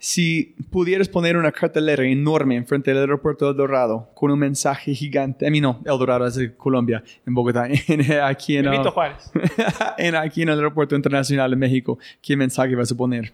Si 0.00 0.56
pudieras 0.70 1.08
poner 1.08 1.36
una 1.36 1.52
cartelera 1.52 2.04
enorme 2.04 2.56
enfrente 2.56 2.90
del 2.90 2.98
aeropuerto 3.00 3.44
de 3.44 3.52
El 3.52 3.56
Dorado 3.56 4.10
con 4.14 4.32
un 4.32 4.40
mensaje 4.40 4.92
gigante, 4.92 5.46
a 5.46 5.50
mí 5.50 5.60
no, 5.60 5.80
El 5.84 5.96
Dorado 5.98 6.26
es 6.26 6.34
de 6.34 6.56
Colombia, 6.56 7.04
en 7.24 7.34
Bogotá, 7.34 7.68
aquí 8.24 8.56
en, 8.56 8.66
Juárez. 8.84 9.30
en, 9.98 10.16
aquí 10.16 10.42
en 10.42 10.48
el 10.48 10.56
aeropuerto 10.56 10.96
internacional 10.96 11.50
de 11.50 11.56
México, 11.56 11.98
¿qué 12.20 12.36
mensaje 12.36 12.74
vas 12.74 12.90
a 12.90 12.96
poner? 12.96 13.32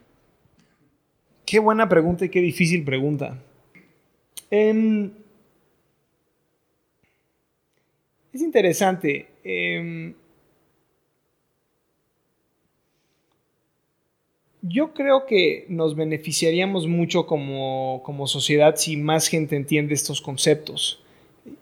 Qué 1.46 1.58
buena 1.58 1.88
pregunta 1.88 2.26
y 2.26 2.28
qué 2.28 2.40
difícil 2.40 2.84
pregunta. 2.84 3.38
Em, 4.50 5.10
es 8.34 8.42
interesante. 8.42 9.28
Em, 9.44 10.14
yo 14.62 14.92
creo 14.92 15.26
que 15.26 15.66
nos 15.68 15.94
beneficiaríamos 15.94 16.86
mucho 16.86 17.26
como, 17.26 18.26
sociedad 18.26 18.74
si 18.76 18.96
más 18.96 19.28
gente 19.28 19.56
entiende 19.56 19.94
estos 19.94 20.20
conceptos. 20.20 21.00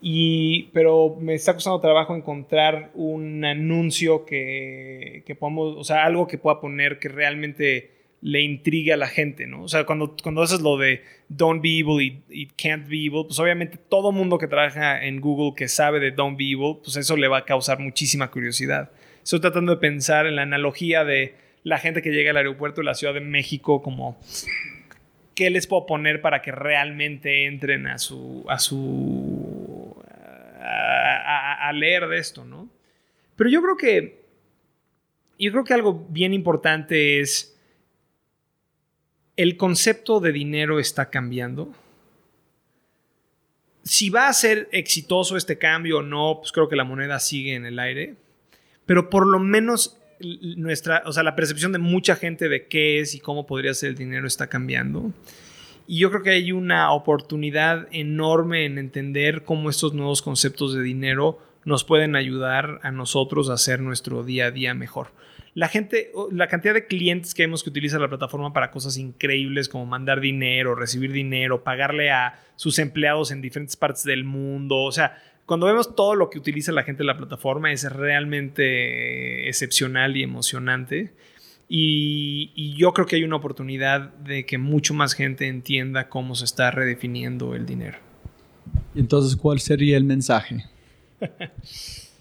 Y, 0.01 0.69
pero 0.73 1.17
me 1.21 1.35
está 1.35 1.55
costando 1.55 1.81
trabajo 1.81 2.15
encontrar 2.15 2.91
un 2.95 3.45
anuncio 3.45 4.25
que, 4.25 5.25
que 5.27 5.35
podamos, 5.35 5.77
o 5.77 5.85
sea, 5.85 6.05
algo 6.05 6.29
que 6.29 6.39
pueda 6.39 6.61
poner 6.61 7.01
que 7.01 7.09
realmente 7.09 7.91
le 8.23 8.41
intriga 8.41 8.95
a 8.95 8.97
la 8.97 9.09
gente, 9.09 9.49
¿no? 9.49 9.65
O 9.65 9.69
sea, 9.69 9.85
cuando, 9.85 10.17
cuando 10.23 10.43
haces 10.43 10.61
lo 10.61 10.79
de 10.79 11.03
don't 11.29 11.61
be 11.61 11.81
evil 11.81 12.23
y, 12.29 12.47
can't 12.47 12.89
be 12.89 13.07
evil, 13.07 13.25
pues 13.27 13.39
obviamente 13.41 13.77
todo 13.77 14.13
mundo 14.13 14.39
que 14.39 14.47
trabaja 14.47 15.05
en 15.05 15.21
Google 15.21 15.55
que 15.57 15.67
sabe 15.69 15.99
de 15.99 16.13
don't 16.13 16.39
be 16.39 16.45
evil, 16.45 16.79
pues 16.83 16.97
eso 16.97 17.17
le 17.17 17.27
va 17.27 17.39
a 17.39 17.45
causar 17.45 17.81
muchísima 17.81 18.31
curiosidad. 18.31 18.93
Estoy 19.25 19.41
tratando 19.41 19.73
de 19.75 19.81
pensar 19.81 20.27
en 20.27 20.37
la 20.37 20.43
analogía 20.43 21.05
de 21.05 21.35
la 21.65 21.79
gente 21.79 22.01
que 22.01 22.11
llega 22.11 22.31
al 22.31 22.37
aeropuerto 22.37 22.81
de 22.81 22.85
la 22.85 22.95
Ciudad 22.95 23.13
de 23.13 23.21
México 23.21 23.83
como 23.83 24.21
qué 25.35 25.51
les 25.51 25.67
puedo 25.67 25.87
poner 25.87 26.21
para 26.21 26.43
que 26.43 26.53
realmente 26.53 27.47
entren 27.47 27.89
a 27.89 27.99
su 27.99 28.45
a 28.49 28.59
su 28.59 29.97
a, 30.61 31.69
a 31.69 31.73
leer 31.73 32.07
de 32.07 32.19
esto, 32.19 32.45
¿no? 32.45 32.69
Pero 33.35 33.51
yo 33.51 33.63
creo 33.63 33.77
que 33.77 34.23
yo 35.41 35.51
creo 35.51 35.65
que 35.65 35.75
algo 35.75 36.07
bien 36.09 36.35
importante 36.35 37.19
es 37.19 37.52
el 39.37 39.57
concepto 39.57 40.21
de 40.21 40.33
dinero 40.33 40.79
está 40.79 41.11
cambiando. 41.11 41.73
Si 43.85 44.11
va 44.11 44.29
a 44.29 44.33
ser 44.33 44.69
exitoso 44.73 45.37
este 45.37 45.59
cambio 45.59 45.99
o 45.99 46.03
no, 46.03 46.39
pues 46.41 46.53
creo 46.53 46.69
que 46.69 46.77
la 46.77 46.85
moneda 46.85 47.19
sigue 47.19 47.55
en 47.55 47.67
el 47.67 47.79
aire. 47.79 48.17
Pero 48.87 49.11
por 49.11 49.27
lo 49.27 49.39
menos 49.39 49.99
nuestra, 50.21 51.03
o 51.07 51.13
sea, 51.13 51.23
la 51.23 51.35
percepción 51.35 51.73
de 51.73 51.79
mucha 51.79 52.15
gente 52.15 52.49
de 52.49 52.67
qué 52.67 53.01
es 53.01 53.15
y 53.15 53.21
cómo 53.21 53.47
podría 53.47 53.75
ser 53.75 53.91
el 53.91 53.97
dinero 53.97 54.27
está 54.27 54.47
cambiando. 54.47 55.13
Y 55.87 55.99
yo 55.99 56.11
creo 56.11 56.23
que 56.23 56.31
hay 56.31 56.53
una 56.53 56.93
oportunidad 56.93 57.89
enorme 57.91 58.67
en 58.67 58.79
entender 58.79 59.43
cómo 59.43 59.69
estos 59.69 59.95
nuevos 59.95 60.23
conceptos 60.23 60.75
de 60.75 60.83
dinero 60.83 61.41
nos 61.65 61.85
pueden 61.85 62.15
ayudar 62.15 62.81
a 62.83 62.93
nosotros 62.93 63.51
a 63.51 63.55
hacer 63.55 63.81
nuestro 63.81 64.23
día 64.23 64.47
a 64.47 64.51
día 64.53 64.75
mejor 64.75 65.09
la 65.55 65.69
gente, 65.69 66.11
la 66.31 66.49
cantidad 66.49 66.73
de 66.73 66.87
clientes 66.87 67.35
que 67.35 67.43
vemos 67.43 67.63
que 67.63 67.71
utilizan 67.71 68.01
la 68.01 68.09
plataforma 68.09 68.53
para 68.53 68.71
cosas 68.71 68.97
increíbles 68.97 69.69
como 69.69 69.85
mandar 69.85 70.21
dinero, 70.21 70.75
recibir 70.75 71.13
dinero, 71.13 71.63
pagarle 71.63 72.11
a 72.11 72.41
sus 72.57 72.79
empleados 72.79 73.31
en 73.33 73.43
diferentes 73.43 73.77
partes 73.77 74.05
del 74.05 74.25
mundo. 74.25 74.79
O 74.79 74.93
sea, 74.93 75.19
cuando 75.45 75.67
vemos 75.67 75.95
todo 75.95 76.15
lo 76.15 76.31
que 76.31 76.39
utiliza 76.39 76.73
la 76.73 76.85
gente 76.85 77.03
en 77.03 77.09
la 77.09 77.19
plataforma 77.19 77.71
es 77.71 77.91
realmente 77.93 79.49
excepcional 79.49 80.17
y 80.17 80.23
emocionante. 80.23 81.13
Y, 81.69 82.75
yo 82.77 82.93
creo 82.93 83.07
que 83.07 83.17
hay 83.17 83.25
una 83.25 83.37
oportunidad 83.37 84.13
de 84.15 84.45
que 84.45 84.59
mucho 84.59 84.95
más 84.95 85.15
gente 85.15 85.49
entienda 85.49 86.09
cómo 86.09 86.35
se 86.35 86.45
está 86.45 86.71
redefiniendo 86.71 87.55
el 87.55 87.67
dinero. 87.67 87.99
Entonces, 88.95 89.37
¿cuál 89.37 89.61
sería 89.61 89.97
el 89.97 90.05
mensaje? 90.05 90.65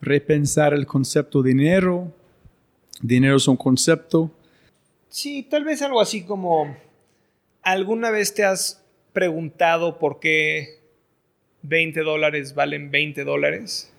repensar 0.00 0.74
el 0.74 0.86
concepto 0.86 1.42
de 1.42 1.50
dinero, 1.50 2.14
dinero 3.00 3.36
es 3.36 3.48
un 3.48 3.56
concepto. 3.56 4.30
Sí, 5.08 5.46
tal 5.48 5.64
vez 5.64 5.82
algo 5.82 6.00
así 6.00 6.22
como, 6.22 6.76
¿alguna 7.62 8.10
vez 8.10 8.34
te 8.34 8.44
has 8.44 8.84
preguntado 9.12 9.98
por 9.98 10.20
qué 10.20 10.80
20 11.62 12.00
dólares 12.00 12.54
valen 12.54 12.90
20 12.90 13.24
dólares? 13.24 13.92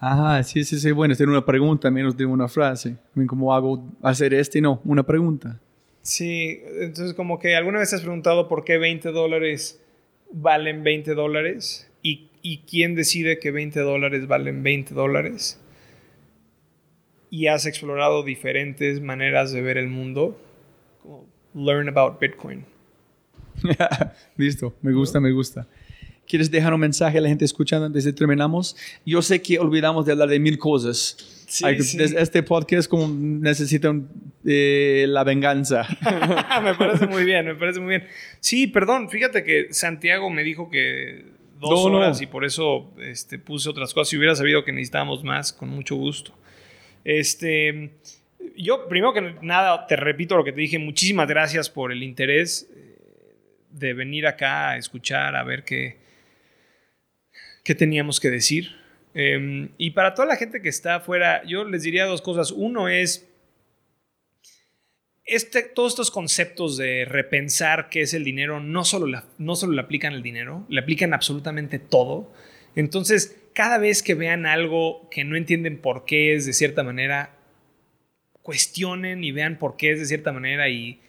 Ah, 0.00 0.42
sí, 0.44 0.64
sí, 0.64 0.78
sí. 0.78 0.90
Bueno, 0.90 1.14
es 1.14 1.20
una 1.20 1.44
pregunta 1.44 1.90
menos 1.90 2.16
de 2.16 2.26
una 2.26 2.48
frase. 2.48 2.96
¿Cómo 3.26 3.54
hago 3.54 3.82
hacer 4.02 4.34
esto 4.34 4.58
y 4.58 4.60
no? 4.60 4.80
Una 4.84 5.02
pregunta. 5.02 5.58
Sí, 6.02 6.60
entonces 6.80 7.14
como 7.14 7.38
que 7.38 7.56
alguna 7.56 7.78
vez 7.78 7.90
te 7.90 7.96
has 7.96 8.02
preguntado 8.02 8.48
por 8.48 8.64
qué 8.64 8.78
20 8.78 9.12
dólares 9.12 9.80
valen 10.32 10.82
20 10.82 11.14
dólares 11.14 11.90
y, 12.02 12.28
y 12.40 12.58
quién 12.60 12.94
decide 12.94 13.38
que 13.38 13.50
20 13.50 13.80
dólares 13.80 14.26
valen 14.26 14.62
20 14.62 14.94
dólares 14.94 15.59
y 17.30 17.46
has 17.46 17.64
explorado 17.66 18.22
diferentes 18.22 19.00
maneras 19.00 19.52
de 19.52 19.62
ver 19.62 19.78
el 19.78 19.88
mundo, 19.88 20.38
learn 21.54 21.88
about 21.88 22.20
Bitcoin. 22.20 22.64
Listo, 24.36 24.74
me 24.82 24.92
gusta, 24.92 25.20
me 25.20 25.30
gusta. 25.30 25.66
¿Quieres 26.26 26.50
dejar 26.50 26.72
un 26.72 26.80
mensaje 26.80 27.18
a 27.18 27.20
la 27.20 27.28
gente 27.28 27.44
escuchando 27.44 27.86
antes 27.86 28.04
de 28.04 28.12
terminamos? 28.12 28.76
Yo 29.04 29.20
sé 29.20 29.42
que 29.42 29.58
olvidamos 29.58 30.06
de 30.06 30.12
hablar 30.12 30.28
de 30.28 30.38
mil 30.38 30.58
cosas. 30.58 31.16
Sí, 31.48 31.64
Este 31.98 32.44
podcast 32.44 32.88
como 32.88 33.08
necesita 33.08 33.92
eh, 34.44 35.06
la 35.08 35.24
venganza. 35.24 35.88
me 36.62 36.74
parece 36.76 37.08
muy 37.08 37.24
bien, 37.24 37.46
me 37.46 37.56
parece 37.56 37.80
muy 37.80 37.90
bien. 37.90 38.06
Sí, 38.38 38.68
perdón, 38.68 39.10
fíjate 39.10 39.42
que 39.42 39.72
Santiago 39.72 40.30
me 40.30 40.44
dijo 40.44 40.70
que 40.70 41.24
dos 41.60 41.84
horas 41.86 42.22
y 42.22 42.26
por 42.26 42.44
eso 42.44 42.92
este, 43.02 43.40
puse 43.40 43.68
otras 43.68 43.92
cosas. 43.92 44.10
Si 44.10 44.16
hubiera 44.16 44.36
sabido 44.36 44.64
que 44.64 44.70
necesitábamos 44.70 45.24
más, 45.24 45.52
con 45.52 45.68
mucho 45.68 45.96
gusto. 45.96 46.32
Este, 47.04 47.90
yo, 48.56 48.88
primero 48.88 49.12
que 49.12 49.36
nada, 49.42 49.86
te 49.86 49.96
repito 49.96 50.36
lo 50.36 50.44
que 50.44 50.52
te 50.52 50.60
dije, 50.60 50.78
muchísimas 50.78 51.28
gracias 51.28 51.70
por 51.70 51.92
el 51.92 52.02
interés 52.02 52.68
eh, 52.74 52.98
de 53.70 53.94
venir 53.94 54.26
acá 54.26 54.70
a 54.70 54.76
escuchar, 54.76 55.36
a 55.36 55.42
ver 55.42 55.64
qué, 55.64 55.96
qué 57.64 57.74
teníamos 57.74 58.20
que 58.20 58.30
decir. 58.30 58.76
Em, 59.14 59.70
y 59.76 59.90
para 59.90 60.14
toda 60.14 60.28
la 60.28 60.36
gente 60.36 60.62
que 60.62 60.68
está 60.68 60.96
afuera, 60.96 61.42
yo 61.44 61.64
les 61.64 61.82
diría 61.82 62.04
dos 62.04 62.22
cosas. 62.22 62.50
Uno 62.50 62.88
es, 62.88 63.28
este, 65.24 65.62
todos 65.62 65.92
estos 65.92 66.10
conceptos 66.10 66.76
de 66.76 67.04
repensar 67.04 67.88
qué 67.88 68.02
es 68.02 68.14
el 68.14 68.24
dinero, 68.24 68.60
no 68.60 68.84
solo, 68.84 69.22
no 69.38 69.56
solo 69.56 69.72
le 69.72 69.80
aplican 69.80 70.12
al 70.12 70.22
dinero, 70.22 70.66
le 70.68 70.80
aplican 70.80 71.14
absolutamente 71.14 71.78
todo. 71.78 72.32
Entonces, 72.76 73.39
cada 73.54 73.78
vez 73.78 74.02
que 74.02 74.14
vean 74.14 74.46
algo 74.46 75.08
que 75.10 75.24
no 75.24 75.36
entienden 75.36 75.78
por 75.78 76.04
qué 76.04 76.34
es 76.34 76.46
de 76.46 76.52
cierta 76.52 76.82
manera, 76.82 77.36
cuestionen 78.42 79.22
y 79.24 79.32
vean 79.32 79.58
por 79.58 79.76
qué 79.76 79.92
es 79.92 80.00
de 80.00 80.06
cierta 80.06 80.32
manera 80.32 80.68
y, 80.68 81.00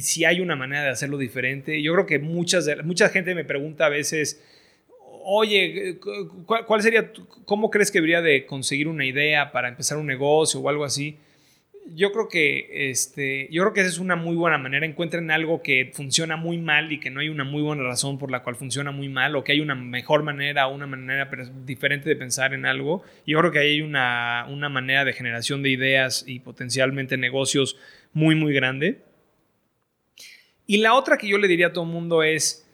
si 0.00 0.24
hay 0.24 0.40
una 0.40 0.54
manera 0.54 0.82
de 0.84 0.90
hacerlo 0.90 1.18
diferente. 1.18 1.82
Yo 1.82 1.92
creo 1.92 2.06
que 2.06 2.18
muchas 2.18 2.68
mucha 2.84 3.08
gente 3.08 3.34
me 3.34 3.44
pregunta 3.44 3.86
a 3.86 3.88
veces, 3.88 4.40
oye, 5.24 5.98
¿cuál, 6.46 6.82
sería, 6.82 7.12
cómo 7.44 7.70
crees 7.70 7.90
que 7.90 7.98
debería 7.98 8.22
de 8.22 8.46
conseguir 8.46 8.86
una 8.86 9.04
idea 9.04 9.50
para 9.50 9.68
empezar 9.68 9.98
un 9.98 10.06
negocio 10.06 10.60
o 10.60 10.68
algo 10.68 10.84
así? 10.84 11.18
Yo 11.94 12.12
creo 12.12 12.28
que 12.28 12.90
este, 12.90 13.48
yo 13.50 13.62
creo 13.62 13.72
que 13.74 13.80
esa 13.80 13.90
es 13.90 13.98
una 13.98 14.16
muy 14.16 14.36
buena 14.36 14.56
manera. 14.56 14.86
Encuentren 14.86 15.30
algo 15.30 15.62
que 15.62 15.90
funciona 15.92 16.36
muy 16.36 16.58
mal 16.58 16.92
y 16.92 17.00
que 17.00 17.10
no 17.10 17.20
hay 17.20 17.28
una 17.28 17.44
muy 17.44 17.60
buena 17.60 17.82
razón 17.82 18.18
por 18.18 18.30
la 18.30 18.42
cual 18.42 18.56
funciona 18.56 18.92
muy 18.92 19.08
mal, 19.08 19.36
o 19.36 19.44
que 19.44 19.52
hay 19.52 19.60
una 19.60 19.74
mejor 19.74 20.22
manera, 20.22 20.68
una 20.68 20.86
manera 20.86 21.28
diferente 21.66 22.08
de 22.08 22.16
pensar 22.16 22.54
en 22.54 22.66
algo. 22.66 23.02
Yo 23.26 23.38
creo 23.40 23.50
que 23.50 23.58
hay 23.58 23.82
una, 23.82 24.46
una 24.48 24.68
manera 24.68 25.04
de 25.04 25.12
generación 25.12 25.62
de 25.62 25.70
ideas 25.70 26.24
y 26.26 26.40
potencialmente 26.40 27.16
negocios 27.16 27.76
muy, 28.12 28.34
muy 28.34 28.54
grande. 28.54 29.02
Y 30.66 30.78
la 30.78 30.94
otra 30.94 31.18
que 31.18 31.28
yo 31.28 31.38
le 31.38 31.48
diría 31.48 31.68
a 31.68 31.72
todo 31.72 31.84
el 31.84 31.90
mundo 31.90 32.22
es, 32.22 32.66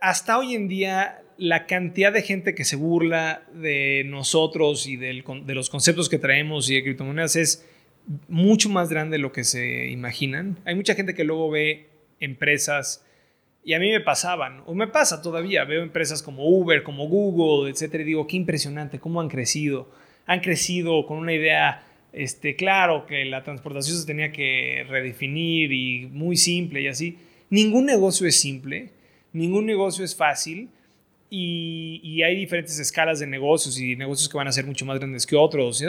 hasta 0.00 0.38
hoy 0.38 0.54
en 0.54 0.68
día 0.68 1.22
la 1.38 1.66
cantidad 1.66 2.12
de 2.12 2.22
gente 2.22 2.54
que 2.54 2.64
se 2.64 2.76
burla 2.76 3.42
de 3.52 4.04
nosotros 4.06 4.86
y 4.86 4.96
de 4.96 5.22
los 5.54 5.70
conceptos 5.70 6.08
que 6.08 6.18
traemos 6.18 6.70
y 6.70 6.74
de 6.74 6.82
criptomonedas 6.82 7.36
es 7.36 7.66
mucho 8.28 8.68
más 8.68 8.88
grande 8.88 9.16
de 9.16 9.22
lo 9.22 9.32
que 9.32 9.44
se 9.44 9.88
imaginan. 9.88 10.58
Hay 10.64 10.74
mucha 10.74 10.94
gente 10.94 11.14
que 11.14 11.24
luego 11.24 11.50
ve 11.50 11.88
empresas 12.20 13.04
y 13.64 13.74
a 13.74 13.80
mí 13.80 13.90
me 13.90 14.00
pasaban, 14.00 14.62
o 14.66 14.74
me 14.74 14.86
pasa 14.86 15.22
todavía, 15.22 15.64
veo 15.64 15.82
empresas 15.82 16.22
como 16.22 16.48
Uber, 16.48 16.84
como 16.84 17.08
Google, 17.08 17.68
etcétera, 17.70 18.04
y 18.04 18.06
digo, 18.06 18.26
qué 18.28 18.36
impresionante, 18.36 19.00
cómo 19.00 19.20
han 19.20 19.28
crecido. 19.28 19.90
Han 20.26 20.38
crecido 20.38 21.04
con 21.04 21.18
una 21.18 21.32
idea, 21.32 21.84
este, 22.12 22.54
claro, 22.54 23.06
que 23.06 23.24
la 23.24 23.42
transportación 23.42 23.98
se 23.98 24.06
tenía 24.06 24.30
que 24.30 24.86
redefinir 24.88 25.72
y 25.72 26.06
muy 26.06 26.36
simple 26.36 26.82
y 26.82 26.86
así. 26.86 27.18
Ningún 27.50 27.86
negocio 27.86 28.26
es 28.28 28.40
simple 28.40 28.92
ningún 29.36 29.66
negocio 29.66 30.04
es 30.04 30.16
fácil 30.16 30.70
y, 31.30 32.22
hay 32.22 32.36
diferentes 32.36 32.78
escalas 32.78 33.20
de 33.20 33.26
negocios 33.26 33.78
y 33.78 33.96
negocios 33.96 34.28
que 34.28 34.36
van 34.36 34.48
a 34.48 34.52
ser 34.52 34.66
mucho 34.66 34.84
más 34.84 34.98
grandes 34.98 35.26
que 35.26 35.36
otros. 35.36 35.84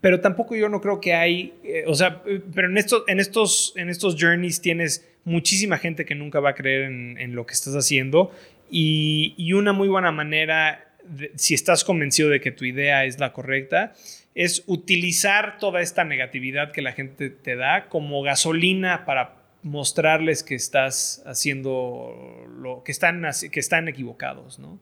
Pero 0.00 0.20
tampoco 0.20 0.54
yo 0.54 0.68
no 0.68 0.80
creo 0.80 1.00
que 1.00 1.14
hay, 1.14 1.54
eh, 1.64 1.84
o 1.86 1.94
sea, 1.94 2.22
pero 2.54 2.68
en, 2.68 2.76
esto, 2.76 3.04
en, 3.08 3.18
estos, 3.18 3.72
en 3.76 3.88
estos 3.88 4.16
journeys 4.18 4.60
tienes 4.60 5.06
muchísima 5.24 5.78
gente 5.78 6.04
que 6.04 6.14
nunca 6.14 6.40
va 6.40 6.50
a 6.50 6.54
creer 6.54 6.84
en, 6.84 7.34
lo 7.34 7.46
que 7.46 7.54
estás 7.54 7.74
haciendo 7.74 8.30
y, 8.70 9.52
una 9.52 9.72
muy 9.72 9.88
buena 9.88 10.12
manera, 10.12 10.92
si 11.34 11.54
estás 11.54 11.82
convencido 11.82 12.28
de 12.28 12.40
que 12.40 12.52
tu 12.52 12.64
idea 12.64 13.04
es 13.04 13.18
la 13.18 13.32
correcta, 13.32 13.94
es 14.34 14.64
utilizar 14.66 15.58
toda 15.58 15.80
esta 15.80 16.04
negatividad 16.04 16.70
que 16.72 16.82
la 16.82 16.92
gente 16.92 17.30
te 17.30 17.56
da 17.56 17.88
como 17.88 18.22
gasolina 18.22 19.04
para 19.06 19.35
mostrarles 19.66 20.44
que 20.44 20.54
estás 20.54 21.22
haciendo 21.26 22.14
lo 22.56 22.84
que 22.84 22.92
están, 22.92 23.26
que 23.50 23.60
están 23.60 23.88
equivocados, 23.88 24.60
¿no? 24.60 24.80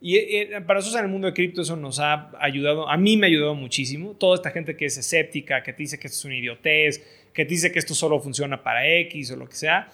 Y 0.00 0.16
eh, 0.16 0.60
para 0.66 0.80
nosotros 0.80 0.98
en 0.98 1.06
el 1.06 1.10
mundo 1.10 1.28
de 1.28 1.32
cripto 1.32 1.62
eso 1.62 1.76
nos 1.76 2.00
ha 2.00 2.32
ayudado, 2.40 2.90
a 2.90 2.96
mí 2.96 3.16
me 3.16 3.26
ha 3.26 3.30
ayudado 3.30 3.54
muchísimo. 3.54 4.14
Toda 4.14 4.34
esta 4.34 4.50
gente 4.50 4.76
que 4.76 4.86
es 4.86 4.98
escéptica, 4.98 5.62
que 5.62 5.72
te 5.72 5.84
dice 5.84 5.98
que 5.98 6.08
esto 6.08 6.18
es 6.18 6.24
una 6.24 6.36
idiotez, 6.36 6.98
que 7.32 7.44
te 7.44 7.48
dice 7.48 7.70
que 7.70 7.78
esto 7.78 7.94
solo 7.94 8.20
funciona 8.20 8.62
para 8.62 8.86
X 8.86 9.30
o 9.30 9.36
lo 9.36 9.48
que 9.48 9.54
sea, 9.54 9.88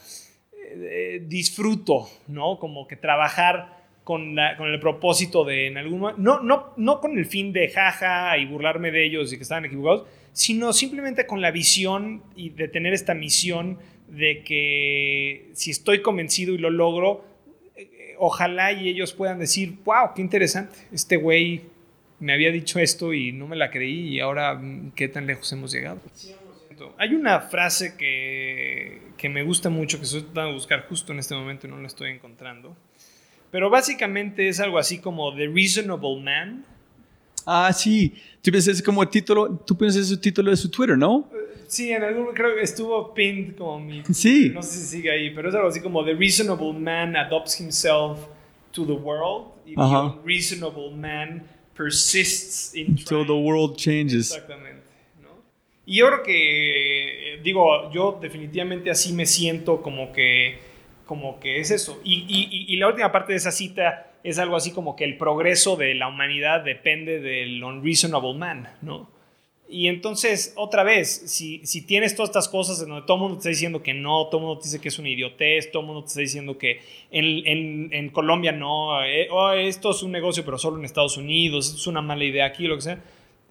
eh, 0.52 1.22
disfruto, 1.26 2.08
¿no? 2.26 2.58
Como 2.58 2.88
que 2.88 2.96
trabajar 2.96 3.78
con, 4.02 4.36
con, 4.56 4.68
el 4.68 4.80
propósito 4.80 5.44
de 5.44 5.66
en 5.66 5.76
algún 5.76 6.00
no, 6.16 6.40
no, 6.40 6.72
no 6.76 7.00
con 7.00 7.16
el 7.18 7.26
fin 7.26 7.52
de 7.52 7.68
jaja 7.68 8.36
y 8.38 8.46
burlarme 8.46 8.90
de 8.90 9.04
ellos 9.04 9.32
y 9.32 9.36
que 9.36 9.42
estaban 9.42 9.66
equivocados, 9.66 10.08
sino 10.32 10.72
simplemente 10.72 11.26
con 11.26 11.40
la 11.42 11.50
visión 11.50 12.22
y 12.34 12.50
de 12.50 12.68
tener 12.68 12.94
esta 12.94 13.14
misión 13.14 13.78
de 14.10 14.42
que 14.42 15.50
si 15.54 15.70
estoy 15.70 16.02
convencido 16.02 16.54
y 16.54 16.58
lo 16.58 16.70
logro, 16.70 17.24
eh, 17.76 18.14
ojalá 18.18 18.72
y 18.72 18.88
ellos 18.88 19.12
puedan 19.12 19.38
decir, 19.38 19.78
wow, 19.84 20.10
qué 20.14 20.22
interesante, 20.22 20.78
este 20.92 21.16
güey 21.16 21.62
me 22.18 22.32
había 22.34 22.50
dicho 22.50 22.78
esto 22.78 23.14
y 23.14 23.32
no 23.32 23.46
me 23.46 23.56
la 23.56 23.70
creí 23.70 24.08
y 24.08 24.20
ahora 24.20 24.54
mm, 24.54 24.92
qué 24.92 25.08
tan 25.08 25.26
lejos 25.26 25.50
hemos 25.52 25.72
llegado. 25.72 26.00
Hay 26.96 27.14
una 27.14 27.40
frase 27.40 27.94
que, 27.96 29.02
que 29.18 29.28
me 29.28 29.42
gusta 29.42 29.68
mucho, 29.68 29.98
que 29.98 30.04
estoy 30.04 30.22
tratando 30.22 30.48
de 30.48 30.54
buscar 30.54 30.86
justo 30.88 31.12
en 31.12 31.18
este 31.18 31.34
momento 31.34 31.66
y 31.66 31.70
no 31.70 31.78
la 31.78 31.86
estoy 31.86 32.10
encontrando, 32.10 32.74
pero 33.50 33.68
básicamente 33.68 34.48
es 34.48 34.60
algo 34.60 34.78
así 34.78 34.98
como 34.98 35.34
The 35.34 35.48
Reasonable 35.48 36.20
Man. 36.22 36.64
Ah, 37.46 37.72
sí. 37.72 38.14
Tú 38.42 38.50
piensas 38.50 38.82
como 38.82 39.02
el 39.02 39.08
título, 39.08 39.50
tú 39.66 39.76
piensas 39.76 40.10
el 40.10 40.20
título 40.20 40.50
de 40.50 40.56
su 40.56 40.70
Twitter, 40.70 40.96
¿no? 40.96 41.28
Sí, 41.66 41.92
en 41.92 42.02
algún 42.02 42.34
creo 42.34 42.54
que 42.56 42.62
estuvo 42.62 43.14
pinned 43.14 43.56
como 43.56 43.78
mi. 43.78 44.02
Sí. 44.12 44.50
No 44.52 44.62
sé 44.62 44.78
si 44.78 44.86
sigue 44.96 45.10
ahí, 45.10 45.30
pero 45.30 45.48
es 45.48 45.54
algo 45.54 45.68
así 45.68 45.80
como 45.80 46.04
The 46.04 46.14
reasonable 46.14 46.72
man 46.72 47.16
adopts 47.16 47.60
himself 47.60 48.18
to 48.72 48.84
the 48.86 48.92
world. 48.92 49.52
Y 49.66 49.74
the 49.74 49.80
unreasonable 49.80 50.90
man 50.96 51.44
persists 51.76 52.74
in 52.74 52.88
Until 52.90 53.24
the 53.24 53.32
world 53.32 53.76
changes. 53.76 54.32
Exactamente. 54.32 54.82
¿no? 55.22 55.28
Y 55.86 55.96
yo 55.96 56.08
creo 56.08 56.22
que, 56.24 57.34
eh, 57.34 57.40
digo, 57.42 57.92
yo 57.92 58.18
definitivamente 58.20 58.90
así 58.90 59.12
me 59.12 59.26
siento 59.26 59.80
como 59.80 60.12
que, 60.12 60.58
como 61.06 61.38
que 61.38 61.60
es 61.60 61.70
eso. 61.70 62.00
Y, 62.02 62.24
y, 62.28 62.74
y 62.74 62.76
la 62.78 62.88
última 62.88 63.12
parte 63.12 63.32
de 63.32 63.36
esa 63.36 63.52
cita 63.52 64.09
es 64.24 64.38
algo 64.38 64.56
así 64.56 64.72
como 64.72 64.96
que 64.96 65.04
el 65.04 65.16
progreso 65.16 65.76
de 65.76 65.94
la 65.94 66.08
humanidad 66.08 66.62
depende 66.62 67.20
del 67.20 67.62
unreasonable 67.62 68.34
man, 68.34 68.68
¿no? 68.82 69.10
Y 69.72 69.86
entonces, 69.86 70.52
otra 70.56 70.82
vez, 70.82 71.08
si, 71.26 71.64
si, 71.64 71.82
tienes 71.86 72.16
todas 72.16 72.30
estas 72.30 72.48
cosas 72.48 72.82
en 72.82 72.88
donde 72.88 73.06
todo 73.06 73.18
el 73.18 73.20
mundo 73.22 73.36
te 73.36 73.40
está 73.42 73.48
diciendo 73.50 73.84
que 73.84 73.94
no, 73.94 74.26
todo 74.26 74.38
el 74.40 74.46
mundo 74.46 74.58
te 74.60 74.64
dice 74.64 74.80
que 74.80 74.88
es 74.88 74.98
una 74.98 75.08
idiotez, 75.08 75.70
todo 75.70 75.82
el 75.82 75.86
mundo 75.86 76.02
te 76.02 76.08
está 76.08 76.20
diciendo 76.20 76.58
que 76.58 76.80
en, 77.12 77.46
en, 77.46 77.88
en 77.92 78.08
Colombia 78.10 78.50
no, 78.50 79.00
eh, 79.04 79.28
oh, 79.30 79.52
esto 79.52 79.92
es 79.92 80.02
un 80.02 80.10
negocio 80.10 80.44
pero 80.44 80.58
solo 80.58 80.76
en 80.76 80.84
Estados 80.84 81.16
Unidos, 81.16 81.72
es 81.72 81.86
una 81.86 82.02
mala 82.02 82.24
idea 82.24 82.46
aquí, 82.46 82.64
lo 82.64 82.74
que 82.74 82.82
sea, 82.82 83.00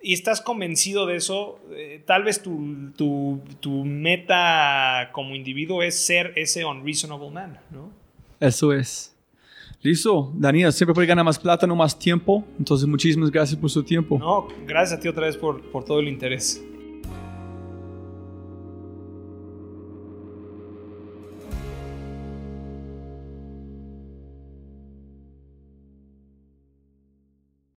y 0.02 0.14
estás 0.14 0.42
convencido 0.42 1.06
de 1.06 1.16
eso, 1.16 1.60
eh, 1.72 2.04
tal 2.06 2.24
vez 2.24 2.44
tu, 2.44 2.92
tu, 2.98 3.42
tu, 3.62 3.86
meta 3.86 5.12
como 5.14 5.36
individuo 5.36 5.84
es 5.84 6.06
ser 6.06 6.34
ese 6.36 6.66
unreasonable 6.66 7.30
man, 7.30 7.60
¿no? 7.72 7.92
Eso 8.42 8.74
es. 8.74 9.16
Listo, 9.82 10.34
Daniel, 10.36 10.74
siempre 10.74 10.94
puede 10.94 11.08
ganar 11.08 11.24
más 11.24 11.40
plata, 11.40 11.66
no 11.66 11.76
más 11.76 11.98
tiempo. 11.98 12.44
Entonces, 12.58 12.86
muchísimas 12.88 13.32
gracias 13.32 13.60
por 13.60 13.70
su 13.70 13.82
tiempo. 13.84 14.20
No, 14.20 14.48
gracias 14.68 15.00
a 15.00 15.02
ti 15.02 15.08
otra 15.08 15.26
vez 15.26 15.38
por, 15.38 15.62
por 15.72 15.86
todo 15.86 16.00
el 16.00 16.10
interés. 16.10 16.62